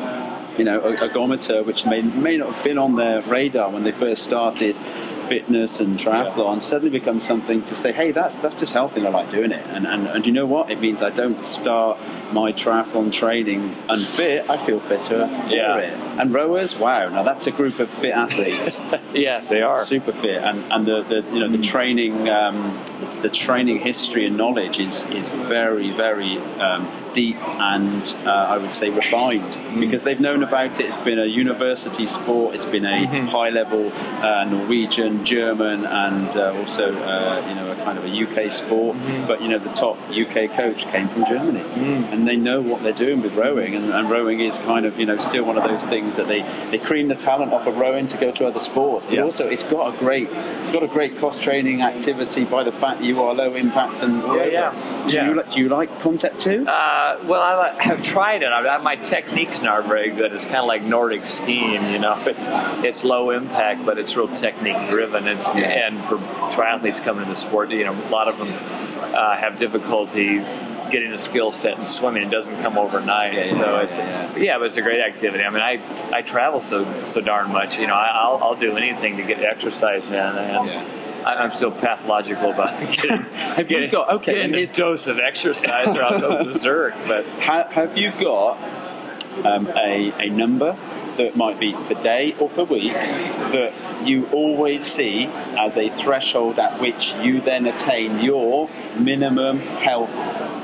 you 0.59 0.65
know, 0.65 0.81
a, 0.81 0.93
a 0.93 0.97
ergometer, 0.97 1.65
which 1.65 1.87
may 1.87 2.03
may 2.03 2.37
not 2.37 2.53
have 2.53 2.65
been 2.65 2.79
on 2.79 2.97
their 2.97 3.23
radar 3.23 3.71
when 3.71 3.83
they 3.83 3.93
first 3.93 4.25
started 4.25 4.77
fitness 5.35 5.79
and 5.81 5.97
triathlon, 5.99 6.61
suddenly 6.61 6.91
becomes 6.91 7.25
something 7.25 7.63
to 7.63 7.75
say, 7.77 7.93
hey, 7.93 8.11
that's 8.11 8.39
that's 8.41 8.57
just 8.57 8.73
healthy 8.73 8.99
and 9.01 9.07
I 9.09 9.11
like 9.11 9.31
doing 9.31 9.53
it. 9.53 9.65
And, 9.69 9.87
and 9.87 10.09
and 10.09 10.27
you 10.27 10.33
know 10.33 10.45
what? 10.55 10.71
It 10.73 10.81
means 10.81 11.03
I 11.03 11.11
don't 11.11 11.45
start 11.45 11.99
my 12.33 12.53
triathlon 12.53 13.13
training 13.13 13.63
unfit. 13.89 14.51
I 14.51 14.57
feel 14.67 14.81
fitter 14.81 15.27
for 15.29 15.55
Yeah. 15.55 15.77
it. 15.79 15.93
And 16.21 16.35
rowers, 16.35 16.77
wow, 16.77 17.09
now 17.09 17.23
that's 17.23 17.47
a 17.47 17.53
group 17.53 17.79
of 17.79 17.89
fit 17.91 18.13
athletes. 18.13 18.81
Yeah, 19.13 19.41
they 19.41 19.61
are. 19.63 19.77
super 19.77 20.13
fit, 20.13 20.41
and, 20.49 20.59
and 20.73 20.87
the, 20.87 21.03
the 21.03 21.21
you 21.33 21.41
know 21.41 21.49
the 21.57 21.63
training 21.63 22.29
um, 22.29 22.57
the 23.23 23.29
training 23.29 23.79
history 23.81 24.25
and 24.27 24.37
knowledge 24.37 24.79
is 24.79 25.05
is 25.11 25.29
very 25.29 25.91
very 25.91 26.39
um, 26.67 26.83
deep 27.15 27.37
and 27.61 28.17
uh, 28.27 28.31
I 28.55 28.59
would 28.59 28.73
say 28.73 28.91
refined 28.91 29.81
because 29.81 30.05
they've 30.05 30.21
known 30.21 30.43
about 30.43 30.81
it. 30.81 30.87
It's 30.87 30.97
been 30.97 31.19
a 31.19 31.27
university 31.27 32.07
sport. 32.07 32.55
It's 32.55 32.65
been 32.65 32.85
a 32.85 33.07
high 33.27 33.51
level 33.51 33.91
uh, 34.25 34.45
Norwegian, 34.51 35.25
German, 35.25 35.85
and 35.87 36.29
uh, 36.37 36.55
also 36.59 36.95
uh, 36.95 37.45
you 37.49 37.55
know 37.55 37.71
a 37.73 37.77
kind 37.85 37.99
of 37.99 38.05
a 38.05 38.09
UK 38.47 38.51
sport. 38.51 38.97
But 39.27 39.41
you 39.43 39.49
know 39.49 39.59
the 39.59 39.73
top 39.73 39.97
UK 40.11 40.51
coach 40.57 40.87
came 40.87 41.09
from 41.09 41.25
Germany, 41.27 41.61
and 42.13 42.27
they 42.27 42.37
know 42.37 42.61
what 42.61 42.83
they're 42.83 42.93
doing 42.93 43.23
with 43.23 43.35
rowing. 43.35 43.75
And, 43.75 43.87
and 43.93 44.11
rowing 44.11 44.41
is 44.41 44.59
kind 44.59 44.87
of 44.87 44.99
you 44.99 45.07
know 45.07 45.19
still 45.21 45.45
one 45.45 45.59
of 45.59 45.65
those 45.65 45.87
things 45.87 46.17
that 46.17 46.29
they 46.29 46.43
they 46.71 46.79
cream 46.79 47.09
the 47.09 47.15
talent 47.15 47.53
off 47.53 47.67
of 47.67 47.79
rowing 47.79 48.07
to 48.09 48.17
go 48.19 48.31
to 48.33 48.47
other 48.47 48.61
sports. 48.61 49.07
But 49.07 49.15
Yeah. 49.17 49.23
also 49.23 49.47
it's 49.49 49.65
got 49.65 49.95
a 49.95 49.99
great 49.99 50.29
it's 50.31 50.71
got 50.71 50.83
a 50.83 50.89
great 50.89 51.17
cross 51.19 51.41
training 51.41 51.83
activity 51.83 52.45
by 52.45 52.63
the 52.65 52.73
fact 52.73 53.01
that 53.01 53.05
you 53.07 53.23
are 53.23 53.35
low 53.35 53.55
impact 53.55 54.03
and 54.03 54.23
Yeah, 54.37 54.45
yeah. 54.47 55.05
Do 55.09 55.15
Yeah. 55.17 55.29
you 55.29 55.35
like 55.35 55.51
do 55.53 55.61
you 55.61 55.69
like 55.69 55.91
Concept2? 56.01 56.67
Uh, 56.67 56.71
well, 57.25 57.41
I 57.41 57.83
have 57.83 58.03
tried 58.15 58.43
it. 58.43 58.47
I, 58.49 58.79
my 58.79 58.97
technique's 58.97 59.63
not 59.63 59.87
very 59.87 60.11
good. 60.11 60.33
It's 60.33 60.45
kind 60.45 60.59
of 60.59 60.67
like 60.67 60.83
Nordic 60.83 61.27
skiing, 61.27 61.91
you 61.93 61.99
know. 61.99 62.17
It's 62.31 62.49
it's 62.85 63.05
low 63.05 63.31
impact, 63.31 63.85
but 63.85 63.99
it's 63.99 64.17
real 64.17 64.29
technique 64.29 64.77
driven. 64.89 65.27
It's 65.27 65.49
and 65.49 65.99
for 66.05 66.17
triathletes 66.53 67.03
coming 67.03 67.23
into 67.23 67.31
the 67.31 67.37
sport, 67.37 67.71
you 67.71 67.85
know, 67.85 67.93
a 67.93 68.11
lot 68.11 68.29
of 68.29 68.39
them 68.39 68.49
uh, 69.15 69.37
have 69.37 69.59
difficulty 69.59 70.43
getting 70.91 71.13
a 71.13 71.19
skill 71.19 71.53
set 71.53 71.79
in 71.79 71.87
swimming. 71.87 72.25
It 72.25 72.31
doesn't 72.31 72.61
come 72.63 72.77
overnight, 72.77 73.33
Yeah, 73.33 73.41
yeah, 73.41 73.47
so 73.47 73.65
yeah, 73.65 73.83
it's 73.83 73.99
yeah, 73.99 74.37
yeah, 74.37 74.59
but 74.59 74.67
it's 74.67 74.77
a 74.77 74.83
great 74.83 75.01
activity. 75.01 75.45
I 75.45 75.51
mean, 75.51 75.63
I 75.63 75.81
I 76.13 76.23
travel 76.23 76.61
so 76.61 77.05
so 77.05 77.21
darn 77.21 77.53
much. 77.53 77.79
You 77.79 77.87
know, 77.87 77.95
I, 77.95 78.11
I'll 78.13 78.39
I'll 78.43 78.57
do 78.57 78.77
anything 78.77 79.17
to 79.17 79.23
get 79.23 79.41
exercise 79.41 80.11
in, 80.11 80.17
and 80.17 80.67
Yeah. 80.69 80.85
I, 81.25 81.35
I'm 81.37 81.53
still 81.53 81.71
pathological 81.71 82.51
about 82.51 82.79
getting, 82.93 83.19
Have 83.33 83.71
you 83.71 83.89
got- 83.89 84.13
okay, 84.15 84.35
getting 84.35 84.55
and 84.55 84.69
a 84.71 84.73
dose 84.73 85.07
of 85.07 85.19
exercise, 85.19 85.89
or 85.97 86.03
I'll 86.03 86.21
go 86.21 86.45
berserk. 86.45 86.95
But 87.07 87.27
Ha- 87.41 87.69
have 87.71 87.97
you 87.97 88.11
got 88.21 88.59
um, 89.45 89.69
a, 89.77 90.13
a 90.19 90.29
number 90.31 90.77
that 91.17 91.37
might 91.37 91.59
be 91.59 91.73
per 91.73 91.95
day 92.03 92.35
or 92.39 92.49
per 92.51 92.63
week 92.65 92.93
that 92.93 93.73
you 94.05 94.27
always 94.33 94.85
see 94.85 95.27
as 95.59 95.77
a 95.77 95.91
threshold 95.91 96.59
at 96.59 96.81
which 96.81 97.15
you 97.17 97.41
then 97.41 97.67
attain 97.67 98.21
your 98.21 98.71
minimum 98.99 99.59
health 99.59 100.15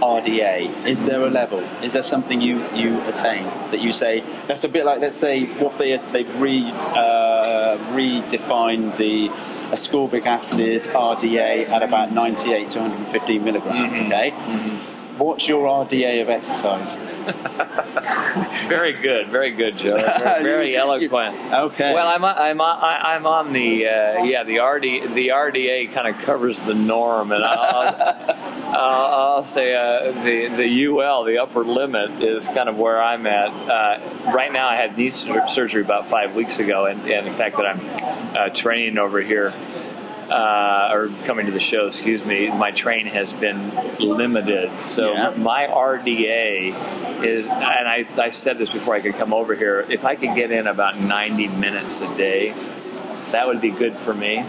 RDA? 0.00 0.86
Is 0.86 1.04
there 1.04 1.22
a 1.22 1.30
level? 1.30 1.58
Is 1.82 1.92
there 1.94 2.02
something 2.02 2.40
you, 2.40 2.58
you 2.74 3.00
attain 3.08 3.44
that 3.70 3.80
you 3.80 3.92
say 3.92 4.22
that's 4.46 4.64
a 4.64 4.68
bit 4.68 4.84
like 4.86 5.00
let's 5.00 5.16
say 5.16 5.44
what 5.58 5.76
they 5.78 5.96
they've 6.12 6.40
re 6.40 6.62
uh, 6.70 7.76
redefined 7.92 8.96
the 8.96 9.28
ascorbic 9.70 10.26
acid 10.26 10.84
RDA 10.84 11.68
at 11.68 11.82
about 11.82 12.12
98 12.12 12.70
to 12.70 12.80
115 12.80 13.44
milligrams. 13.44 13.98
Mm-hmm. 13.98 14.06
Okay, 14.06 14.30
what's 15.18 15.48
your 15.48 15.66
RDA 15.66 16.22
of 16.22 16.30
exercise? 16.30 16.96
Very 18.68 18.92
good, 18.92 19.28
very 19.28 19.52
good, 19.52 19.78
Joe. 19.78 19.96
Very, 19.96 20.42
very 20.50 20.76
eloquent. 20.76 21.36
Okay. 21.52 21.94
Well, 21.94 22.08
I'm 22.08 22.24
on, 22.24 22.34
I'm 22.36 22.60
on, 22.60 22.78
I'm 22.82 23.26
on 23.26 23.52
the 23.52 23.86
uh, 23.86 24.24
yeah 24.24 24.42
the 24.42 24.58
RD 24.58 25.14
the 25.14 25.28
RDA 25.28 25.92
kind 25.92 26.08
of 26.08 26.20
covers 26.22 26.62
the 26.62 26.74
norm, 26.74 27.32
and 27.32 27.44
I'll, 27.44 27.94
I'll, 28.66 28.76
I'll 29.36 29.44
say 29.44 29.74
uh, 29.74 30.10
the 30.24 30.48
the 30.48 30.86
UL 30.86 31.24
the 31.24 31.38
upper 31.38 31.64
limit 31.64 32.22
is 32.22 32.48
kind 32.48 32.68
of 32.68 32.78
where 32.78 33.00
I'm 33.00 33.26
at 33.26 33.50
uh, 33.50 34.32
right 34.32 34.52
now. 34.52 34.68
I 34.68 34.76
had 34.76 34.98
knee 34.98 35.10
surgery 35.10 35.82
about 35.82 36.06
five 36.06 36.34
weeks 36.34 36.58
ago, 36.58 36.86
and, 36.86 37.00
and 37.08 37.26
the 37.26 37.32
fact 37.32 37.56
that 37.56 37.66
I'm 37.66 38.36
uh, 38.36 38.48
training 38.50 38.98
over 38.98 39.20
here. 39.20 39.54
Uh, 40.30 40.90
or 40.92 41.08
coming 41.24 41.46
to 41.46 41.52
the 41.52 41.60
show, 41.60 41.86
excuse 41.86 42.24
me, 42.24 42.48
my 42.48 42.72
train 42.72 43.06
has 43.06 43.32
been 43.32 43.70
limited. 44.00 44.70
So 44.82 45.12
Yeah. 45.12 45.30
my 45.36 45.66
RDA 45.68 47.22
is, 47.24 47.46
and 47.46 47.54
I, 47.88 48.06
I 48.18 48.30
said 48.30 48.58
this 48.58 48.68
before 48.68 48.94
I 48.94 49.00
could 49.00 49.14
come 49.14 49.32
over 49.32 49.54
here, 49.54 49.86
if 49.88 50.04
I 50.04 50.16
could 50.16 50.34
get 50.34 50.50
in 50.50 50.66
about 50.66 50.98
90 50.98 51.46
minutes 51.48 52.00
a 52.00 52.12
day, 52.16 52.52
that 53.30 53.46
would 53.46 53.60
be 53.60 53.70
good 53.70 53.94
for 53.94 54.14
me. 54.14 54.44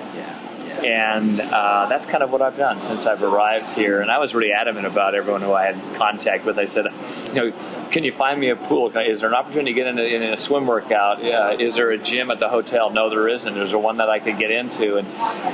And 0.86 1.42
uh, 1.42 1.88
that's 1.90 2.06
kind 2.06 2.24
of 2.24 2.32
what 2.32 2.42
I've 2.42 2.58
done 2.58 2.82
since 2.82 3.06
I've 3.06 3.24
arrived 3.24 3.74
here. 3.74 4.02
And 4.02 4.12
I 4.12 4.20
was 4.20 4.36
really 4.36 4.52
adamant 4.52 4.86
about 4.86 5.16
everyone 5.16 5.42
who 5.42 5.54
I 5.54 5.66
had 5.66 5.96
contact 5.98 6.46
with. 6.46 6.58
I 6.58 6.66
said, 6.66 6.88
you 7.28 7.34
know, 7.34 7.52
can 7.92 8.04
you 8.04 8.12
find 8.12 8.40
me 8.40 8.50
a 8.50 8.56
pool? 8.56 8.96
Is 8.98 9.22
there 9.22 9.30
an 9.30 9.36
opportunity 9.36 9.74
to 9.74 9.76
get 9.76 9.88
in 9.88 10.00
a, 10.00 10.04
in 10.04 10.24
a 10.24 10.38
swim 10.38 10.68
workout? 10.68 11.24
Yeah. 11.24 11.52
Is 11.52 11.76
there 11.76 11.92
a 11.92 11.98
gym 11.98 12.32
at 12.32 12.40
the 12.40 12.50
hotel? 12.50 12.90
No, 12.90 13.10
there 13.10 13.28
isn't. 13.28 13.58
Is 13.58 13.72
there 13.72 13.80
one 13.80 13.98
that 13.98 14.10
I 14.10 14.20
could 14.20 14.38
get 14.38 14.52
into? 14.52 14.98
And 14.98 15.08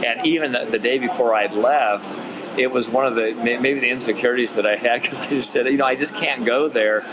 and 0.05 0.25
even 0.25 0.51
the, 0.51 0.65
the 0.65 0.79
day 0.79 0.97
before 0.97 1.33
I 1.36 1.47
left, 1.47 2.17
it 2.57 2.71
was 2.71 2.89
one 2.89 3.05
of 3.05 3.15
the 3.15 3.33
maybe 3.33 3.79
the 3.79 3.89
insecurities 3.89 4.55
that 4.55 4.65
I 4.65 4.75
had 4.75 5.01
because 5.01 5.19
I 5.19 5.27
just 5.27 5.51
said, 5.51 5.65
you 5.67 5.77
know, 5.77 5.86
I 5.86 5.95
just 5.95 6.15
can't 6.15 6.45
go 6.45 6.69
there 6.69 7.03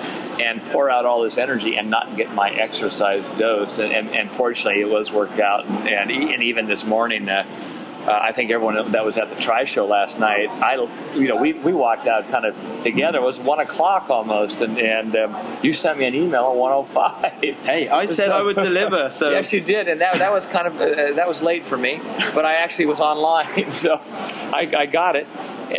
and 0.41 0.63
pour 0.67 0.91
out 0.91 1.07
all 1.07 1.23
this 1.23 1.39
energy 1.39 1.77
and 1.77 1.91
not 1.91 2.17
get 2.17 2.33
my 2.35 2.51
exercise 2.51 3.29
dose. 3.31 3.79
And, 3.79 3.93
and, 3.93 4.11
and 4.11 4.31
fortunately, 4.31 4.81
it 4.81 4.89
was 4.89 5.13
worked 5.13 5.41
out. 5.41 5.67
And, 5.67 6.11
and, 6.11 6.11
and 6.11 6.43
even 6.43 6.67
this 6.67 6.85
morning. 6.85 7.29
Uh, 7.29 7.45
uh, 8.07 8.19
I 8.21 8.33
think 8.33 8.51
everyone 8.51 8.93
that 8.93 9.05
was 9.05 9.19
at 9.19 9.29
the 9.29 9.37
Tri 9.41 9.65
Show 9.65 9.87
last 9.87 10.19
night, 10.19 10.49
I, 10.49 10.75
you 11.15 11.29
know, 11.29 11.37
we, 11.37 11.53
we 11.53 11.73
walked 11.73 12.07
out 12.07 12.29
kind 12.31 12.45
of 12.45 12.55
together. 12.83 13.19
It 13.19 13.23
was 13.23 13.39
one 13.39 13.61
o'clock 13.61 14.09
almost, 14.11 14.61
and, 14.63 14.79
and 14.79 15.15
um, 15.17 15.37
you 15.63 15.73
sent 15.75 15.99
me 15.99 16.07
an 16.07 16.15
email 16.15 16.47
at 16.51 16.57
one 16.57 16.73
o 16.73 16.85
five. 16.85 17.33
Hey, 17.71 17.89
I 17.89 18.07
said 18.07 18.27
So- 18.27 18.33
I 18.33 18.43
would 18.43 18.57
deliver. 18.57 19.11
So 19.21 19.31
yes, 19.31 19.53
you 19.53 19.61
did, 19.61 19.89
and 19.89 20.01
that, 20.01 20.15
that 20.19 20.33
was 20.33 20.47
kind 20.47 20.67
of 20.67 20.77
uh, 20.81 21.13
that 21.15 21.27
was 21.29 21.43
late 21.43 21.67
for 21.67 21.77
me, 21.77 22.01
but 22.35 22.45
I 22.45 22.55
actually 22.55 22.87
was 22.87 23.01
online, 23.01 23.73
so 23.85 24.01
I, 24.53 24.73
I 24.77 24.87
got 24.87 25.17
it. 25.17 25.27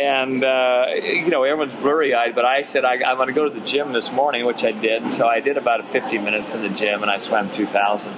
And 0.00 0.42
uh, 0.44 0.86
you 1.02 1.28
know, 1.28 1.42
everyone's 1.42 1.74
blurry-eyed, 1.76 2.34
but 2.34 2.44
I 2.44 2.62
said 2.62 2.84
I, 2.84 2.94
I'm 2.94 3.16
going 3.16 3.28
to 3.28 3.34
go 3.34 3.48
to 3.48 3.54
the 3.60 3.66
gym 3.66 3.92
this 3.92 4.10
morning, 4.12 4.46
which 4.46 4.64
I 4.64 4.70
did. 4.70 5.12
So 5.12 5.26
I 5.28 5.40
did 5.40 5.56
about 5.58 5.86
50 5.86 6.18
minutes 6.18 6.54
in 6.54 6.62
the 6.62 6.68
gym, 6.70 7.02
and 7.02 7.10
I 7.10 7.18
swam 7.18 7.50
2,000. 7.50 8.12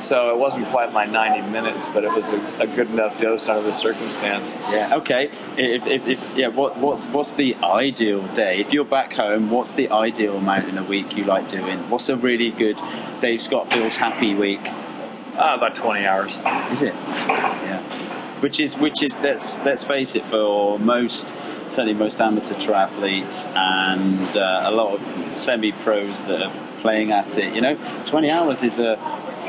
So 0.00 0.30
it 0.30 0.38
wasn't 0.38 0.66
quite 0.68 0.92
my 0.92 1.04
90 1.04 1.50
minutes, 1.50 1.86
but 1.88 2.04
it 2.04 2.12
was 2.12 2.30
a, 2.30 2.62
a 2.62 2.66
good 2.66 2.88
enough 2.90 3.20
dose 3.20 3.48
under 3.48 3.62
the 3.62 3.72
circumstance. 3.72 4.58
Yeah. 4.72 4.96
Okay. 4.96 5.30
If, 5.58 5.86
if, 5.86 6.08
if 6.08 6.36
yeah, 6.36 6.48
what, 6.48 6.78
what's 6.78 7.08
what's 7.08 7.34
the 7.34 7.54
ideal 7.56 8.22
day? 8.28 8.60
If 8.60 8.72
you're 8.72 8.86
back 8.86 9.12
home, 9.12 9.50
what's 9.50 9.74
the 9.74 9.90
ideal 9.90 10.38
amount 10.38 10.68
in 10.68 10.78
a 10.78 10.84
week 10.84 11.16
you 11.16 11.24
like 11.24 11.48
doing? 11.48 11.78
What's 11.90 12.08
a 12.08 12.16
really 12.16 12.50
good 12.50 12.78
Dave 13.20 13.42
Scott 13.42 13.70
feels 13.72 13.96
happy 13.96 14.34
week? 14.34 14.60
Uh, 15.36 15.54
about 15.56 15.76
20 15.76 16.04
hours. 16.06 16.40
Is 16.72 16.82
it? 16.82 16.94
Yeah. 16.94 17.80
Which 18.40 18.58
is 18.58 18.78
which 18.78 19.02
is 19.02 19.18
let's 19.20 19.62
let's 19.64 19.84
face 19.84 20.16
it 20.16 20.24
for 20.24 20.78
most 20.78 21.28
certainly 21.68 21.94
most 21.94 22.20
amateur 22.20 22.54
triathletes 22.54 23.46
and 23.54 24.36
uh, 24.36 24.62
a 24.64 24.70
lot 24.70 24.94
of 24.94 25.36
semi 25.36 25.72
pros 25.72 26.24
that 26.24 26.42
are 26.42 26.52
playing 26.80 27.12
at 27.12 27.38
it. 27.38 27.54
You 27.54 27.60
know, 27.60 27.76
20 28.06 28.30
hours 28.30 28.62
is 28.62 28.78
a 28.78 28.96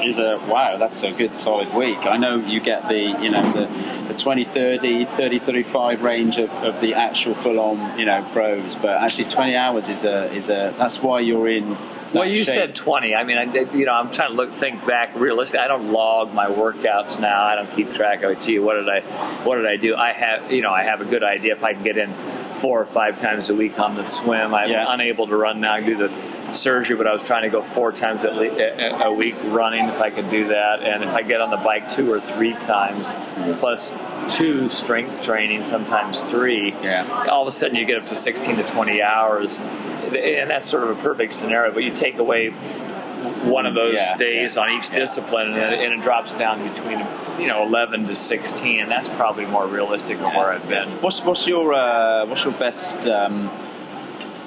is 0.03 0.17
a 0.19 0.37
wow. 0.49 0.77
That's 0.77 1.03
a 1.03 1.11
good 1.11 1.35
solid 1.35 1.73
week. 1.73 1.97
I 1.99 2.17
know 2.17 2.37
you 2.37 2.59
get 2.59 2.87
the 2.89 2.99
you 3.21 3.29
know 3.29 3.51
the 3.53 3.67
the 4.07 4.17
20, 4.19 4.43
30, 4.43 5.05
30, 5.05 5.39
35 5.39 6.03
range 6.03 6.37
of, 6.37 6.49
of 6.63 6.81
the 6.81 6.93
actual 6.95 7.33
full 7.33 7.59
on 7.59 7.97
you 7.99 8.05
know 8.05 8.27
pros, 8.33 8.75
but 8.75 9.01
actually 9.01 9.25
20 9.25 9.55
hours 9.55 9.89
is 9.89 10.03
a 10.03 10.31
is 10.33 10.49
a 10.49 10.73
that's 10.77 11.01
why 11.01 11.19
you're 11.19 11.47
in. 11.47 11.75
Well, 12.13 12.27
you 12.27 12.43
shape. 12.43 12.55
said 12.55 12.75
20. 12.75 13.15
I 13.15 13.23
mean, 13.23 13.37
I, 13.37 13.43
you 13.73 13.85
know, 13.85 13.93
I'm 13.93 14.11
trying 14.11 14.31
to 14.31 14.35
look, 14.35 14.51
think 14.51 14.85
back 14.85 15.15
realistically. 15.15 15.63
I 15.63 15.69
don't 15.69 15.93
log 15.93 16.33
my 16.33 16.47
workouts 16.47 17.21
now. 17.21 17.41
I 17.41 17.55
don't 17.55 17.71
keep 17.73 17.89
track 17.89 18.21
of 18.23 18.31
it. 18.31 18.41
To 18.41 18.51
you, 18.51 18.61
what 18.61 18.73
did 18.73 18.89
I, 18.89 18.99
what 19.45 19.55
did 19.55 19.65
I 19.65 19.77
do? 19.77 19.95
I 19.95 20.11
have, 20.11 20.51
you 20.51 20.61
know, 20.61 20.71
I 20.71 20.83
have 20.83 20.99
a 20.99 21.05
good 21.05 21.23
idea 21.23 21.53
if 21.53 21.63
I 21.63 21.71
can 21.73 21.83
get 21.83 21.97
in 21.97 22.11
four 22.55 22.81
or 22.81 22.85
five 22.85 23.15
times 23.17 23.47
a 23.47 23.55
week 23.55 23.79
on 23.79 23.95
the 23.95 24.05
swim. 24.05 24.53
I'm 24.53 24.69
Yeah. 24.69 24.93
unable 24.93 25.25
to 25.27 25.37
run 25.37 25.61
now 25.61 25.79
due 25.79 25.95
to 25.95 26.09
the 26.09 26.13
surgery, 26.55 26.95
but 26.95 27.07
I 27.07 27.13
was 27.13 27.25
trying 27.25 27.43
to 27.43 27.49
go 27.49 27.61
four 27.61 27.91
times 27.91 28.23
at 28.25 28.35
le- 28.35 29.05
a, 29.05 29.11
week 29.11 29.35
running 29.45 29.85
if 29.89 29.99
I 29.99 30.09
could 30.09 30.29
do 30.29 30.47
that, 30.47 30.81
and 30.81 31.03
if 31.03 31.09
I 31.09 31.21
get 31.21 31.41
on 31.41 31.49
the 31.49 31.57
bike 31.57 31.89
two 31.89 32.11
or 32.11 32.19
three 32.19 32.53
times, 32.53 33.13
plus 33.59 33.93
two 34.35 34.69
strength 34.69 35.21
training, 35.21 35.65
sometimes 35.65 36.23
three 36.23 36.73
Yeah. 36.83 37.05
all 37.29 37.41
of 37.41 37.47
a 37.47 37.51
sudden 37.51 37.75
you 37.75 37.85
get 37.85 37.97
up 37.97 38.07
to 38.07 38.15
16 38.15 38.57
to 38.57 38.63
20 38.63 39.01
hours. 39.01 39.59
And 39.59 40.49
that's 40.49 40.65
sort 40.65 40.83
of 40.83 40.89
a 40.97 41.01
perfect 41.01 41.31
scenario 41.33 41.73
but 41.73 41.83
you 41.83 41.91
take 41.91 42.17
away 42.17 42.49
one 42.49 43.65
of 43.65 43.73
those 43.73 43.93
Yeah, 43.95 44.17
days 44.17 44.55
yeah, 44.55 44.63
on 44.63 44.71
each 44.71 44.89
yeah. 44.89 44.99
discipline 44.99 45.53
and 45.53 45.73
it, 45.73 45.79
and 45.79 45.93
it 45.93 46.01
drops 46.03 46.33
down 46.33 46.61
between 46.67 46.99
you 47.39 47.47
know 47.47 47.63
11 47.65 48.07
to 48.07 48.15
16 48.15 48.79
and 48.81 48.91
that's 48.91 49.07
probably 49.09 49.45
more 49.45 49.65
realistic 49.67 50.17
than 50.17 50.35
where 50.35 50.51
i've 50.51 50.67
been. 50.67 50.89
What's 51.01 51.23
what's 51.23 51.47
your 51.47 51.73
uh, 51.73 52.25
what's 52.25 52.43
your 52.43 52.53
best 52.53 53.07
um, 53.07 53.49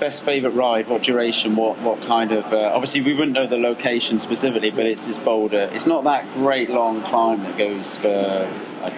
best 0.01 0.25
favorite 0.25 0.51
ride? 0.51 0.89
What 0.89 1.03
duration? 1.03 1.57
What 1.57 1.79
what 1.81 2.01
kind 2.03 2.33
of? 2.33 2.53
Uh, 2.53 2.73
obviously, 2.75 3.01
we 3.01 3.15
wouldn't 3.15 3.33
know 3.33 3.47
the 3.47 3.59
location 3.59 4.19
specifically, 4.19 4.71
but 4.71 4.87
it's 4.87 5.07
this 5.07 5.19
boulder. 5.19 5.69
It's 5.73 5.87
not 5.87 6.05
that 6.05 6.31
great 6.35 6.71
long 6.71 7.03
climb 7.03 7.43
that 7.43 7.57
goes 7.57 7.99
for. 7.99 8.49
Like, 8.83 8.95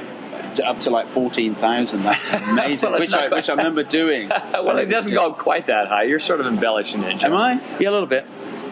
up 0.64 0.80
to 0.80 0.90
like 0.90 1.06
fourteen 1.09 1.54
thousand. 1.54 2.02
That's 2.02 2.32
amazing. 2.32 2.90
Well, 2.90 3.00
which, 3.00 3.12
I, 3.12 3.28
which 3.28 3.50
I 3.50 3.54
remember 3.54 3.82
doing. 3.82 4.28
well 4.54 4.78
it 4.78 4.87
doesn't 4.87 5.12
go 5.12 5.32
quite 5.32 5.66
that 5.66 5.88
high 5.88 6.04
you're 6.04 6.18
sort 6.18 6.40
of 6.40 6.46
embellishing 6.46 7.02
it 7.02 7.18
Jim. 7.18 7.32
Am 7.32 7.38
I? 7.38 7.76
yeah 7.78 7.90
a 7.90 7.92
little 7.92 8.06
bit 8.06 8.26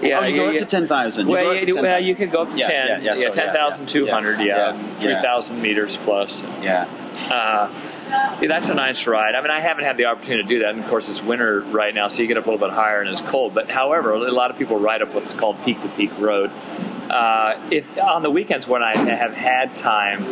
yeah 0.05 0.21
oh, 0.21 0.25
you 0.25 0.37
go 0.37 0.47
up 0.49 0.55
yeah. 0.55 0.61
to 0.61 0.67
ten 0.67 0.87
thousand. 0.87 1.27
well, 1.27 1.55
you, 1.55 1.75
well, 1.81 2.01
you 2.01 2.15
can 2.15 2.31
go 2.31 2.43
up 2.43 2.51
to 2.51 2.57
Yeah, 2.57 2.67
10, 2.67 3.03
yeah, 3.03 3.15
yeah, 3.15 3.15
yeah, 3.17 3.31
10,200, 3.31 4.41
yeah, 4.41 4.47
yeah, 4.47 4.73
yeah, 4.77 4.99
3,000 4.99 5.61
meters 5.61 5.97
plus. 5.97 6.43
Yeah. 6.63 6.89
Uh, 7.31 7.71
yeah, 8.41 8.49
that's 8.49 8.69
a 8.69 8.75
nice 8.75 9.07
ride. 9.07 9.35
I 9.35 9.41
mean, 9.41 9.51
I 9.51 9.61
haven't 9.61 9.85
had 9.85 9.97
the 9.97 10.07
opportunity 10.07 10.43
to 10.43 10.49
do 10.49 10.59
that. 10.61 10.71
And 10.71 10.81
of 10.81 10.89
course, 10.89 11.09
it's 11.09 11.23
winter 11.23 11.61
right 11.61 11.95
now, 11.95 12.09
so 12.09 12.23
you 12.23 12.29
get 12.29 12.37
up 12.37 12.47
a 12.47 12.51
little 12.51 12.65
bit 12.67 12.75
higher 12.75 13.01
and 13.01 13.09
it's 13.09 13.21
cold. 13.21 13.55
But 13.55 13.71
however, 13.71 14.13
a 14.13 14.31
lot 14.31 14.51
of 14.51 14.59
people 14.59 14.79
ride 14.79 15.03
up 15.03 15.15
what's 15.15 15.33
called 15.33 15.57
peak 15.65 15.81
to 15.81 15.89
peak 15.89 16.17
road. 16.19 16.51
Uh, 17.11 17.61
if 17.71 17.99
on 17.99 18.23
the 18.23 18.31
weekends 18.31 18.67
when 18.67 18.83
I 18.83 18.97
have 18.97 19.35
had 19.35 19.75
time, 19.75 20.25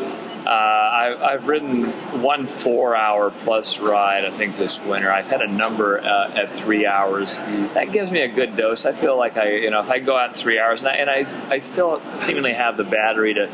uh, 0.47 0.49
I, 0.49 1.33
I've 1.33 1.47
ridden 1.47 1.85
one 2.23 2.47
four-hour 2.47 3.31
plus 3.31 3.79
ride. 3.79 4.25
I 4.25 4.31
think 4.31 4.57
this 4.57 4.81
winter 4.85 5.11
I've 5.11 5.29
had 5.29 5.43
a 5.43 5.47
number 5.47 6.01
uh, 6.01 6.33
at 6.35 6.51
three 6.51 6.85
hours. 6.87 7.39
That 7.39 7.93
gives 7.93 8.11
me 8.11 8.21
a 8.21 8.29
good 8.29 8.57
dose. 8.57 8.85
I 8.85 8.93
feel 8.93 9.17
like 9.17 9.37
I, 9.37 9.55
you 9.55 9.71
know, 9.71 9.81
if 9.81 9.91
I 9.91 9.99
go 9.99 10.17
out 10.17 10.37
three 10.37 10.59
hours, 10.59 10.83
and 10.83 10.89
I, 10.89 10.95
and 10.95 11.11
I, 11.11 11.55
I 11.55 11.59
still 11.61 12.01
seemingly 12.15 12.55
have 12.55 12.77
the 12.77 12.85
battery 12.85 13.35
to, 13.35 13.49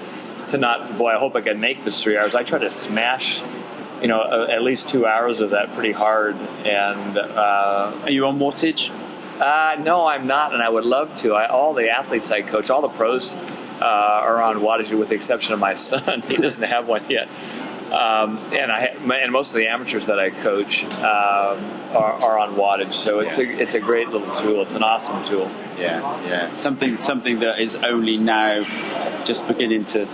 to 0.48 0.58
not. 0.58 0.96
Boy, 0.96 1.10
I 1.10 1.18
hope 1.18 1.36
I 1.36 1.40
can 1.42 1.60
make 1.60 1.84
this 1.84 2.02
three 2.02 2.16
hours. 2.16 2.34
I 2.34 2.42
try 2.42 2.58
to 2.58 2.70
smash 2.70 3.42
you 4.00 4.06
know, 4.06 4.20
uh, 4.20 4.46
at 4.50 4.62
least 4.62 4.88
two 4.88 5.06
hours 5.06 5.40
of 5.40 5.50
that 5.50 5.74
pretty 5.74 5.92
hard. 5.92 6.36
And 6.64 7.18
uh, 7.18 7.92
Are 8.02 8.10
you 8.10 8.26
on 8.26 8.38
wattage? 8.38 8.90
uh, 9.40 9.76
no, 9.82 10.06
I'm 10.06 10.26
not, 10.26 10.52
and 10.52 10.62
I 10.62 10.68
would 10.68 10.84
love 10.84 11.14
to. 11.16 11.34
I, 11.34 11.46
all 11.46 11.74
the 11.74 11.90
athletes 11.90 12.30
I 12.30 12.42
coach, 12.42 12.70
all 12.70 12.82
the 12.82 12.88
pros 12.88 13.34
uh, 13.80 13.84
are 13.84 14.40
on 14.42 14.56
wattage, 14.60 14.96
with 14.98 15.08
the 15.10 15.14
exception 15.14 15.54
of 15.54 15.60
my 15.60 15.74
son. 15.90 16.22
he 16.22 16.36
doesn't 16.36 16.62
have 16.64 16.86
one 16.88 17.02
yet. 17.08 17.28
Um, 17.92 18.36
and 18.52 18.70
I 18.70 18.94
and 19.22 19.32
most 19.32 19.50
of 19.50 19.56
the 19.56 19.66
amateurs 19.68 20.06
that 20.06 20.18
I 20.18 20.28
coach 20.28 20.84
um, 20.84 20.92
are, 21.96 22.12
are 22.22 22.38
on 22.38 22.54
wattage, 22.54 22.92
so 22.92 23.20
it's 23.20 23.38
Yeah. 23.38 23.46
a 23.48 23.58
it's 23.62 23.72
a 23.74 23.80
great 23.80 24.08
little 24.10 24.30
tool. 24.34 24.60
It's 24.60 24.74
an 24.74 24.82
awesome 24.82 25.24
tool. 25.24 25.50
Yeah, 25.78 26.00
yeah. 26.26 26.52
Something 26.52 27.00
something 27.00 27.38
that 27.40 27.60
is 27.60 27.76
only 27.76 28.18
now 28.18 28.62
just 29.24 29.48
beginning 29.48 29.86
to 29.86 30.06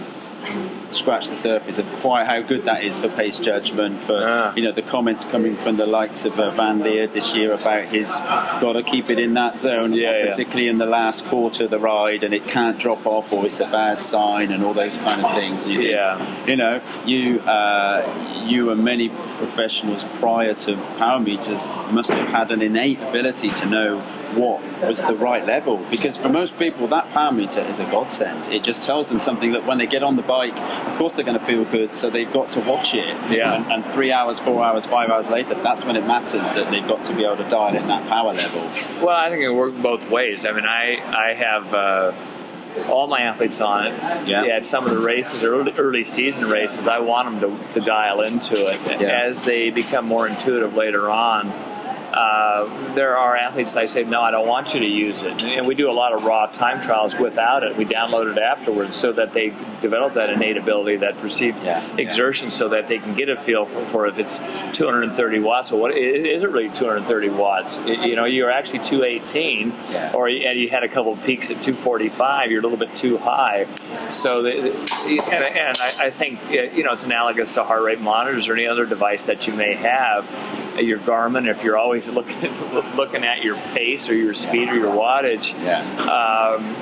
scratch 0.95 1.29
the 1.29 1.37
surface 1.37 1.79
of 1.79 1.87
quite 2.01 2.27
how 2.27 2.41
good 2.41 2.65
that 2.65 2.85
is 2.85 2.99
for 2.99 3.09
pace 3.09 3.39
judgment. 3.39 4.01
For 4.01 4.19
Ah. 4.23 4.53
you 4.57 4.63
know 4.63 4.73
the 4.73 4.83
comments 4.83 5.25
coming 5.25 5.57
from 5.57 5.77
the 5.77 5.87
likes 5.87 6.25
of 6.25 6.39
uh, 6.41 6.51
Van 6.51 6.81
Lierde 6.81 7.13
this 7.13 7.35
year 7.35 7.53
about 7.53 7.85
his 7.87 8.11
got 8.61 8.73
to 8.75 8.83
keep 8.83 9.11
it 9.11 9.19
in 9.19 9.35
that 9.35 9.59
zone, 9.59 9.93
Yeah, 9.93 10.17
yeah. 10.19 10.31
particularly 10.31 10.69
in 10.69 10.79
the 10.79 10.87
last 10.87 11.27
quarter 11.27 11.65
of 11.65 11.71
the 11.71 11.79
ride, 11.79 12.23
and 12.25 12.33
it 12.33 12.47
can't 12.47 12.79
drop 12.79 13.07
off 13.07 13.33
or 13.33 13.45
it's 13.47 13.61
a 13.61 13.67
bad 13.67 14.01
sign 14.03 14.53
and 14.53 14.65
all 14.65 14.75
those 14.75 14.97
kind 14.99 15.25
of 15.25 15.35
things. 15.35 15.67
You 15.67 15.79
think, 15.79 15.91
Yeah. 15.91 16.45
you 16.47 16.57
know, 16.57 16.81
you 17.05 17.41
uh, 17.41 18.03
you 18.47 18.71
and 18.71 18.85
many 18.85 19.09
professionals 19.39 20.05
prior 20.21 20.55
to 20.55 20.77
power 20.99 21.19
meters 21.21 21.69
must 21.91 22.11
have 22.11 22.29
had 22.29 22.51
an 22.51 22.63
innate 22.63 23.01
ability 23.01 23.51
to 23.51 23.67
know 23.67 24.03
what 24.37 24.61
was 24.83 25.03
the 25.03 25.15
right 25.15 25.45
level 25.47 25.77
because 25.91 26.17
for 26.17 26.29
most 26.29 26.59
people 26.59 26.87
that 26.89 27.09
power 27.11 27.31
meter 27.33 27.61
is 27.61 27.79
a 27.81 27.85
godsend 27.85 28.53
it 28.53 28.63
just 28.63 28.83
tells 28.83 29.09
them 29.09 29.21
something 29.21 29.53
that 29.53 29.65
when 29.67 29.79
they 29.79 29.87
get 29.87 30.03
on 30.03 30.17
the 30.17 30.23
bike 30.23 30.55
of 30.89 30.99
course 30.99 31.17
they're 31.17 31.25
going 31.25 31.39
to 31.39 31.45
feel 31.45 31.65
good 31.67 31.95
so 31.95 32.11
they've 32.11 32.33
got 32.33 32.51
to 32.51 32.61
watch 32.61 32.95
it 32.95 33.17
Yeah. 33.31 33.55
and, 33.55 33.71
and 33.73 33.85
three 33.95 34.11
hours 34.13 34.39
four 34.39 34.65
hours 34.65 34.87
five 34.87 35.11
hours 35.11 35.31
later 35.31 35.55
that's 35.55 35.85
when 35.85 35.97
it 35.97 36.07
matters 36.07 36.51
that 36.53 36.71
they've 36.71 36.87
got 36.89 37.05
to 37.07 37.15
be 37.15 37.25
able 37.25 37.37
to 37.37 37.49
dial 37.51 37.75
in 37.77 37.87
that 37.89 38.09
power 38.09 38.33
level 38.33 38.63
Well, 39.05 39.17
I 39.17 39.29
think 39.31 39.43
it 39.43 39.51
worked 39.51 39.81
both 39.83 40.11
ways. 40.11 40.47
I 40.47 40.53
mean, 40.53 40.65
I 40.65 41.01
I 41.29 41.35
have 41.35 41.75
uh, 41.75 42.13
all 42.89 43.07
my 43.07 43.21
athletes 43.21 43.61
on 43.61 43.87
it. 43.87 43.95
Yeah. 44.27 44.45
At 44.47 44.67
some 44.67 44.85
of 44.87 44.91
the 44.93 44.99
races, 44.99 45.45
early, 45.45 45.73
early 45.79 46.05
season 46.05 46.45
races, 46.49 46.89
I 46.89 46.99
want 46.99 47.41
them 47.41 47.59
to, 47.59 47.69
to 47.73 47.81
dial 47.81 48.21
into 48.23 48.67
it. 48.67 48.81
Yeah. 49.01 49.09
As 49.09 49.45
they 49.45 49.71
become 49.71 50.07
more 50.07 50.27
intuitive 50.27 50.75
later 50.75 51.09
on, 51.11 51.49
uh, 52.17 52.95
there 52.95 53.17
are 53.17 53.37
athletes 53.37 53.73
that 53.75 53.81
I 53.83 53.87
say, 53.87 54.05
no, 54.05 54.21
I 54.21 54.31
don't 54.31 54.47
want 54.47 54.73
you 54.75 54.81
to 54.81 54.87
use 54.87 55.23
it. 55.23 55.43
And 55.45 55.67
we 55.67 55.75
do 55.75 55.91
a 55.91 55.93
lot 55.93 56.13
of 56.13 56.25
raw 56.25 56.47
time 56.47 56.81
trials 56.81 57.17
without 57.19 57.65
it. 57.65 57.77
We 57.77 57.85
download 57.85 58.31
it 58.31 58.39
afterwards 58.39 58.97
so 58.97 59.13
that 59.13 59.33
they 59.33 59.49
develop 59.83 60.15
that 60.15 60.31
innate 60.31 60.57
ability, 60.57 60.97
that 60.97 61.19
perceived 61.19 61.63
Yeah. 61.65 61.83
exertion, 61.99 62.51
so 62.51 62.69
that 62.69 62.89
they 62.89 62.99
can 62.99 63.15
get 63.15 63.29
a 63.29 63.37
feel 63.37 63.65
for, 63.65 63.81
for 63.87 64.07
if 64.07 64.19
it's 64.19 64.39
230 64.73 65.41
watts. 65.41 65.71
So 65.71 65.77
what 65.77 65.97
is, 65.97 66.25
is 66.25 66.43
it 66.45 66.51
really 66.51 66.69
230 66.71 67.31
watts? 67.31 67.81
I- 67.81 68.05
You 68.05 68.17
know, 68.17 68.25
you're 68.27 68.51
actually 68.51 68.81
218, 68.81 69.73
Yeah. 69.91 70.13
or 70.15 70.29
and 70.29 70.59
you 70.59 70.69
had 70.69 70.85
a 70.85 70.89
couple 70.89 71.13
of 71.13 71.23
peaks 71.25 71.51
at 71.51 71.63
245. 71.63 72.51
You're 72.51 72.61
a 72.61 72.63
little 72.63 72.79
bit 72.79 72.95
too 72.95 73.19
high. 73.19 73.67
So, 74.11 74.43
the, 74.43 74.51
and, 75.07 75.45
and 75.45 75.77
I, 75.81 76.07
I 76.07 76.11
think 76.11 76.39
you 76.51 76.83
know 76.85 76.93
it's 76.93 77.05
analogous 77.05 77.53
to 77.53 77.65
heart 77.65 77.83
rate 77.83 78.01
monitors 78.01 78.49
or 78.49 78.53
any 78.55 78.67
other 78.67 78.87
device 78.87 79.27
that 79.27 79.47
you 79.47 79.53
may 79.55 79.75
have. 79.75 80.25
Your 80.79 80.99
Garmin, 80.99 81.47
if 81.49 81.63
you're 81.63 81.77
always 81.77 82.04
looking 82.13 82.41
looking 82.97 83.25
at 83.25 83.43
your 83.43 83.57
pace 83.57 84.09
or 84.09 84.15
your 84.15 84.35
speed 84.35 84.69
or 84.69 84.77
your 84.77 84.95
wattage, 84.95 85.53
yeah. 85.63 85.81
Um, 86.05 86.75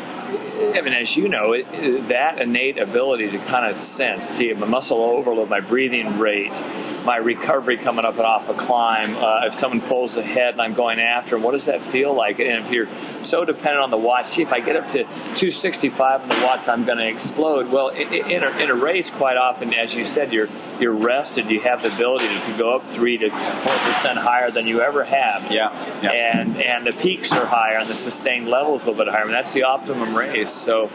I 0.74 0.80
mean, 0.80 0.92
as 0.94 1.16
you 1.16 1.28
know, 1.28 1.52
it, 1.52 1.66
it- 1.72 2.08
that 2.08 2.40
innate 2.40 2.78
ability 2.78 3.30
to 3.30 3.38
kind 3.38 3.70
of 3.70 3.76
sense, 3.76 4.24
see 4.26 4.52
my 4.54 4.66
muscle 4.66 4.98
overload, 5.02 5.48
my 5.48 5.60
breathing 5.60 6.18
rate, 6.18 6.62
my 7.04 7.16
recovery 7.16 7.76
coming 7.76 8.04
up 8.04 8.14
and 8.16 8.22
off 8.26 8.48
a 8.48 8.54
climb. 8.54 9.16
Uh, 9.16 9.42
if 9.46 9.54
someone 9.54 9.80
pulls 9.80 10.16
ahead 10.16 10.54
and 10.54 10.62
I'm 10.62 10.74
going 10.74 10.98
after 11.00 11.34
them, 11.36 11.42
what 11.42 11.52
does 11.52 11.66
that 11.66 11.80
feel 11.82 12.14
like? 12.14 12.38
And 12.38 12.64
if 12.64 12.70
you're 12.70 12.88
so 13.22 13.44
dependent 13.44 13.82
on 13.82 13.90
the 13.90 13.96
watch, 13.96 14.26
see 14.26 14.42
if 14.42 14.52
I 14.52 14.60
get 14.60 14.76
up 14.76 14.88
to 14.90 15.04
265 15.04 16.22
on 16.22 16.28
the 16.28 16.46
watts, 16.46 16.68
I'm 16.68 16.84
going 16.84 16.98
to 16.98 17.08
explode. 17.08 17.70
Well, 17.70 17.90
i- 17.90 17.94
i- 17.96 18.30
in 18.30 18.42
a, 18.44 18.50
in 18.58 18.70
a 18.70 18.74
race, 18.74 19.10
quite 19.10 19.36
often, 19.36 19.74
as 19.74 19.94
you 19.94 20.04
said, 20.04 20.32
you're 20.32 20.48
you're 20.80 20.92
rested. 20.92 21.48
You 21.50 21.60
have 21.60 21.82
the 21.82 21.92
ability 21.94 22.26
to, 22.28 22.52
go 22.58 22.76
up 22.76 22.90
three 22.90 23.16
to 23.18 23.30
four 23.30 23.92
percent 23.92 24.18
higher 24.18 24.50
than 24.50 24.66
you 24.66 24.80
ever 24.82 25.04
have 25.04 25.50
yeah 25.50 25.70
yeah 26.02 26.10
and 26.10 26.56
and 26.60 26.86
the 26.86 26.92
peaks 26.92 27.32
are 27.32 27.46
higher 27.46 27.78
and 27.78 27.86
the 27.88 27.94
sustained 27.94 28.48
levels 28.48 28.84
a 28.84 28.90
little 28.90 29.04
bit 29.04 29.12
higher. 29.12 29.24
And 29.24 29.32
that's 29.32 29.52
the 29.52 29.62
optimum 29.62 30.14
race. 30.16 30.51
So 30.53 30.84
uh, 30.84 30.90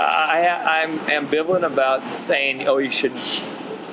I, 0.00 0.82
I'm 0.82 0.98
ambivalent 1.00 1.64
about 1.64 2.08
saying, 2.10 2.66
oh, 2.68 2.78
you 2.78 2.90
should 2.90 3.12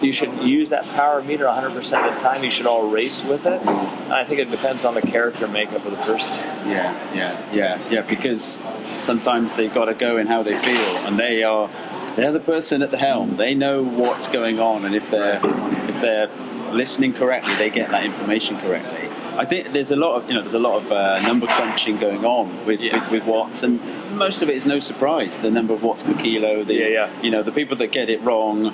you 0.02 0.12
should 0.12 0.34
use 0.42 0.70
that 0.70 0.84
power 0.90 1.22
meter 1.22 1.46
100% 1.46 1.76
of 2.08 2.14
the 2.14 2.20
time. 2.20 2.44
You 2.44 2.52
should 2.52 2.66
all 2.68 2.90
race 2.90 3.24
with 3.24 3.46
it. 3.46 3.66
I 3.66 4.26
think 4.26 4.42
it 4.42 4.52
depends 4.52 4.84
on 4.84 4.94
the 4.94 5.02
character 5.02 5.48
makeup 5.48 5.86
of 5.86 5.92
the 5.92 5.98
person. 5.98 6.36
Yeah, 6.70 6.94
yeah, 7.16 7.54
yeah, 7.54 7.80
yeah. 7.90 8.02
Because 8.02 8.62
sometimes 9.00 9.54
they've 9.56 9.74
got 9.74 9.86
to 9.86 9.94
go 9.94 10.18
in 10.18 10.28
how 10.28 10.44
they 10.44 10.56
feel, 10.58 10.98
and 11.08 11.18
they 11.18 11.44
are 11.44 11.70
they're 12.18 12.34
the 12.34 12.40
person 12.42 12.82
at 12.82 12.92
the 12.92 12.98
helm. 12.98 13.38
They 13.38 13.56
know 13.56 13.84
what's 13.84 14.28
going 14.28 14.60
on, 14.60 14.84
and 14.86 14.94
if 14.94 15.10
they're 15.12 15.40
if 15.44 16.02
they're 16.02 16.30
listening 16.74 17.14
correctly, 17.14 17.56
they 17.56 17.70
get 17.70 17.90
that 17.92 18.04
information 18.06 18.58
correctly. 18.60 19.10
I 19.38 19.46
think 19.46 19.72
there's 19.74 19.92
a 19.92 19.96
lot 19.96 20.16
of 20.18 20.28
you 20.30 20.36
know 20.36 20.42
there's 20.42 20.54
a 20.54 20.60
lot 20.60 20.76
of 20.82 20.92
uh, 20.92 21.22
number 21.22 21.48
crunching 21.48 21.98
going 21.98 22.26
on 22.26 22.66
with, 22.66 22.82
Yeah. 22.82 23.00
with 23.00 23.12
with 23.12 23.26
watts, 23.26 23.64
and 23.64 23.80
most 24.16 24.42
of 24.42 24.50
it 24.50 24.56
is 24.56 24.66
no 24.66 24.80
surprise. 24.80 25.40
The 25.40 25.52
number 25.52 25.74
of 25.74 25.84
watts 25.84 26.04
per 26.04 26.14
kilo. 26.16 26.64
The, 26.64 26.76
Yeah, 26.76 26.88
yeah. 26.88 27.22
You 27.22 27.32
know 27.32 27.44
the 27.44 27.52
people 27.52 27.78
that 27.78 27.88
get 27.88 28.10
it 28.10 28.22
wrong. 28.22 28.74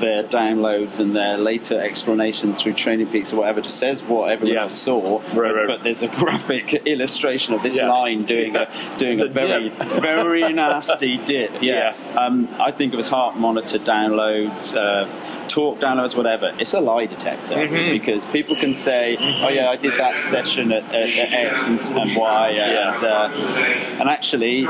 Their 0.00 0.22
downloads 0.22 1.00
and 1.00 1.14
their 1.16 1.36
later 1.36 1.80
explanations 1.80 2.60
through 2.62 2.74
Training 2.74 3.08
Peaks 3.08 3.32
or 3.32 3.36
whatever 3.38 3.60
just 3.60 3.78
says 3.78 4.02
what 4.02 4.30
everyone 4.30 4.54
Yeah. 4.54 4.62
else 4.62 4.74
saw, 4.74 5.20
Right, 5.34 5.54
right. 5.54 5.66
but 5.66 5.82
there's 5.82 6.02
a 6.02 6.08
graphic 6.08 6.74
illustration 6.86 7.54
of 7.54 7.62
this 7.62 7.76
Yeah. 7.76 7.90
line 7.90 8.24
doing 8.24 8.54
a 8.56 8.68
doing 8.98 9.20
a 9.20 9.26
very 9.26 9.68
very 10.00 10.52
nasty 10.52 11.16
dip. 11.18 11.50
Yeah, 11.62 11.94
Um, 12.16 12.48
I 12.60 12.70
think 12.70 12.92
it 12.92 12.96
was 12.96 13.08
heart 13.08 13.36
monitor 13.36 13.78
downloads. 13.78 14.76
Uh, 14.76 15.06
Talk 15.48 15.80
downloads, 15.80 16.14
whatever. 16.14 16.52
It's 16.58 16.74
a 16.74 16.80
lie 16.80 17.06
detector 17.06 17.54
Mm-hmm. 17.54 17.92
because 17.92 18.26
people 18.26 18.54
can 18.54 18.74
say, 18.74 19.16
"Oh 19.18 19.48
yeah, 19.48 19.70
I 19.70 19.76
did 19.76 19.94
that 19.98 20.20
session 20.20 20.70
at, 20.72 20.84
at, 20.94 21.08
at 21.08 21.32
X 21.32 21.66
and, 21.66 21.80
and 21.80 22.14
Y," 22.14 22.48
and 22.50 23.02
uh, 23.02 23.30
and 23.98 24.10
actually, 24.10 24.64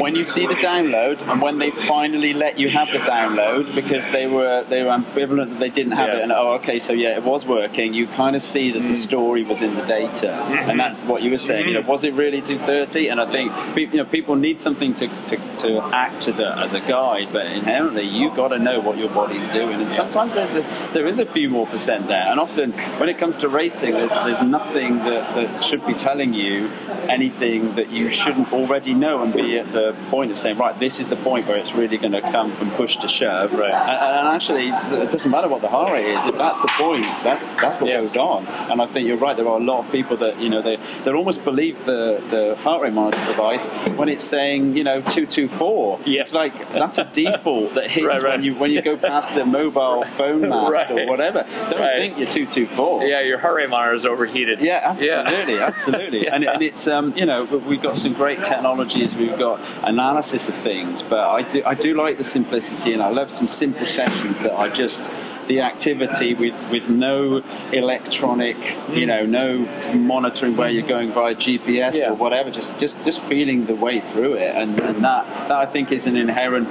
when 0.00 0.14
you 0.16 0.24
see 0.24 0.46
the 0.46 0.54
download 0.54 1.20
and 1.30 1.40
when 1.42 1.58
they 1.58 1.70
finally 1.70 2.32
let 2.32 2.58
you 2.58 2.70
have 2.70 2.90
the 2.92 2.98
download 3.00 3.74
because 3.74 4.10
they 4.10 4.23
were 4.26 4.64
they 4.68 4.82
were 4.82 4.90
ambivalent 4.90 5.50
that 5.50 5.58
they 5.60 5.68
didn't 5.70 5.92
have 5.92 6.08
Yeah. 6.08 6.16
it, 6.18 6.22
and 6.22 6.32
oh 6.32 6.54
okay, 6.54 6.78
so 6.78 6.92
yeah, 6.92 7.16
it 7.16 7.22
was 7.24 7.46
working. 7.46 7.94
You 7.94 8.06
kind 8.06 8.34
of 8.36 8.42
see 8.42 8.70
that 8.70 8.82
Mm. 8.82 8.88
the 8.88 8.94
story 8.94 9.42
was 9.44 9.62
in 9.62 9.74
the 9.74 9.82
data, 9.82 10.26
Mm-hmm. 10.28 10.70
and 10.70 10.80
that's 10.80 11.04
what 11.04 11.22
you 11.22 11.30
were 11.30 11.38
saying. 11.38 11.68
You 11.68 11.74
know, 11.74 11.80
was 11.82 12.04
it 12.04 12.14
really 12.14 12.40
230? 12.42 13.08
And 13.08 13.20
I 13.20 13.26
think 13.26 13.52
you 13.76 13.98
know 13.98 14.04
people 14.04 14.36
need 14.36 14.60
something 14.60 14.94
to, 14.94 15.08
to, 15.28 15.36
to 15.58 15.80
act 15.94 16.28
as 16.28 16.40
a 16.40 16.56
as 16.58 16.72
a 16.74 16.80
guide, 16.80 17.28
but 17.32 17.46
inherently 17.46 18.04
you 18.04 18.30
got 18.34 18.48
to 18.48 18.58
know 18.58 18.80
what 18.80 18.98
your 18.98 19.08
body's 19.10 19.46
doing. 19.48 19.80
And 19.80 19.90
sometimes 19.90 20.34
there's 20.34 20.50
the, 20.50 20.64
there 20.92 21.06
is 21.06 21.18
a 21.18 21.26
few 21.26 21.48
more 21.48 21.66
percent 21.66 22.06
there, 22.08 22.26
and 22.30 22.38
often 22.40 22.72
when 23.00 23.08
it 23.08 23.18
comes 23.18 23.36
to 23.38 23.48
racing, 23.48 23.92
there's 23.92 24.12
there's 24.12 24.42
nothing 24.42 24.98
that, 24.98 25.34
that 25.34 25.64
should 25.64 25.84
be 25.86 25.94
telling 25.94 26.34
you 26.34 26.70
anything 27.08 27.74
that 27.74 27.90
you 27.90 28.10
shouldn't 28.10 28.52
already 28.52 28.94
know 28.94 29.22
and 29.22 29.32
be 29.32 29.58
at 29.58 29.72
the 29.72 29.94
point 30.10 30.30
of 30.30 30.38
saying, 30.38 30.56
right, 30.58 30.78
this 30.80 31.00
is 31.00 31.08
the 31.08 31.16
point 31.16 31.46
where 31.46 31.56
it's 31.58 31.74
really 31.74 31.98
going 31.98 32.12
to 32.12 32.20
come 32.22 32.50
from 32.52 32.70
push 32.72 32.96
to 32.98 33.08
shove. 33.08 33.52
Right. 33.52 33.72
And, 33.72 33.90
and 34.18 34.28
actually, 34.28 34.68
it 34.68 35.10
doesn't 35.10 35.30
matter 35.30 35.48
what 35.48 35.60
the 35.62 35.68
heart 35.68 35.90
rate 35.92 36.06
is. 36.06 36.26
If 36.26 36.36
that's 36.36 36.60
the 36.60 36.68
point, 36.78 37.04
that's 37.22 37.54
that's 37.56 37.80
what 37.80 37.90
Yeah. 37.90 38.00
goes 38.00 38.16
on. 38.16 38.46
And 38.70 38.80
I 38.80 38.86
think 38.86 39.06
you're 39.08 39.16
right. 39.16 39.36
There 39.36 39.48
are 39.48 39.58
a 39.58 39.62
lot 39.72 39.84
of 39.84 39.92
people 39.92 40.16
that 40.18 40.38
you 40.40 40.48
know 40.50 40.62
they 40.62 40.76
they 41.04 41.12
almost 41.12 41.44
believe 41.44 41.84
the 41.84 42.22
the 42.30 42.56
heart 42.62 42.82
rate 42.82 42.92
monitor 42.92 43.24
device 43.26 43.68
when 43.98 44.08
it's 44.08 44.24
saying 44.24 44.76
you 44.76 44.84
know 44.84 45.00
two 45.02 45.26
two 45.26 45.48
four. 45.48 45.98
Yeah. 46.04 46.20
It's 46.20 46.34
like 46.34 46.54
that's 46.72 46.98
a 46.98 47.04
default 47.20 47.74
that 47.74 47.90
hits 47.90 48.06
Right, 48.06 48.22
right. 48.22 48.32
when 48.32 48.42
you 48.44 48.54
when 48.54 48.70
you 48.70 48.82
go 48.82 48.96
past 48.96 49.36
a 49.36 49.44
mobile 49.44 50.04
phone 50.18 50.48
mast 50.48 50.72
Right. 50.72 50.90
or 50.90 51.06
whatever. 51.08 51.46
Don't 51.70 51.96
think 51.98 52.18
you're 52.18 52.26
two 52.28 52.46
two 52.46 52.66
four. 52.66 53.04
Yeah, 53.04 53.20
your 53.20 53.38
heart 53.38 53.56
rate 53.56 53.70
monitor 53.70 53.94
is 53.94 54.06
overheated. 54.06 54.60
Yeah, 54.60 54.80
absolutely, 54.84 55.58
absolutely. 55.70 56.26
And, 56.28 56.44
and 56.44 56.62
it's 56.62 56.86
um, 56.88 57.12
you 57.16 57.26
know 57.26 57.44
we've 57.44 57.82
got 57.82 57.96
some 57.96 58.12
great 58.12 58.42
technologies. 58.44 59.14
We've 59.16 59.38
got 59.38 59.60
analysis 59.84 60.48
of 60.48 60.54
things, 60.56 61.02
but 61.02 61.20
I 61.20 61.42
do 61.42 61.62
I 61.64 61.74
do 61.74 61.94
like 61.94 62.16
the 62.18 62.24
simplicity, 62.24 62.92
and 62.92 63.02
I 63.02 63.08
love 63.10 63.30
some 63.30 63.48
simple 63.48 63.86
sessions 64.04 64.40
that 64.40 64.52
are 64.52 64.68
just 64.68 65.10
the 65.46 65.60
activity 65.60 66.32
with, 66.34 66.54
with 66.70 66.88
no 66.88 67.42
electronic, 67.72 68.56
you 68.90 69.04
know, 69.06 69.26
no 69.26 69.58
monitoring 69.94 70.56
where 70.56 70.70
you're 70.70 70.86
going 70.86 71.12
via 71.12 71.34
GPS 71.34 71.96
Yeah. 71.96 72.10
or 72.10 72.14
whatever. 72.14 72.50
Just 72.50 72.78
just 72.78 73.04
just 73.04 73.20
feeling 73.22 73.66
the 73.66 73.74
way 73.74 74.00
through 74.00 74.34
it, 74.34 74.54
and, 74.54 74.80
and 74.80 75.04
that 75.04 75.26
that 75.48 75.52
I 75.52 75.66
think 75.66 75.92
is 75.92 76.06
an 76.06 76.16
inherent 76.16 76.68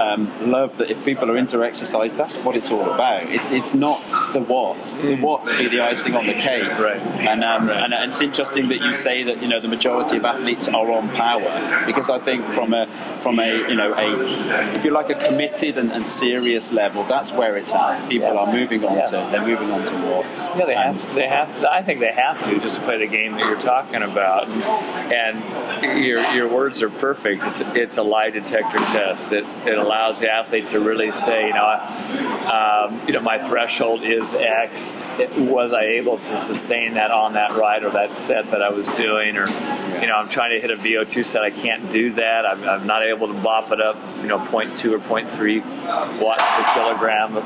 um, 0.00 0.50
love 0.50 0.76
that 0.78 0.90
if 0.90 1.04
people 1.04 1.30
are 1.30 1.36
into 1.36 1.62
exercise, 1.64 2.14
that's 2.14 2.36
what 2.38 2.56
it's 2.56 2.70
all 2.70 2.90
about. 2.92 3.24
It's 3.30 3.52
it's 3.52 3.74
not 3.74 4.00
the 4.32 4.40
watts. 4.40 4.98
The 4.98 5.16
watts 5.16 5.50
be 5.52 5.68
the 5.68 5.80
icing 5.80 6.14
on 6.16 6.26
the 6.26 6.34
cake. 6.34 6.68
Right. 6.78 7.00
And, 7.00 7.44
um, 7.44 7.68
and 7.68 7.92
and 7.92 8.10
it's 8.10 8.20
interesting 8.20 8.68
that 8.68 8.80
you 8.80 8.94
say 8.94 9.22
that 9.24 9.42
you 9.42 9.48
know 9.48 9.60
the 9.60 9.68
majority 9.68 10.16
of 10.16 10.24
athletes 10.24 10.68
are 10.68 10.90
on 10.90 11.08
power 11.10 11.86
because 11.86 12.10
I 12.10 12.18
think 12.18 12.44
from 12.46 12.72
a 12.74 12.86
from 13.22 13.38
a 13.38 13.68
you 13.68 13.76
know 13.76 13.92
a 13.92 14.74
if 14.74 14.84
you 14.84 14.90
like 14.90 15.10
a 15.10 15.14
committed 15.14 15.78
and, 15.78 15.92
and 15.92 16.06
serious 16.06 16.72
level, 16.72 17.04
that's 17.04 17.32
where 17.32 17.56
it's 17.56 17.74
at. 17.74 18.08
People 18.08 18.38
are 18.38 18.52
moving 18.52 18.84
on 18.84 19.04
to 19.10 19.28
they're 19.30 19.46
moving 19.46 19.70
on 19.70 19.84
to 19.84 19.94
watts. 20.06 20.48
Yeah, 20.56 20.66
they 20.66 20.74
have. 20.74 20.98
To, 20.98 21.14
they 21.14 21.28
have. 21.28 21.60
To, 21.60 21.70
I 21.70 21.82
think 21.82 22.00
they 22.00 22.12
have 22.12 22.42
to 22.44 22.58
just 22.58 22.76
to 22.76 22.82
play 22.82 22.98
the 22.98 23.06
game 23.06 23.32
that 23.32 23.40
you're 23.40 23.60
talking 23.60 24.02
about. 24.02 24.48
And 24.48 26.02
your 26.04 26.20
your 26.32 26.48
words 26.48 26.82
are 26.82 26.90
perfect. 26.90 27.42
It's 27.44 27.60
it's 27.74 27.96
a 27.96 28.02
lie 28.02 28.30
detector 28.30 28.78
test. 28.78 29.32
It 29.32 29.44
it 29.66 29.78
allows 29.78 30.20
the 30.20 30.30
athlete 30.30 30.68
to 30.68 30.80
really 30.80 31.12
say, 31.12 31.48
you 31.48 31.54
know, 31.54 31.66
um, 32.50 33.00
you 33.06 33.12
know, 33.12 33.20
my 33.20 33.38
threshold 33.38 34.02
is 34.02 34.19
is 34.20 34.34
X. 34.34 34.94
It, 35.18 35.30
was 35.50 35.72
I 35.72 35.84
able 35.84 36.16
to 36.16 36.36
sustain 36.36 36.94
that 36.94 37.10
on 37.10 37.32
that 37.32 37.52
ride 37.52 37.84
or 37.84 37.90
that 37.90 38.14
set 38.14 38.50
that 38.50 38.62
I 38.62 38.70
was 38.70 38.88
doing? 38.92 39.36
Or, 39.36 39.48
you 40.00 40.06
know, 40.06 40.14
I'm 40.14 40.28
trying 40.28 40.50
to 40.50 40.60
hit 40.60 40.70
a 40.70 40.76
VO2 40.76 41.24
set. 41.24 41.42
I 41.42 41.50
can't 41.50 41.90
do 41.90 42.12
that. 42.12 42.46
I'm, 42.46 42.62
I'm 42.68 42.86
not 42.86 43.02
able 43.02 43.28
to 43.28 43.34
bop 43.34 43.72
it 43.72 43.80
up, 43.80 43.96
you 44.20 44.28
know, 44.28 44.38
0.2 44.38 44.92
or 44.92 44.98
0.3 44.98 46.20
watts 46.20 46.44
per 46.46 46.74
kilogram 46.74 47.36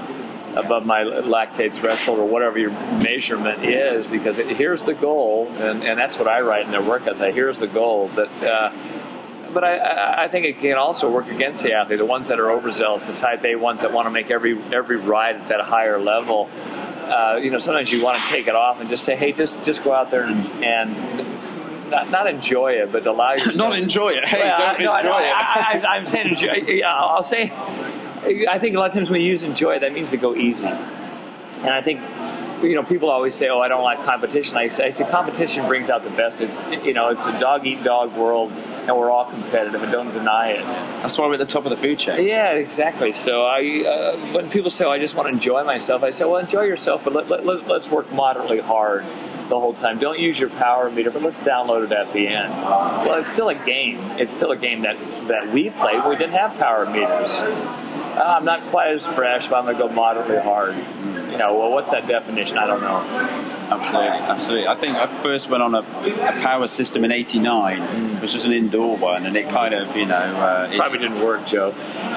above 0.56 0.86
my 0.86 1.02
lactate 1.02 1.72
threshold 1.72 2.18
or 2.18 2.26
whatever 2.26 2.58
your 2.58 2.70
measurement 2.70 3.64
is 3.64 4.06
because 4.06 4.38
it, 4.38 4.46
here's 4.56 4.84
the 4.84 4.94
goal 4.94 5.48
and, 5.58 5.82
and 5.82 5.98
that's 5.98 6.16
what 6.16 6.28
I 6.28 6.42
write 6.42 6.64
in 6.64 6.70
their 6.70 6.80
workouts. 6.80 7.20
I 7.20 7.32
here's 7.32 7.58
the 7.58 7.66
goal 7.66 8.06
that 8.08 8.42
uh, 8.42 8.70
but 9.54 9.64
I, 9.64 10.24
I 10.24 10.28
think 10.28 10.44
it 10.44 10.58
can 10.58 10.76
also 10.76 11.10
work 11.10 11.28
against 11.28 11.62
the 11.62 11.72
athlete, 11.72 11.98
the 11.98 12.04
ones 12.04 12.28
that 12.28 12.40
are 12.40 12.50
overzealous, 12.50 13.06
the 13.06 13.14
type 13.14 13.44
A 13.44 13.54
ones 13.54 13.82
that 13.82 13.92
want 13.92 14.06
to 14.06 14.10
make 14.10 14.30
every 14.30 14.60
every 14.72 14.96
ride 14.96 15.36
at 15.36 15.48
that 15.48 15.60
higher 15.60 15.98
level. 15.98 16.50
Uh, 16.54 17.38
you 17.40 17.50
know, 17.50 17.58
sometimes 17.58 17.92
you 17.92 18.02
want 18.02 18.18
to 18.18 18.24
take 18.24 18.48
it 18.48 18.54
off 18.54 18.80
and 18.80 18.90
just 18.90 19.04
say, 19.04 19.14
hey, 19.14 19.32
just 19.32 19.64
just 19.64 19.84
go 19.84 19.92
out 19.92 20.10
there 20.10 20.24
and, 20.24 20.64
and 20.64 21.90
not, 21.90 22.10
not 22.10 22.26
enjoy 22.26 22.72
it, 22.72 22.90
but 22.92 23.06
allow 23.06 23.32
yourself. 23.32 23.56
not 23.70 23.78
enjoy 23.78 24.10
it. 24.10 24.24
Hey, 24.24 24.40
well, 24.40 24.58
don't 24.58 24.88
I, 24.88 24.98
enjoy 24.98 25.08
no, 25.08 25.18
it. 25.18 25.84
I, 25.84 25.96
am 25.96 26.06
saying 26.06 26.28
enjoy. 26.28 26.80
I'll 26.86 27.22
say. 27.22 27.52
I 28.48 28.58
think 28.58 28.74
a 28.74 28.78
lot 28.78 28.88
of 28.88 28.94
times 28.94 29.10
when 29.10 29.20
you 29.20 29.28
use 29.28 29.42
enjoy, 29.42 29.78
that 29.78 29.92
means 29.92 30.10
to 30.10 30.16
go 30.16 30.34
easy. 30.34 30.66
And 30.66 31.70
I 31.70 31.82
think 31.82 32.00
you 32.62 32.74
know, 32.74 32.82
people 32.82 33.10
always 33.10 33.34
say, 33.34 33.48
"Oh, 33.48 33.60
I 33.60 33.68
don't 33.68 33.82
like 33.82 34.02
competition." 34.04 34.56
I 34.56 34.68
say, 34.68 34.86
I 34.86 34.90
say 34.90 35.08
competition 35.08 35.66
brings 35.66 35.90
out 35.90 36.02
the 36.02 36.10
best. 36.10 36.40
Of, 36.40 36.84
you 36.84 36.94
know, 36.94 37.10
it's 37.10 37.26
a 37.26 37.38
dog 37.38 37.66
eat 37.66 37.84
dog 37.84 38.16
world 38.16 38.52
and 38.86 38.96
we're 38.96 39.10
all 39.10 39.24
competitive, 39.30 39.82
and 39.82 39.92
don't 39.92 40.12
deny 40.12 40.50
it. 40.50 40.64
That's 41.02 41.16
why 41.18 41.26
we're 41.26 41.34
at 41.34 41.38
the 41.38 41.46
top 41.46 41.64
of 41.64 41.70
the 41.70 41.76
food 41.76 41.98
chain. 41.98 42.26
Yeah, 42.26 42.52
exactly. 42.52 43.12
So 43.12 43.44
I, 43.44 43.84
uh, 43.86 44.16
when 44.32 44.50
people 44.50 44.70
say, 44.70 44.84
oh, 44.84 44.90
"I 44.90 44.98
just 44.98 45.16
want 45.16 45.28
to 45.28 45.32
enjoy 45.32 45.64
myself," 45.64 46.02
I 46.02 46.10
say, 46.10 46.24
"Well, 46.24 46.38
enjoy 46.38 46.62
yourself, 46.62 47.04
but 47.04 47.12
let, 47.12 47.28
let, 47.28 47.44
let, 47.44 47.66
let's 47.66 47.90
work 47.90 48.10
moderately 48.12 48.60
hard." 48.60 49.04
the 49.48 49.60
whole 49.60 49.74
time. 49.74 49.98
Don't 49.98 50.18
use 50.18 50.38
your 50.38 50.48
power 50.50 50.90
meter, 50.90 51.10
but 51.10 51.22
let's 51.22 51.42
download 51.42 51.84
it 51.84 51.92
at 51.92 52.12
the 52.12 52.26
end. 52.26 52.50
Well, 52.52 53.20
it's 53.20 53.32
still 53.32 53.50
a 53.50 53.54
game. 53.54 53.98
It's 54.18 54.34
still 54.34 54.52
a 54.52 54.56
game 54.56 54.82
that, 54.82 54.96
that 55.28 55.52
we 55.52 55.70
played. 55.70 56.04
We 56.08 56.16
didn't 56.16 56.32
have 56.32 56.56
power 56.58 56.86
meters. 56.86 57.40
Uh, 57.40 58.36
I'm 58.38 58.44
not 58.44 58.62
quite 58.70 58.92
as 58.92 59.06
fresh, 59.06 59.48
but 59.48 59.56
I'm 59.56 59.64
going 59.64 59.76
to 59.76 59.82
go 59.82 59.88
moderately 59.92 60.38
hard. 60.38 60.76
You 61.30 61.36
know, 61.36 61.58
well, 61.58 61.70
what's 61.70 61.90
that 61.90 62.06
definition? 62.06 62.58
I 62.58 62.66
don't 62.66 62.80
know. 62.80 63.53
Absolutely, 63.80 64.18
absolutely. 64.18 64.66
I 64.68 64.74
think 64.76 64.96
I 64.96 65.06
first 65.22 65.48
went 65.48 65.62
on 65.62 65.74
a, 65.74 65.80
a 65.80 66.32
power 66.42 66.66
system 66.66 67.04
in 67.04 67.12
'89, 67.12 67.78
mm. 67.78 68.22
which 68.22 68.34
was 68.34 68.44
an 68.44 68.52
indoor 68.52 68.96
one, 68.96 69.26
and 69.26 69.36
it 69.36 69.48
kind 69.48 69.74
of, 69.74 69.96
you 69.96 70.06
know, 70.06 70.14
uh, 70.14 70.68
it, 70.72 70.78
probably 70.78 70.98
didn't 70.98 71.22
work, 71.24 71.46
Joe. 71.46 71.74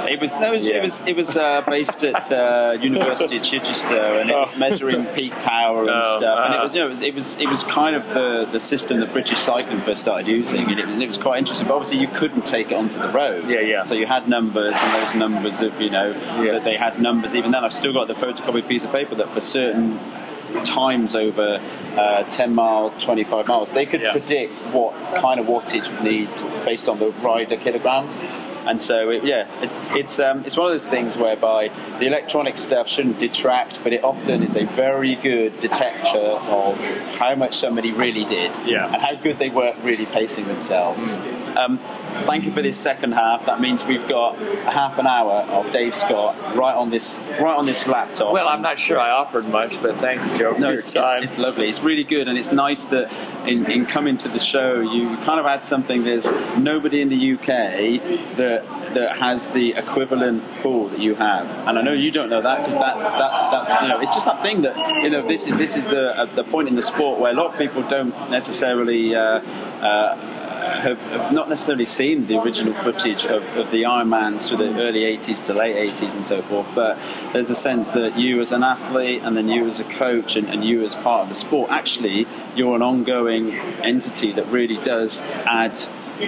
It 0.09 0.21
was, 0.21 0.39
no, 0.39 0.51
it 0.51 0.55
was, 0.55 0.65
yeah. 0.65 0.75
it 0.75 0.83
was, 0.83 1.07
it 1.07 1.15
was 1.15 1.37
uh, 1.37 1.61
based 1.67 2.03
at 2.03 2.31
uh, 2.31 2.77
University 2.79 3.37
of 3.37 3.43
Chichester, 3.43 4.19
and 4.19 4.29
it 4.29 4.33
was 4.33 4.55
measuring 4.55 5.05
peak 5.07 5.33
power 5.33 5.81
and 5.81 5.89
oh, 5.89 6.17
stuff. 6.17 6.39
And 6.45 6.55
it 6.55 6.61
was, 6.61 6.75
you 6.75 6.81
know, 6.81 6.87
it 6.87 6.89
was, 6.89 7.01
it 7.01 7.15
was, 7.15 7.39
it 7.39 7.49
was 7.49 7.63
kind 7.65 7.95
of 7.95 8.07
the, 8.13 8.47
the 8.51 8.59
system 8.59 8.99
that 9.01 9.11
British 9.11 9.39
Cycling 9.39 9.81
first 9.81 10.01
started 10.01 10.27
using, 10.27 10.61
and 10.61 10.79
it, 10.79 10.87
and 10.87 11.03
it 11.03 11.07
was 11.07 11.17
quite 11.17 11.39
interesting. 11.39 11.67
But 11.67 11.75
obviously, 11.75 11.99
you 11.99 12.07
couldn't 12.07 12.45
take 12.45 12.71
it 12.71 12.75
onto 12.75 12.99
the 12.99 13.09
road. 13.09 13.49
Yeah, 13.49 13.61
yeah. 13.61 13.83
So 13.83 13.95
you 13.95 14.05
had 14.05 14.29
numbers, 14.29 14.75
and 14.79 15.03
those 15.03 15.15
numbers 15.15 15.61
of, 15.61 15.79
you 15.81 15.89
know, 15.89 16.11
yeah. 16.41 16.53
that 16.53 16.63
they 16.63 16.77
had 16.77 17.01
numbers. 17.01 17.35
Even 17.35 17.51
then, 17.51 17.63
I've 17.65 17.73
still 17.73 17.93
got 17.93 18.07
the 18.07 18.13
photocopied 18.13 18.67
piece 18.67 18.85
of 18.85 18.91
paper 18.91 19.15
that 19.15 19.29
for 19.29 19.41
certain 19.41 19.99
times 20.63 21.15
over 21.15 21.61
uh, 21.97 22.23
10 22.23 22.53
miles, 22.53 22.93
25 22.95 23.47
miles, 23.47 23.71
they 23.71 23.85
could 23.85 24.01
yeah. 24.01 24.11
predict 24.11 24.53
what 24.73 24.93
kind 25.15 25.39
of 25.39 25.47
wattage 25.47 25.91
would 25.91 26.03
need 26.03 26.29
based 26.65 26.89
on 26.89 26.99
the 26.99 27.11
rider 27.11 27.57
kilograms. 27.57 28.23
And 28.67 28.81
so, 28.81 29.09
it, 29.09 29.23
yeah, 29.23 29.47
it, 29.61 29.71
it's 29.97 30.19
um, 30.19 30.43
it's 30.45 30.57
one 30.57 30.67
of 30.67 30.73
those 30.73 30.89
things 30.89 31.17
whereby 31.17 31.69
the 31.99 32.05
electronic 32.05 32.57
stuff 32.57 32.89
shouldn't 32.89 33.17
detract, 33.17 33.81
but 33.81 33.93
it 33.93 34.03
often 34.03 34.43
is 34.43 34.57
a 34.57 34.65
very 34.65 35.15
good 35.15 35.57
detector 35.61 36.17
of 36.17 36.83
how 37.15 37.33
much 37.35 37.55
somebody 37.55 37.93
really 37.93 38.25
did, 38.25 38.51
yeah. 38.65 38.87
and 38.87 39.01
how 39.01 39.15
good 39.15 39.39
they 39.39 39.49
were 39.49 39.73
really 39.83 40.05
pacing 40.07 40.47
themselves. 40.47 41.15
Mm. 41.15 41.55
Um, 41.55 41.79
thank 42.25 42.43
you 42.45 42.51
for 42.51 42.61
this 42.61 42.77
second 42.77 43.13
half. 43.13 43.45
That 43.45 43.59
means 43.59 43.87
we've 43.87 44.07
got 44.07 44.39
a 44.41 44.71
half 44.71 44.97
an 44.97 45.07
hour 45.07 45.43
of 45.49 45.71
Dave 45.71 45.95
Scott 45.95 46.35
right 46.55 46.75
on 46.75 46.89
this 46.89 47.17
right 47.39 47.57
on 47.57 47.65
this 47.65 47.87
laptop. 47.87 48.33
Well, 48.33 48.47
I'm 48.47 48.61
not 48.61 48.79
sure 48.79 48.99
I 48.99 49.11
offered 49.11 49.47
much, 49.49 49.81
but 49.81 49.95
thank 49.97 50.21
you, 50.31 50.37
Joe, 50.37 50.53
for 50.53 50.59
no, 50.59 50.69
your 50.69 50.79
it's, 50.79 50.93
time. 50.93 51.23
It's 51.23 51.37
lovely. 51.37 51.69
It's 51.69 51.81
really 51.81 52.03
good, 52.03 52.27
and 52.27 52.37
it's 52.37 52.51
nice 52.51 52.85
that 52.85 53.11
in, 53.47 53.69
in 53.71 53.85
coming 53.85 54.17
to 54.17 54.29
the 54.29 54.39
show, 54.39 54.81
you 54.81 55.15
kind 55.17 55.39
of 55.39 55.45
had 55.45 55.63
something. 55.63 56.03
There's 56.03 56.27
nobody 56.57 57.01
in 57.01 57.09
the 57.09 57.33
UK 57.33 57.47
that 58.37 58.63
that 58.93 59.17
has 59.17 59.51
the 59.51 59.73
equivalent 59.73 60.43
pool 60.61 60.87
that 60.89 60.99
you 60.99 61.15
have, 61.15 61.47
and 61.67 61.77
I 61.77 61.81
know 61.81 61.93
you 61.93 62.11
don't 62.11 62.29
know 62.29 62.41
that 62.41 62.59
because 62.59 62.77
that's 62.77 63.11
that's 63.13 63.41
that's 63.43 63.81
you 63.81 63.87
know 63.87 63.99
it's 63.99 64.13
just 64.13 64.25
that 64.25 64.41
thing 64.41 64.61
that 64.61 64.75
you 65.03 65.09
know 65.09 65.27
this 65.27 65.47
is 65.47 65.55
this 65.57 65.77
is 65.77 65.87
the 65.87 66.17
uh, 66.17 66.25
the 66.25 66.43
point 66.43 66.67
in 66.67 66.75
the 66.75 66.81
sport 66.81 67.19
where 67.19 67.31
a 67.31 67.35
lot 67.35 67.53
of 67.53 67.57
people 67.57 67.83
don't 67.83 68.13
necessarily. 68.29 69.15
Uh, 69.15 69.41
uh, 69.81 70.36
have, 70.79 71.01
have, 71.11 71.31
not 71.31 71.49
necessarily 71.49 71.85
seen 71.85 72.27
the 72.27 72.41
original 72.41 72.73
footage 72.73 73.25
of, 73.25 73.43
of 73.57 73.71
the 73.71 73.83
Ironmans 73.83 74.47
through 74.47 74.57
the 74.57 74.81
early 74.81 75.01
80s 75.01 75.43
to 75.45 75.53
late 75.53 75.75
80s 75.93 76.13
and 76.13 76.25
so 76.25 76.41
forth, 76.41 76.67
but 76.75 76.97
there's 77.33 77.49
a 77.49 77.55
sense 77.55 77.91
that 77.91 78.17
you 78.17 78.41
as 78.41 78.51
an 78.51 78.63
athlete 78.63 79.21
and 79.23 79.35
then 79.35 79.47
you 79.47 79.67
as 79.67 79.79
a 79.79 79.83
coach 79.83 80.35
and, 80.35 80.47
and 80.49 80.63
you 80.63 80.83
as 80.83 80.95
part 80.95 81.23
of 81.23 81.29
the 81.29 81.35
sport, 81.35 81.69
actually, 81.69 82.27
you're 82.55 82.75
an 82.75 82.81
ongoing 82.81 83.53
entity 83.83 84.31
that 84.31 84.45
really 84.47 84.77
does 84.83 85.23
add 85.45 85.77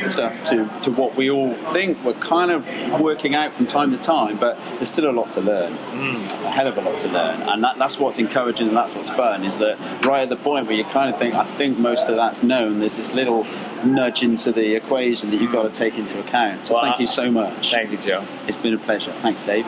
stuff 0.10 0.34
to, 0.46 0.70
to 0.82 0.92
what 0.92 1.16
we 1.16 1.30
all 1.30 1.54
think 1.74 2.04
we're 2.04 2.14
kind 2.14 2.52
of 2.52 2.66
working 3.00 3.36
out 3.36 3.54
from 3.54 3.68
time 3.68 3.92
to 3.92 3.98
time, 3.98 4.38
but 4.38 4.58
there's 4.76 4.90
still 4.90 5.10
a 5.10 5.14
lot 5.14 5.32
to 5.34 5.42
learn, 5.42 5.74
mm. 5.74 6.24
a 6.46 6.52
hell 6.52 6.68
of 6.68 6.78
a 6.78 6.82
lot 6.82 7.00
to 7.00 7.08
learn, 7.08 7.42
and 7.50 7.64
that, 7.64 7.78
that's 7.78 8.00
what's 8.00 8.20
encouraging 8.20 8.68
and 8.68 8.78
that's 8.78 8.96
what's 8.96 9.10
fun. 9.10 9.44
Is 9.44 9.58
that 9.60 9.78
right 10.06 10.24
at 10.24 10.30
the 10.30 10.36
point 10.36 10.68
where 10.68 10.76
you 10.76 10.84
kind 10.86 11.14
of 11.14 11.20
think, 11.20 11.36
I 11.36 11.46
think 11.56 11.78
most 11.78 12.08
of 12.08 12.16
that's 12.16 12.44
known. 12.44 12.80
There's 12.80 12.98
this 12.98 13.14
little 13.14 13.46
nudge 13.84 14.24
into 14.24 14.52
the 14.52 14.76
equation 14.76 15.32
that 15.32 15.42
you've 15.42 15.52
got 15.52 15.64
to 15.64 15.72
take 15.72 15.98
into 15.98 16.20
account. 16.20 16.66
So 16.66 16.76
well, 16.76 16.84
thank 16.84 17.00
you 17.00 17.08
so 17.08 17.32
much. 17.32 17.72
Thank 17.72 17.92
you, 17.92 17.98
Joe. 17.98 18.26
It's 18.48 18.58
been 18.58 18.74
a 18.74 18.78
pleasure. 18.78 19.12
Thanks, 19.14 19.44
Dave. 19.44 19.66